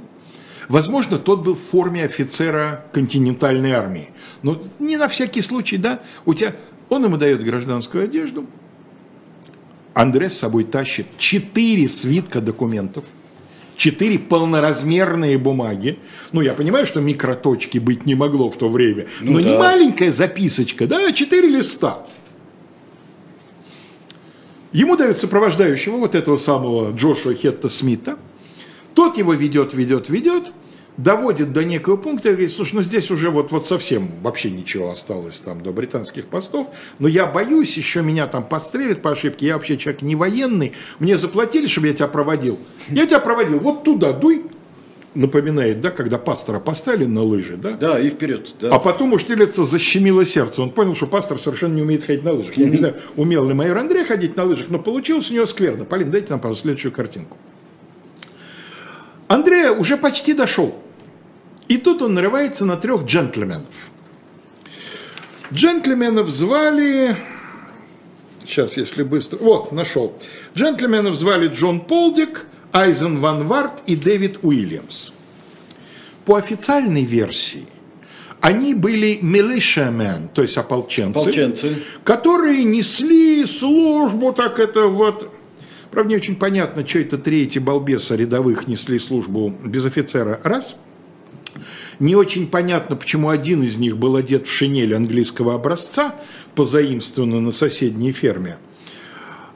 Возможно, 0.69 1.17
тот 1.17 1.43
был 1.43 1.55
в 1.55 1.61
форме 1.61 2.03
офицера 2.03 2.85
континентальной 2.91 3.71
армии. 3.71 4.09
Но 4.43 4.59
не 4.79 4.97
на 4.97 5.07
всякий 5.07 5.41
случай, 5.41 5.77
да, 5.77 6.01
у 6.25 6.33
тебя... 6.33 6.55
Он 6.89 7.03
ему 7.03 7.17
дает 7.17 7.43
гражданскую 7.43 8.03
одежду. 8.03 8.45
Андре 9.93 10.29
с 10.29 10.37
собой 10.37 10.63
тащит 10.63 11.07
четыре 11.17 11.87
свитка 11.87 12.39
документов– 12.39 13.03
четыре 13.77 14.19
полноразмерные 14.19 15.37
бумаги. 15.37 15.99
Ну, 16.31 16.41
я 16.41 16.53
понимаю, 16.53 16.85
что 16.85 16.99
микроточки 16.99 17.77
быть 17.77 18.05
не 18.05 18.15
могло 18.15 18.49
в 18.49 18.57
то 18.57 18.67
время, 18.67 19.07
ну, 19.21 19.33
но 19.33 19.39
да. 19.39 19.45
не 19.49 19.57
маленькая 19.57 20.11
записочка, 20.11 20.87
да, 20.87 21.07
а 21.07 21.13
четыре 21.13 21.47
листа. 21.47 22.05
Ему 24.73 24.97
дают 24.97 25.19
сопровождающего 25.19 25.97
вот 25.97 26.13
этого 26.13 26.37
самого 26.37 26.91
Джошуа 26.91 27.33
Хетта 27.33 27.69
Смита. 27.69 28.17
Тот 28.93 29.17
его 29.17 29.33
ведет, 29.33 29.73
ведет, 29.73 30.09
ведет 30.09 30.51
доводит 30.97 31.53
до 31.53 31.63
некого 31.63 31.95
пункта 31.95 32.29
и 32.29 32.31
говорит, 32.33 32.51
слушай, 32.51 32.75
ну 32.75 32.81
здесь 32.81 33.09
уже 33.11 33.29
вот, 33.29 33.51
вот 33.51 33.65
совсем 33.65 34.09
вообще 34.21 34.49
ничего 34.49 34.89
осталось 34.89 35.39
там 35.39 35.61
до 35.61 35.71
британских 35.71 36.25
постов, 36.25 36.67
но 36.99 37.07
я 37.07 37.25
боюсь, 37.27 37.77
еще 37.77 38.01
меня 38.01 38.27
там 38.27 38.43
пострелят 38.43 39.01
по 39.01 39.11
ошибке, 39.11 39.45
я 39.45 39.53
вообще 39.53 39.77
человек 39.77 40.01
не 40.01 40.15
военный, 40.15 40.73
мне 40.99 41.17
заплатили, 41.17 41.67
чтобы 41.67 41.87
я 41.87 41.93
тебя 41.93 42.07
проводил. 42.07 42.59
Я 42.89 43.05
тебя 43.05 43.19
проводил, 43.19 43.59
вот 43.59 43.83
туда 43.83 44.11
дуй, 44.11 44.43
напоминает, 45.13 45.81
да, 45.81 45.89
когда 45.89 46.17
пастора 46.17 46.59
поставили 46.59 47.05
на 47.05 47.23
лыжи, 47.23 47.57
да? 47.57 47.71
Да, 47.71 47.99
и 47.99 48.09
вперед. 48.09 48.53
Да. 48.59 48.75
А 48.75 48.79
потом 48.79 49.13
у 49.13 49.17
Штирлица 49.17 49.65
защемило 49.65 50.25
сердце. 50.25 50.61
Он 50.61 50.69
понял, 50.69 50.93
что 50.93 51.07
пастор 51.07 51.39
совершенно 51.39 51.73
не 51.73 51.81
умеет 51.81 52.03
ходить 52.03 52.23
на 52.23 52.33
лыжах. 52.33 52.55
Я 52.55 52.69
не 52.69 52.77
знаю, 52.77 52.95
умел 53.15 53.47
ли 53.47 53.53
майор 53.55 53.77
Андрей 53.77 54.05
ходить 54.05 54.35
на 54.35 54.43
лыжах, 54.43 54.69
но 54.69 54.77
получилось 54.77 55.31
у 55.31 55.33
него 55.33 55.47
скверно. 55.47 55.85
Полин, 55.85 56.11
дайте 56.11 56.27
нам, 56.29 56.39
пожалуйста, 56.39 56.63
следующую 56.63 56.91
картинку. 56.91 57.35
Андрей 59.27 59.69
уже 59.69 59.97
почти 59.97 60.33
дошел. 60.33 60.75
И 61.67 61.77
тут 61.77 62.01
он 62.01 62.13
нарывается 62.13 62.65
на 62.65 62.77
трех 62.77 63.05
джентльменов. 63.05 63.91
Джентльменов 65.53 66.29
звали... 66.29 67.15
Сейчас, 68.45 68.77
если 68.77 69.03
быстро... 69.03 69.37
Вот, 69.37 69.71
нашел. 69.71 70.17
Джентльменов 70.55 71.15
звали 71.15 71.49
Джон 71.49 71.81
Полдик, 71.81 72.45
Айзен 72.71 73.19
Ван 73.19 73.47
Варт 73.47 73.83
и 73.85 73.95
Дэвид 73.95 74.39
Уильямс. 74.43 75.11
По 76.25 76.37
официальной 76.37 77.03
версии, 77.03 77.65
они 78.39 78.73
были 78.73 79.19
militiamen, 79.21 80.29
то 80.33 80.41
есть 80.41 80.57
ополченцы, 80.57 81.17
ополченцы, 81.17 81.83
которые 82.03 82.63
несли 82.63 83.45
службу, 83.45 84.33
так 84.33 84.59
это 84.59 84.87
вот... 84.87 85.33
Правда, 85.91 86.09
не 86.09 86.15
очень 86.17 86.35
понятно, 86.35 86.85
что 86.85 86.99
это 86.99 87.17
третий 87.17 87.59
балбеса 87.59 88.15
рядовых 88.15 88.67
несли 88.67 88.99
службу 88.99 89.53
без 89.63 89.85
офицера. 89.85 90.39
Раз– 90.43 90.77
не 91.99 92.15
очень 92.15 92.47
понятно, 92.47 92.95
почему 92.95 93.29
один 93.29 93.63
из 93.63 93.77
них 93.77 93.97
был 93.97 94.15
одет 94.15 94.47
в 94.47 94.51
шинель 94.51 94.95
английского 94.95 95.55
образца, 95.55 96.15
позаимствованную 96.55 97.41
на 97.41 97.51
соседней 97.51 98.11
ферме. 98.11 98.57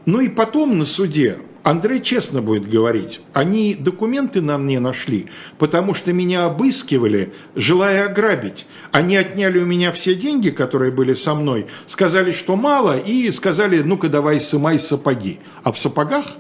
Ну 0.06 0.20
и 0.20 0.30
потом 0.30 0.78
на 0.80 0.86
суде 0.86 1.38
Андрей 1.64 2.02
честно 2.02 2.42
будет 2.42 2.68
говорить, 2.68 3.22
они 3.34 3.76
документы 3.76 4.42
на 4.42 4.58
мне 4.58 4.80
нашли, 4.80 5.28
потому 5.60 5.94
что 5.94 6.12
меня 6.12 6.46
обыскивали, 6.46 7.34
желая 7.56 8.06
ограбить. 8.08 8.66
Они 8.92 9.16
отняли 9.16 9.60
у 9.60 9.66
меня 9.68 9.92
все 9.92 10.16
деньги, 10.16 10.50
которые 10.50 10.92
были 10.92 11.14
со 11.14 11.36
мной, 11.36 11.68
сказали, 11.86 12.32
что 12.32 12.56
мало, 12.56 12.98
и 12.98 13.30
сказали, 13.30 13.84
ну-ка 13.84 14.10
давай 14.10 14.40
сымай 14.40 14.80
сапоги. 14.80 15.40
А 15.62 15.72
в 15.72 15.80
сапогах 15.80 16.38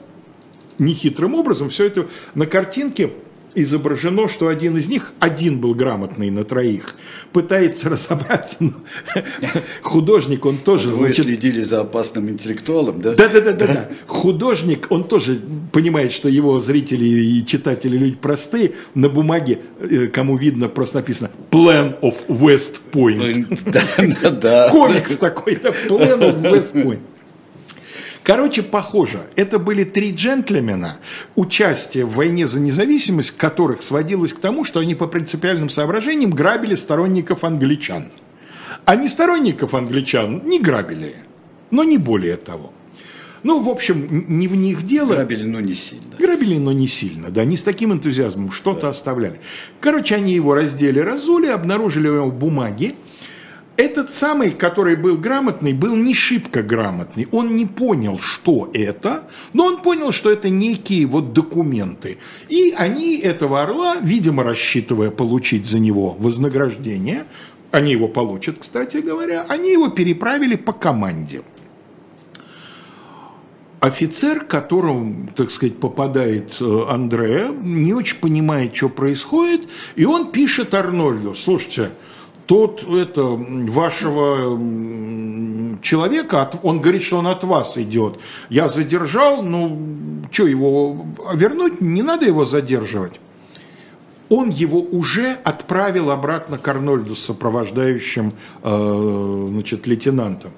нехитрым 0.79 1.35
образом 1.35 1.69
все 1.69 1.85
это 1.85 2.07
на 2.33 2.47
картинке 2.47 3.11
изображено, 3.55 4.27
что 4.27 4.47
один 4.47 4.77
из 4.77 4.87
них, 4.87 5.13
один 5.19 5.59
был 5.59 5.73
грамотный 5.73 6.29
на 6.29 6.43
троих, 6.43 6.95
пытается 7.33 7.89
разобраться. 7.89 8.57
Художник, 9.81 10.45
он 10.45 10.57
тоже... 10.57 10.89
Вы 10.89 10.95
значит, 10.95 11.25
следили 11.25 11.61
за 11.61 11.81
опасным 11.81 12.29
интеллектуалом, 12.29 13.01
да? 13.01 13.13
Да, 13.13 13.27
да, 13.27 13.41
да, 13.41 13.53
да, 13.53 13.67
да. 13.67 13.89
Художник, 14.07 14.87
он 14.89 15.03
тоже 15.03 15.39
понимает, 15.71 16.11
что 16.11 16.29
его 16.29 16.59
зрители 16.59 17.05
и 17.05 17.45
читатели 17.45 17.97
люди 17.97 18.15
простые. 18.15 18.73
На 18.95 19.09
бумаге, 19.09 19.59
э, 19.79 20.07
кому 20.07 20.37
видно, 20.37 20.67
просто 20.67 20.97
написано 20.97 21.31
Plan 21.49 21.99
of 22.01 22.15
West 22.27 22.79
Point. 22.91 23.47
Да, 23.71 23.83
да, 24.21 24.29
да. 24.31 24.69
Комикс 24.69 25.17
такой, 25.17 25.55
да, 25.55 25.69
Plan 25.69 26.19
of 26.19 26.41
West 26.41 26.73
Point. 26.73 26.99
Короче, 28.31 28.63
похоже, 28.63 29.23
это 29.35 29.59
были 29.59 29.83
три 29.83 30.13
джентльмена, 30.13 30.99
участие 31.35 32.05
в 32.05 32.13
войне 32.13 32.47
за 32.47 32.61
независимость 32.61 33.31
которых 33.31 33.83
сводилось 33.83 34.31
к 34.31 34.39
тому, 34.39 34.63
что 34.63 34.79
они 34.79 34.95
по 34.95 35.05
принципиальным 35.05 35.67
соображениям 35.69 36.31
грабили 36.31 36.75
сторонников 36.75 37.43
англичан. 37.43 38.05
А 38.85 38.95
не 38.95 39.09
сторонников 39.09 39.73
англичан 39.73 40.43
не 40.45 40.61
грабили, 40.61 41.17
но 41.71 41.83
не 41.83 41.97
более 41.97 42.37
того. 42.37 42.71
Ну, 43.43 43.59
в 43.59 43.67
общем, 43.67 44.23
не 44.29 44.47
в 44.47 44.55
них 44.55 44.85
дело. 44.85 45.13
Грабили, 45.15 45.43
но 45.43 45.59
не 45.59 45.73
сильно. 45.73 46.15
Грабили, 46.17 46.57
но 46.57 46.71
не 46.71 46.87
сильно, 46.87 47.31
да, 47.31 47.43
не 47.43 47.57
с 47.57 47.63
таким 47.63 47.91
энтузиазмом, 47.91 48.53
что-то 48.53 48.83
да. 48.83 48.89
оставляли. 48.91 49.41
Короче, 49.81 50.15
они 50.15 50.33
его 50.33 50.55
раздели, 50.55 50.99
разули, 50.99 51.47
обнаружили 51.47 52.07
у 52.07 52.15
него 52.15 52.31
бумаги, 52.31 52.95
этот 53.81 54.13
самый, 54.13 54.51
который 54.51 54.95
был 54.95 55.17
грамотный, 55.17 55.73
был 55.73 55.95
не 55.95 56.13
шибко 56.13 56.61
грамотный. 56.61 57.27
Он 57.31 57.55
не 57.55 57.65
понял, 57.65 58.19
что 58.19 58.69
это, 58.73 59.23
но 59.53 59.65
он 59.65 59.81
понял, 59.81 60.11
что 60.11 60.29
это 60.29 60.49
некие 60.49 61.07
вот 61.07 61.33
документы. 61.33 62.19
И 62.47 62.75
они 62.77 63.17
этого 63.17 63.63
орла, 63.63 63.97
видимо, 63.99 64.43
рассчитывая 64.43 65.09
получить 65.09 65.65
за 65.65 65.79
него 65.79 66.15
вознаграждение, 66.19 67.25
они 67.71 67.91
его 67.93 68.07
получат, 68.07 68.57
кстати 68.59 68.97
говоря, 68.97 69.45
они 69.49 69.71
его 69.71 69.89
переправили 69.89 70.55
по 70.55 70.73
команде. 70.73 71.41
Офицер, 73.79 74.45
которому, 74.45 75.29
так 75.35 75.49
сказать, 75.49 75.79
попадает 75.79 76.57
э, 76.61 76.85
Андреа, 76.87 77.47
не 77.47 77.95
очень 77.95 78.17
понимает, 78.17 78.75
что 78.75 78.89
происходит, 78.89 79.67
и 79.95 80.05
он 80.05 80.31
пишет 80.31 80.75
Арнольду, 80.75 81.33
слушайте, 81.33 81.89
тот 82.51 82.83
это 82.83 83.23
вашего 83.23 84.59
человека, 85.81 86.51
он 86.63 86.81
говорит, 86.81 87.01
что 87.01 87.19
он 87.19 87.27
от 87.27 87.45
вас 87.45 87.77
идет. 87.77 88.19
Я 88.49 88.67
задержал, 88.67 89.41
ну, 89.41 89.79
что 90.31 90.47
его 90.47 91.05
вернуть, 91.33 91.79
не 91.79 92.01
надо 92.01 92.25
его 92.25 92.43
задерживать. 92.43 93.21
Он 94.27 94.49
его 94.49 94.81
уже 94.81 95.37
отправил 95.45 96.11
обратно 96.11 96.57
к 96.57 96.67
Арнольду 96.67 97.15
с 97.15 97.23
сопровождающим 97.23 98.33
э, 98.63 99.47
значит, 99.49 99.87
лейтенантом. 99.87 100.51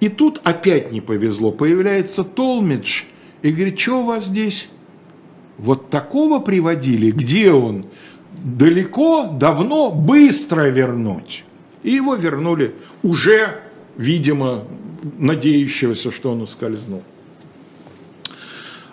И 0.00 0.08
тут 0.08 0.40
опять 0.42 0.90
не 0.90 1.02
повезло. 1.02 1.52
Появляется 1.52 2.24
Толмидж 2.24 3.02
и 3.42 3.50
говорит, 3.50 3.78
что 3.78 4.00
у 4.00 4.06
вас 4.06 4.24
здесь? 4.24 4.70
Вот 5.58 5.90
такого 5.90 6.38
приводили? 6.38 7.10
Где 7.10 7.52
он? 7.52 7.84
Далеко, 8.42 9.30
давно, 9.32 9.90
быстро 9.90 10.68
вернуть. 10.68 11.44
И 11.82 11.90
его 11.90 12.14
вернули 12.14 12.74
уже, 13.02 13.60
видимо, 13.96 14.64
надеющегося, 15.18 16.10
что 16.10 16.32
он 16.32 16.42
ускользнул. 16.42 17.02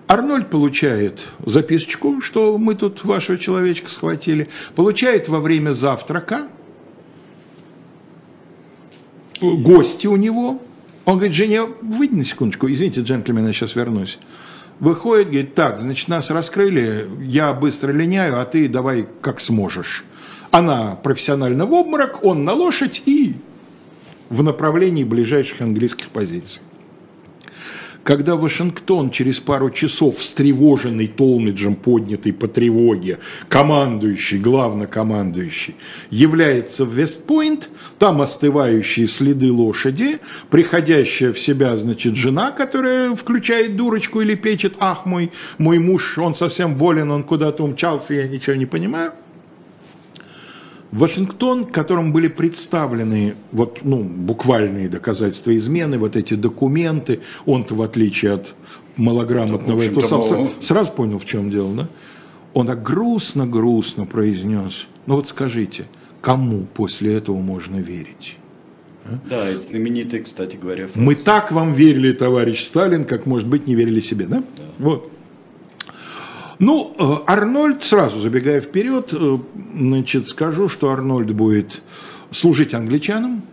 Арнольд 0.07 0.49
получает 0.49 1.23
записочку, 1.45 2.21
что 2.21 2.57
мы 2.57 2.75
тут 2.75 3.03
вашего 3.03 3.37
человечка 3.37 3.89
схватили, 3.89 4.49
получает 4.75 5.29
во 5.29 5.39
время 5.39 5.71
завтрака 5.71 6.47
гости 9.41 10.07
у 10.07 10.15
него. 10.15 10.61
Он 11.05 11.15
говорит, 11.17 11.35
Женя, 11.35 11.65
выйди 11.81 12.13
на 12.13 12.23
секундочку, 12.23 12.69
извините, 12.69 13.01
джентльмен, 13.01 13.47
я 13.47 13.53
сейчас 13.53 13.75
вернусь 13.75 14.19
выходит, 14.79 15.27
говорит, 15.27 15.55
так, 15.55 15.79
значит, 15.79 16.07
нас 16.07 16.29
раскрыли, 16.29 17.07
я 17.21 17.53
быстро 17.53 17.91
линяю, 17.91 18.39
а 18.39 18.45
ты 18.45 18.67
давай 18.67 19.07
как 19.21 19.39
сможешь. 19.39 20.03
Она 20.51 20.95
профессионально 20.95 21.65
в 21.65 21.73
обморок, 21.73 22.23
он 22.23 22.43
на 22.43 22.53
лошадь 22.53 23.01
и 23.05 23.35
в 24.29 24.43
направлении 24.43 25.03
ближайших 25.03 25.61
английских 25.61 26.09
позиций. 26.09 26.61
Когда 28.03 28.35
Вашингтон 28.35 29.11
через 29.11 29.39
пару 29.39 29.69
часов, 29.69 30.17
встревоженный 30.17 31.07
Толмиджем, 31.07 31.75
поднятый 31.75 32.33
по 32.33 32.49
тревоге, 32.49 33.19
командующий, 33.47 34.39
главнокомандующий, 34.39 35.75
является 36.09 36.83
в 36.83 36.93
Вестпойнт, 36.93 37.69
там 37.99 38.21
остывающие 38.21 39.07
следы 39.07 39.51
лошади, 39.51 40.19
приходящая 40.49 41.31
в 41.31 41.39
себя, 41.39 41.77
значит, 41.77 42.15
жена, 42.15 42.51
которая 42.51 43.15
включает 43.15 43.77
дурочку 43.77 44.19
или 44.19 44.35
печет, 44.35 44.75
ах, 44.79 45.05
мой, 45.05 45.31
мой 45.57 45.79
муж, 45.79 46.17
он 46.17 46.35
совсем 46.35 46.75
болен, 46.75 47.09
он 47.09 47.23
куда-то 47.23 47.63
умчался, 47.63 48.13
я 48.15 48.27
ничего 48.27 48.55
не 48.55 48.65
понимаю. 48.65 49.13
Вашингтон, 50.93 51.65
которым 51.65 52.13
были 52.13 52.27
представлены 52.27 53.33
вот, 53.51 53.79
ну, 53.83 54.03
буквальные 54.03 54.89
доказательства 54.89 55.55
измены, 55.57 55.97
вот 55.97 56.15
эти 56.15 56.35
документы, 56.35 57.21
он-то 57.47 57.73
в 57.73 57.81
отличие 57.81 58.33
от 58.33 58.53
малограмотного, 58.95 59.81
это 59.81 60.01
сразу, 60.01 60.51
сразу 60.61 60.91
понял, 60.91 61.17
в 61.17 61.25
чем 61.25 61.49
дело, 61.49 61.73
да? 61.73 61.89
Он 62.53 62.67
так 62.67 62.83
грустно-грустно 62.83 64.05
произнес, 64.05 64.85
ну 65.07 65.15
вот 65.15 65.27
скажите, 65.27 65.85
кому 66.21 66.67
после 66.71 67.15
этого 67.15 67.39
можно 67.39 67.77
верить? 67.77 68.37
Да, 69.27 69.47
это 69.49 69.61
знаменитый, 69.61 70.21
кстати 70.21 70.55
говоря. 70.55 70.87
Фраза. 70.87 70.99
Мы 70.99 71.15
так 71.15 71.51
вам 71.51 71.73
верили, 71.73 72.11
товарищ 72.11 72.63
Сталин, 72.63 73.05
как, 73.05 73.25
может 73.25 73.47
быть, 73.47 73.65
не 73.65 73.73
верили 73.73 73.99
себе, 73.99 74.27
да? 74.27 74.37
да. 74.37 74.63
Вот. 74.77 75.11
Ну, 76.59 76.95
э, 76.97 77.31
Арнольд, 77.31 77.83
сразу 77.83 78.19
забегая 78.19 78.61
вперед, 78.61 79.09
э, 79.13 79.37
значит, 79.75 80.27
скажу, 80.27 80.67
что 80.67 80.89
Арнольд 80.89 81.31
будет 81.31 81.81
служить 82.31 82.73
англичанам, 82.73 83.43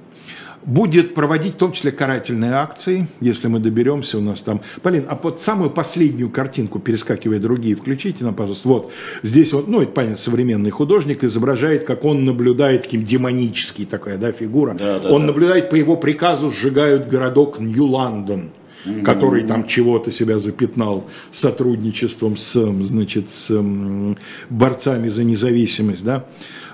будет 0.65 1.15
проводить 1.15 1.55
в 1.55 1.57
том 1.57 1.73
числе 1.73 1.93
карательные 1.93 2.53
акции, 2.53 3.09
если 3.21 3.49
мы 3.49 3.61
доберемся, 3.61 4.19
у 4.19 4.21
нас 4.21 4.43
там... 4.43 4.61
Полин, 4.83 5.07
а 5.09 5.17
под 5.17 5.41
самую 5.41 5.71
последнюю 5.71 6.31
картинку, 6.31 6.79
перескакивая 6.79 7.39
другие, 7.39 7.75
включите 7.75 8.25
нам, 8.25 8.35
пожалуйста. 8.35 8.69
Вот, 8.69 8.93
здесь 9.23 9.53
вот, 9.53 9.69
ну, 9.69 9.81
это, 9.81 9.93
понятно, 9.93 10.19
современный 10.19 10.71
художник 10.71 11.25
изображает, 11.25 11.85
как 11.85 12.05
он 12.05 12.25
наблюдает, 12.25 12.83
таким 12.85 13.05
демонический 13.05 13.87
такая, 13.87 14.19
да, 14.19 14.33
фигура. 14.33 14.75
Да, 14.75 15.01
да, 15.01 15.11
он 15.11 15.23
да. 15.23 15.29
наблюдает, 15.29 15.71
по 15.71 15.75
его 15.75 15.97
приказу 15.97 16.51
сжигают 16.51 17.09
городок 17.09 17.59
Нью-Лондон 17.59 18.51
mm-hmm. 18.85 19.03
который 19.03 19.45
там 19.45 19.67
чего-то 19.67 20.13
себя 20.13 20.39
запятнал 20.39 21.09
сотрудничеством 21.33 22.37
с, 22.37 22.53
значит, 22.85 23.31
с 23.31 23.51
борцами 24.49 25.09
за 25.09 25.25
независимость, 25.25 26.05
да, 26.05 26.27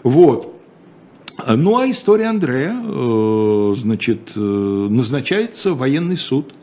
вот. 0.02 0.52
Ну 1.46 1.76
а 1.76 1.88
история 1.90 2.26
Андрея, 2.26 2.74
э, 2.82 3.74
значит, 3.76 4.32
э, 4.34 4.40
назначается 4.40 5.74
военный 5.74 6.16
суд, 6.16 6.54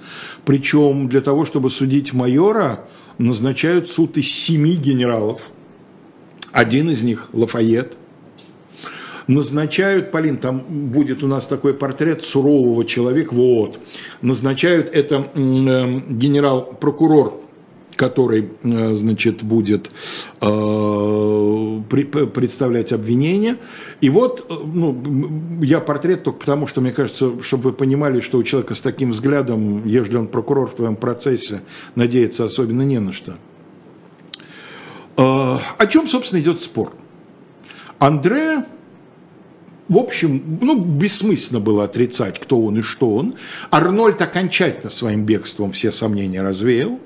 причем 0.45 1.07
для 1.09 1.21
того, 1.21 1.45
чтобы 1.45 1.69
судить 1.69 2.13
майора, 2.13 2.85
назначают 3.19 3.87
суд 3.87 4.17
из 4.17 4.31
семи 4.31 4.73
генералов. 4.73 5.41
Один 6.51 6.89
из 6.89 7.03
них 7.03 7.29
Лафайет, 7.33 7.95
назначают, 9.27 10.11
Полин, 10.11 10.37
там 10.37 10.59
будет 10.59 11.23
у 11.23 11.27
нас 11.27 11.47
такой 11.47 11.73
портрет 11.73 12.23
сурового 12.23 12.85
человека, 12.85 13.33
вот, 13.33 13.79
назначают 14.21 14.89
это 14.89 15.27
э, 15.33 16.01
генерал-прокурор 16.09 17.43
который, 17.95 18.49
э, 18.63 18.93
значит, 18.93 19.43
будет 19.43 19.89
э, 20.41 21.81
представлять 22.33 22.91
обвинение. 22.91 23.57
И 24.01 24.09
вот, 24.09 24.45
э, 24.49 24.53
ну, 24.53 25.61
я 25.61 25.79
портрет 25.79 26.23
только 26.23 26.39
потому, 26.39 26.67
что 26.67 26.81
мне 26.81 26.91
кажется, 26.91 27.41
чтобы 27.41 27.69
вы 27.69 27.73
понимали, 27.73 28.19
что 28.19 28.37
у 28.37 28.43
человека 28.43 28.75
с 28.75 28.81
таким 28.81 29.11
взглядом, 29.11 29.85
ежели 29.87 30.17
он 30.17 30.27
прокурор 30.27 30.67
в 30.69 30.75
твоем 30.75 30.95
процессе, 30.95 31.61
надеяться 31.95 32.45
особенно 32.45 32.81
не 32.81 32.99
на 32.99 33.13
что. 33.13 33.35
О 35.15 35.85
чем, 35.87 36.07
собственно, 36.07 36.39
идет 36.41 36.63
спор? 36.63 36.91
Андре 37.99 38.65
в 39.89 39.97
общем, 39.97 40.59
ну, 40.61 40.79
бессмысленно 40.79 41.59
было 41.59 41.83
отрицать, 41.83 42.39
кто 42.39 42.59
он 42.61 42.79
и 42.79 42.81
что 42.81 43.15
он. 43.15 43.35
Арнольд 43.69 44.21
окончательно 44.21 44.89
своим 44.89 45.25
бегством 45.25 45.73
все 45.73 45.91
сомнения 45.91 46.41
развеял. 46.41 46.99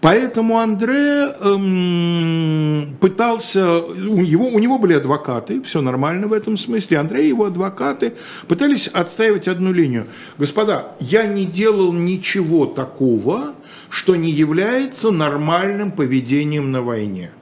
Поэтому 0.00 0.58
Андре 0.58 1.34
эм, 1.40 2.96
пытался, 3.00 3.80
у 3.80 4.20
него, 4.20 4.46
у 4.46 4.58
него 4.60 4.78
были 4.78 4.92
адвокаты, 4.92 5.60
все 5.62 5.80
нормально 5.80 6.28
в 6.28 6.32
этом 6.32 6.56
смысле. 6.56 6.98
Андре 6.98 7.24
и 7.24 7.28
его 7.28 7.46
адвокаты 7.46 8.14
пытались 8.46 8.86
отстаивать 8.86 9.48
одну 9.48 9.72
линию. 9.72 10.06
Господа, 10.38 10.92
я 11.00 11.26
не 11.26 11.44
делал 11.44 11.92
ничего 11.92 12.66
такого, 12.66 13.54
что 13.90 14.14
не 14.14 14.30
является 14.30 15.10
нормальным 15.10 15.90
поведением 15.90 16.70
на 16.70 16.82
войне. 16.82 17.32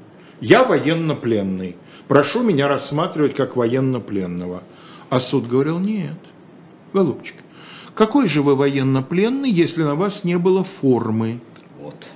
Я 0.40 0.64
военнопленный. 0.64 1.76
Прошу 2.08 2.42
меня 2.42 2.68
рассматривать 2.68 3.34
как 3.34 3.56
военнопленного. 3.56 4.62
А 5.08 5.20
суд 5.20 5.48
говорил, 5.48 5.78
нет, 5.78 6.16
голубчик, 6.92 7.36
какой 7.94 8.28
же 8.28 8.42
вы 8.42 8.56
военнопленный, 8.56 9.50
если 9.50 9.82
на 9.82 9.94
вас 9.94 10.24
не 10.24 10.38
было 10.38 10.64
формы? 10.64 11.40
Вот 11.80 12.08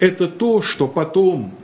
это 0.00 0.26
то, 0.26 0.62
что 0.62 0.88
потом 0.88 1.54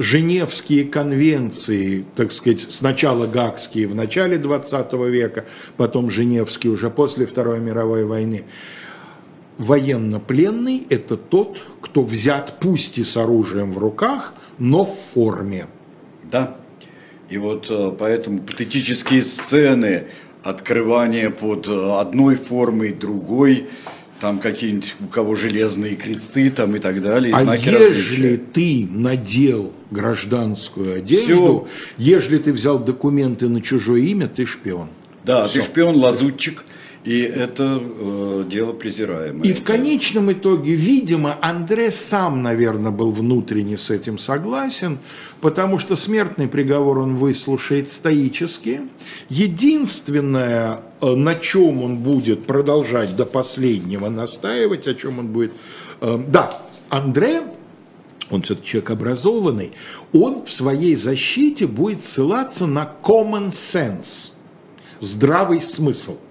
Женевские 0.00 0.84
конвенции, 0.84 2.04
так 2.14 2.30
сказать, 2.30 2.60
сначала 2.70 3.26
Гагские 3.26 3.88
в 3.88 3.96
начале 3.96 4.38
20 4.38 4.92
века, 4.92 5.44
потом 5.76 6.08
Женевские 6.08 6.72
уже 6.72 6.88
после 6.88 7.26
Второй 7.26 7.58
мировой 7.58 8.04
войны. 8.04 8.44
Военнопленный– 9.56 10.86
это 10.88 11.16
тот, 11.16 11.58
кто 11.80 12.04
взят 12.04 12.58
пусть 12.60 12.98
и 12.98 13.02
с 13.02 13.16
оружием 13.16 13.72
в 13.72 13.78
руках, 13.78 14.34
но 14.58 14.84
в 14.84 14.96
форме. 15.14 15.66
Да. 16.30 16.56
И 17.30 17.38
вот 17.38 17.66
э, 17.70 17.92
поэтому 17.98 18.40
патетические 18.40 19.22
сцены 19.22 20.04
открывания 20.42 21.30
под 21.30 21.68
э, 21.68 22.00
одной 22.00 22.36
формой, 22.36 22.92
другой– 22.92 23.66
там 24.20 24.40
какие-нибудь 24.40 24.96
у 25.00 25.06
кого 25.06 25.34
железные 25.36 25.96
кресты 25.96 26.50
там 26.50 26.74
и 26.76 26.78
так 26.78 27.00
далее, 27.02 27.30
и 27.30 27.34
а 27.34 27.40
знаки 27.40 27.68
различия. 27.68 28.36
ты 28.36 28.86
надел 28.90 29.72
гражданскую 29.90 30.96
одежду, 30.96 31.68
Все. 31.96 32.12
ежели 32.16 32.38
ты 32.38 32.52
взял 32.52 32.78
документы 32.78 33.48
на 33.48 33.60
чужое 33.62 34.00
имя, 34.02 34.28
ты 34.28 34.46
шпион. 34.46 34.88
Да, 35.24 35.48
Все. 35.48 35.60
ты 35.60 35.66
шпион, 35.66 35.96
лазутчик. 35.96 36.64
И 37.04 37.20
это 37.20 37.80
э, 37.80 38.44
дело 38.48 38.72
презираемое. 38.72 39.48
И 39.48 39.52
в 39.52 39.62
конечном 39.62 40.32
итоге, 40.32 40.74
видимо, 40.74 41.38
Андре 41.40 41.90
сам, 41.90 42.42
наверное, 42.42 42.90
был 42.90 43.12
внутренне 43.12 43.78
с 43.78 43.90
этим 43.90 44.18
согласен, 44.18 44.98
потому 45.40 45.78
что 45.78 45.94
смертный 45.94 46.48
приговор 46.48 46.98
он 46.98 47.16
выслушает 47.16 47.88
стоически. 47.88 48.80
Единственное, 49.28 50.80
э, 51.00 51.14
на 51.14 51.36
чем 51.36 51.82
он 51.82 51.98
будет 51.98 52.44
продолжать 52.46 53.14
до 53.14 53.26
последнего 53.26 54.08
настаивать, 54.08 54.86
о 54.88 54.94
чем 54.94 55.20
он 55.20 55.28
будет... 55.28 55.52
Э, 56.00 56.20
да, 56.26 56.62
Андре 56.88 57.42
он 58.30 58.42
все-таки 58.42 58.66
человек 58.66 58.90
образованный, 58.90 59.72
он 60.12 60.44
в 60.44 60.52
своей 60.52 60.96
защите 60.96 61.66
будет 61.66 62.04
ссылаться 62.04 62.66
на 62.66 62.90
common 63.02 63.48
sense, 63.48 64.32
здравый 65.00 65.62
смысл– 65.62 66.18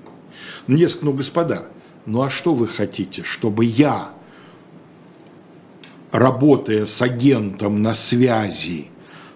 несколько, 0.68 1.06
ну, 1.06 1.14
господа, 1.14 1.68
ну 2.06 2.22
а 2.22 2.30
что 2.30 2.54
вы 2.54 2.68
хотите, 2.68 3.24
чтобы 3.24 3.66
я, 3.66 4.10
работая 6.12 6.86
с 6.86 7.02
агентом 7.02 7.82
на 7.82 7.94
связи, 7.94 8.88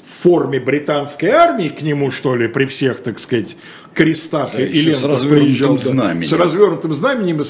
в 0.04 0.24
форме 0.24 0.60
британской 0.60 1.30
армии 1.30 1.70
к 1.70 1.82
нему, 1.82 2.12
что 2.12 2.36
ли, 2.36 2.48
при 2.48 2.66
всех, 2.66 3.02
так 3.02 3.20
сказать, 3.20 3.58
крестах 3.94 4.52
да, 4.54 4.64
и 4.64 4.82
лентах 4.82 5.02
с 5.02 5.04
развернутым 5.04 5.80
знаменем. 5.80 6.28
С 6.28 6.34
развернутым 6.34 6.94
знаменем, 6.94 7.44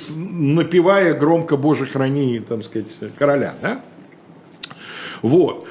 напевая 0.55 1.13
громко 1.13 1.57
«Боже, 1.57 1.85
храни», 1.85 2.39
там 2.39 2.63
сказать, 2.63 2.87
короля, 3.17 3.55
да? 3.61 3.81
Вот. 5.21 5.67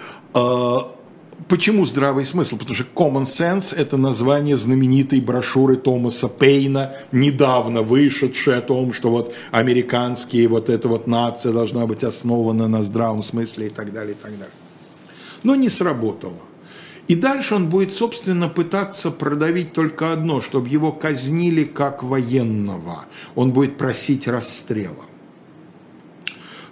Почему 1.49 1.87
здравый 1.87 2.27
смысл? 2.27 2.59
Потому 2.59 2.75
что 2.75 2.85
Common 2.95 3.25
Sense– 3.25 3.75
это 3.77 3.97
название 3.97 4.57
знаменитой 4.57 5.21
брошюры 5.21 5.77
Томаса 5.77 6.29
Пейна, 6.29 6.97
недавно 7.13 7.83
вышедшей 7.83 8.59
о 8.59 8.61
том, 8.61 8.93
что 8.93 9.11
вот 9.11 9.35
американские 9.51 10.49
вот 10.49 10.69
эта 10.69 10.89
вот 10.89 11.07
нация 11.07 11.53
должна 11.53 11.87
быть 11.87 12.05
основана 12.05 12.69
на 12.69 12.83
здравом 12.85 13.23
смысле 13.23 13.69
и 13.69 13.71
так 13.71 13.93
далее, 13.93 14.13
и 14.13 14.23
так 14.23 14.33
далее. 14.33 14.55
Но 15.43 15.55
не 15.55 15.71
сработало. 15.71 16.37
И 17.09 17.15
дальше 17.17 17.55
он 17.55 17.69
будет, 17.69 17.95
собственно, 17.95 18.49
пытаться 18.49 19.11
продавить 19.11 19.73
только 19.73 20.13
одно, 20.13 20.41
чтобы 20.41 20.69
его 20.69 20.93
казнили 20.93 21.65
как 21.65 22.03
военного. 22.03 23.07
Он 23.35 23.53
будет 23.53 23.79
просить 23.79 24.29
расстрела. 24.29 25.10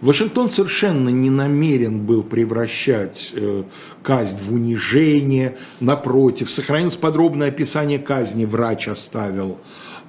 Вашингтон 0.01 0.49
совершенно 0.49 1.09
не 1.09 1.29
намерен 1.29 2.01
был 2.01 2.23
превращать 2.23 3.33
э, 3.35 3.65
казнь 4.03 4.39
в 4.41 4.55
унижение, 4.55 5.57
напротив, 5.81 6.51
сохранилось 6.51 6.97
подробное 6.97 7.49
описание 7.49 7.99
казни, 7.99 8.45
врач 8.45 8.87
оставил, 8.87 9.59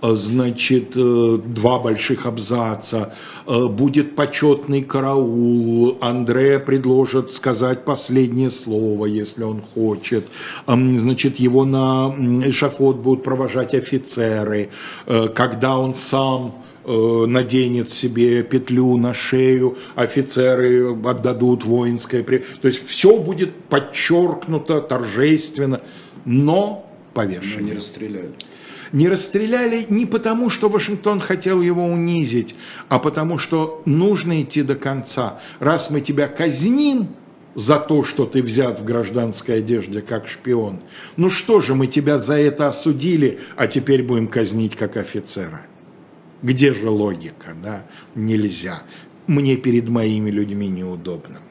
значит, 0.02 0.94
э, 0.96 1.40
два 1.46 1.80
больших 1.80 2.26
абзаца, 2.26 3.14
будет 3.46 4.16
почетный 4.16 4.84
караул, 4.84 5.98
Андре 6.02 6.60
предложит 6.60 7.34
сказать 7.34 7.84
последнее 7.84 8.52
слово, 8.52 9.08
если 9.08 9.44
он 9.44 9.62
хочет, 9.62 10.28
значит, 10.68 11.38
его 11.38 11.66
на 11.66 12.14
эшафот 12.46 12.98
будут 12.98 13.24
провожать 13.24 13.74
офицеры, 13.74 14.70
когда 15.34 15.80
он 15.80 15.96
сам 15.96 16.54
Э, 16.92 17.26
наденет 17.28 17.92
себе 17.92 18.42
петлю 18.42 18.98
на 18.98 19.14
шею, 19.14 19.78
офицеры 19.94 20.98
отдадут 21.06 21.64
воинское. 21.64 22.24
То 22.24 22.68
есть 22.68 22.84
все 22.88 23.18
будет 23.18 23.54
подчеркнуто, 23.70 24.82
торжественно, 24.82 25.82
но 26.26 26.90
повешено. 27.14 27.62
Но 27.62 27.68
не 27.68 27.74
расстреляли. 27.74 28.32
Не 28.92 29.08
расстреляли 29.08 29.86
не 29.90 30.06
потому, 30.06 30.50
что 30.50 30.70
Вашингтон 30.70 31.20
хотел 31.20 31.62
его 31.62 31.86
унизить, 31.86 32.56
а 32.88 33.00
потому 33.00 33.38
что 33.38 33.82
нужно 33.86 34.42
идти 34.42 34.64
до 34.64 34.76
конца. 34.76 35.40
Раз 35.60 35.90
мы 35.90 36.02
тебя 36.02 36.28
казним, 36.28 37.08
за 37.56 37.78
то, 37.78 38.04
что 38.04 38.26
ты 38.26 38.42
взят 38.42 38.80
в 38.80 38.86
гражданской 38.86 39.58
одежде 39.58 40.02
как 40.02 40.28
шпион. 40.28 40.82
Ну 41.18 41.30
что 41.30 41.62
же, 41.62 41.76
мы 41.76 41.88
тебя 41.88 42.18
за 42.18 42.36
это 42.36 42.68
осудили, 42.68 43.40
а 43.58 43.68
теперь 43.68 44.04
будем 44.04 44.28
казнить 44.28 44.76
как 44.76 44.98
офицера. 44.98 45.62
Где 46.42 46.74
же 46.74 46.90
логика? 46.90 47.56
Да? 47.62 47.86
Нельзя. 48.16 48.84
Мне 49.28 49.58
перед 49.58 49.90
моими 49.90 50.30
людьми 50.30 50.68
неудобно. 50.68 51.42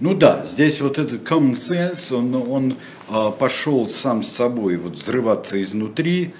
Ну 0.00 0.14
да, 0.14 0.44
здесь 0.46 0.80
вот 0.80 0.98
этот 0.98 1.22
common 1.22 1.52
sense, 1.52 2.14
он, 2.14 2.34
он 2.34 2.76
а, 3.08 3.30
пошел 3.30 3.88
сам 3.88 4.22
с 4.22 4.28
собой 4.28 4.76
вот 4.76 4.94
взрываться 4.94 5.62
изнутри. 5.62 6.34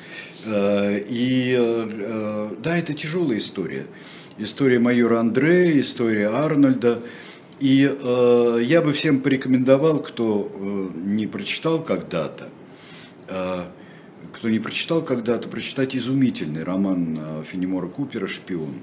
А, 0.44 0.96
и 0.98 1.56
а, 1.58 2.56
да, 2.62 2.76
это 2.76 2.94
тяжелая 2.94 3.38
история. 3.38 3.86
История 4.38 4.80
майора 4.80 5.20
Андрея, 5.20 5.80
история 5.80 6.28
Арнольда. 6.28 7.00
И 7.60 7.88
э, 7.88 8.60
я 8.64 8.82
бы 8.82 8.92
всем 8.92 9.20
порекомендовал, 9.20 10.00
кто 10.00 10.50
э, 10.52 10.88
не 10.96 11.26
прочитал 11.26 11.82
когда-то, 11.82 12.48
э, 13.28 13.60
кто 14.32 14.50
не 14.50 14.58
прочитал 14.58 15.02
когда-то, 15.02 15.48
прочитать 15.48 15.94
изумительный 15.94 16.64
роман 16.64 17.18
э, 17.18 17.44
Фенемора 17.50 17.86
Купера 17.86 18.26
«Шпион», 18.26 18.80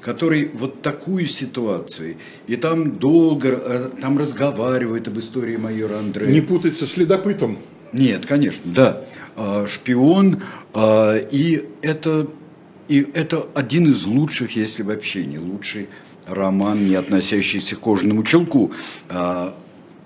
который 0.00 0.50
вот 0.54 0.82
такую 0.82 1.26
ситуацию, 1.26 2.16
и 2.46 2.56
там 2.56 2.92
долго, 2.92 3.48
э, 3.48 3.90
там 4.00 4.18
разговаривают 4.18 5.08
об 5.08 5.18
истории 5.18 5.56
майора 5.56 5.98
Андрея. 5.98 6.30
Не 6.30 6.40
путать 6.40 6.76
со 6.76 6.86
следопытом. 6.86 7.58
Нет, 7.92 8.26
конечно, 8.26 8.62
да. 8.64 9.04
А, 9.36 9.66
шпион, 9.66 10.42
а, 10.72 11.16
и 11.16 11.64
это, 11.82 12.28
и 12.88 13.06
это 13.14 13.46
один 13.54 13.90
из 13.90 14.06
лучших, 14.06 14.56
если 14.56 14.82
вообще 14.82 15.26
не 15.26 15.38
лучший 15.38 15.88
роман, 16.26 16.86
не 16.86 16.94
относящийся 16.94 17.76
к 17.76 17.80
кожаному 17.80 18.22
челку. 18.22 18.72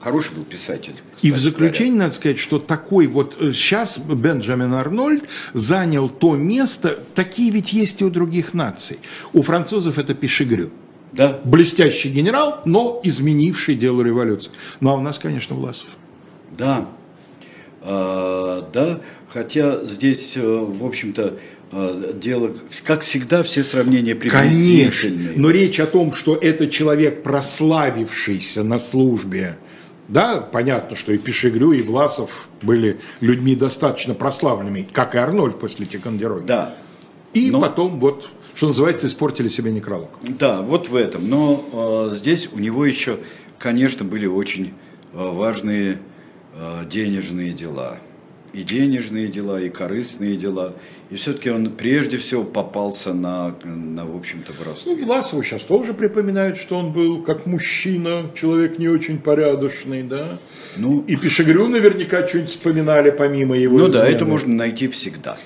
Хороший 0.06 0.36
был 0.36 0.44
писатель. 0.44 0.92
И 1.20 1.32
в 1.32 1.38
заключение 1.38 1.94
говоря. 1.94 2.04
надо 2.04 2.14
сказать, 2.14 2.38
что 2.38 2.60
такой 2.60 3.08
вот 3.08 3.36
сейчас 3.40 3.98
э, 3.98 4.14
Бенджамин 4.14 4.72
Арнольд 4.72 5.24
занял 5.52 6.08
то 6.08 6.36
место, 6.36 7.00
такие 7.16 7.50
ведь 7.50 7.72
есть 7.72 8.02
и 8.02 8.04
у 8.04 8.10
других 8.10 8.54
наций. 8.54 9.00
У 9.32 9.42
французов 9.42 9.98
это 9.98 10.14
Пешегрю. 10.14 10.70
Да. 11.10 11.40
Блестящий 11.42 12.08
генерал, 12.08 12.60
но 12.64 13.00
изменивший 13.02 13.74
дело 13.74 14.00
революции. 14.02 14.52
Ну 14.78 14.90
а 14.90 14.94
у 14.94 15.00
нас, 15.00 15.18
конечно, 15.18 15.56
Власов. 15.56 15.88
Да, 16.56 16.86
а, 17.82 18.70
да, 18.72 19.00
хотя 19.28 19.84
здесь, 19.84 20.36
э, 20.36 20.40
в 20.40 20.86
общем-то, 20.86 21.34
э, 21.72 22.12
дело, 22.14 22.52
как 22.84 23.00
всегда, 23.00 23.42
все 23.42 23.64
сравнения 23.64 24.14
приблизительные. 24.14 24.90
Конечно, 24.92 25.42
но 25.42 25.50
речь 25.50 25.80
о 25.80 25.86
том, 25.86 26.12
что 26.12 26.36
это 26.36 26.68
человек, 26.68 27.24
прославившийся 27.24 28.62
на 28.62 28.78
службе 28.78 29.56
Да, 30.08 30.40
понятно, 30.40 30.96
что 30.96 31.12
и 31.12 31.18
Пешегрю, 31.18 31.72
и 31.72 31.82
Власов 31.82 32.48
были 32.62 33.00
людьми 33.20 33.56
достаточно 33.56 34.14
прославленными, 34.14 34.88
как 34.92 35.14
и 35.14 35.18
Арнольд 35.18 35.58
после 35.58 35.86
Тикандероги. 35.86 36.46
Да. 36.46 36.76
И 37.32 37.50
Но... 37.50 37.60
потом 37.60 37.98
вот, 37.98 38.28
что 38.54 38.68
называется, 38.68 39.08
испортили 39.08 39.48
себе 39.48 39.72
некролог. 39.72 40.10
Да, 40.22 40.62
вот 40.62 40.88
в 40.88 40.94
этом. 40.94 41.28
Но 41.28 42.10
э, 42.10 42.14
здесь 42.14 42.48
у 42.52 42.58
него 42.58 42.86
еще, 42.86 43.18
конечно, 43.58 44.04
были 44.04 44.26
очень 44.26 44.74
э, 45.12 45.16
важные 45.16 45.98
э, 46.54 46.84
денежные 46.88 47.52
дела 47.52 47.98
и 48.56 48.62
денежные 48.62 49.28
дела, 49.28 49.60
и 49.60 49.68
корыстные 49.68 50.36
дела. 50.36 50.74
И 51.10 51.16
все-таки 51.16 51.50
он 51.50 51.70
прежде 51.70 52.16
всего 52.16 52.42
попался 52.42 53.12
на, 53.12 53.54
на 53.64 54.06
в 54.06 54.16
общем-то, 54.16 54.52
воровстве. 54.58 54.96
Ну, 54.96 55.04
Власову 55.04 55.42
сейчас 55.42 55.62
тоже 55.62 55.92
припоминают, 55.92 56.58
что 56.58 56.78
он 56.78 56.92
был 56.92 57.22
как 57.22 57.44
мужчина, 57.44 58.30
человек 58.34 58.78
не 58.78 58.88
очень 58.88 59.18
порядочный, 59.18 60.02
да? 60.02 60.38
Ну, 60.76 61.04
и 61.06 61.16
Пешегрю 61.16 61.68
наверняка 61.68 62.26
что-нибудь 62.26 62.50
вспоминали 62.50 63.10
помимо 63.10 63.56
его. 63.56 63.78
Ну 63.78 63.88
измены. 63.88 64.02
да, 64.02 64.08
это 64.08 64.24
можно 64.24 64.54
найти 64.54 64.88
всегда. 64.88 65.36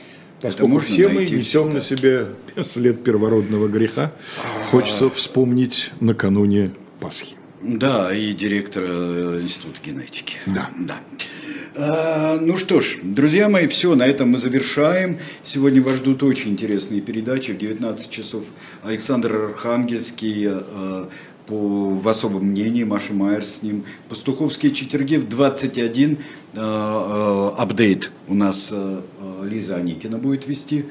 Поскольку 0.41 0.79
это 0.79 0.87
все 0.87 1.09
мы 1.09 1.23
несем 1.23 1.43
всегда. 1.43 1.75
на 1.75 1.83
себе 1.83 2.27
след 2.65 3.03
первородного 3.03 3.69
греха, 3.69 4.13
хочется 4.71 5.11
вспомнить 5.11 5.91
накануне 6.01 6.71
Пасхи. 7.01 7.35
Да, 7.63 8.15
и 8.15 8.33
директора 8.33 8.87
э, 8.89 9.41
Института 9.43 9.81
генетики. 9.85 10.37
Да. 10.47 10.71
да. 10.79 10.97
А, 11.77 12.39
ну 12.41 12.57
что 12.57 12.81
ж, 12.81 12.99
друзья 13.03 13.49
мои, 13.49 13.69
все, 13.69 13.95
на 13.95 14.05
этом 14.05 14.31
мы 14.31 14.39
завершаем. 14.39 15.19
Сегодня 15.45 15.81
вас 15.81 15.97
ждут 15.97 16.23
очень 16.23 16.51
интересные 16.51 17.01
передачи. 17.01 17.53
В 17.53 17.59
19 17.59 18.11
часов 18.11 18.43
Александр 18.83 19.37
Архангельский 19.37 20.49
а, 20.49 21.09
по, 21.47 21.91
в 21.91 22.09
особом 22.09 22.47
мнении, 22.47 22.83
Маша 22.83 23.13
Майер 23.13 23.45
с 23.45 23.63
ним. 23.63 23.85
Пастуховские 24.09 24.73
четверги 24.73 25.17
в 25.17 25.29
21 25.29 26.19
а, 26.55 27.55
апдейт 27.57 28.11
у 28.27 28.35
нас 28.35 28.75
Лиза 29.45 29.77
Аникина 29.77 30.19
будет 30.19 30.49
вести 30.49 30.87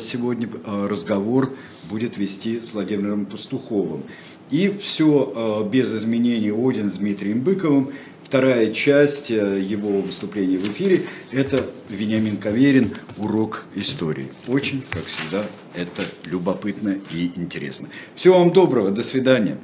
сегодня 0.00 0.48
разговор 0.66 1.52
будет 1.88 2.18
вести 2.18 2.60
с 2.60 2.72
Владимиром 2.72 3.26
Пастуховым. 3.26 4.02
И 4.50 4.76
все 4.82 5.68
без 5.70 5.94
изменений 5.94 6.50
Один 6.50 6.88
с 6.88 6.94
Дмитрием 6.94 7.42
Быковым– 7.42 7.92
Вторая 8.28 8.74
часть 8.74 9.30
э, 9.30 9.58
его 9.58 10.02
выступления 10.02 10.58
в 10.58 10.68
эфире– 10.68 11.04
это 11.32 11.64
Вениамин 11.88 12.36
Каверин 12.36 12.90
«Урок 13.16 13.64
истории». 13.74 14.28
Очень, 14.46 14.82
как 14.90 15.06
всегда, 15.06 15.46
это 15.74 16.02
любопытно 16.26 16.96
и 17.10 17.32
интересно. 17.36 17.88
Всего 18.14 18.40
вам 18.40 18.52
доброго, 18.52 18.90
до 18.90 19.02
свидания. 19.02 19.56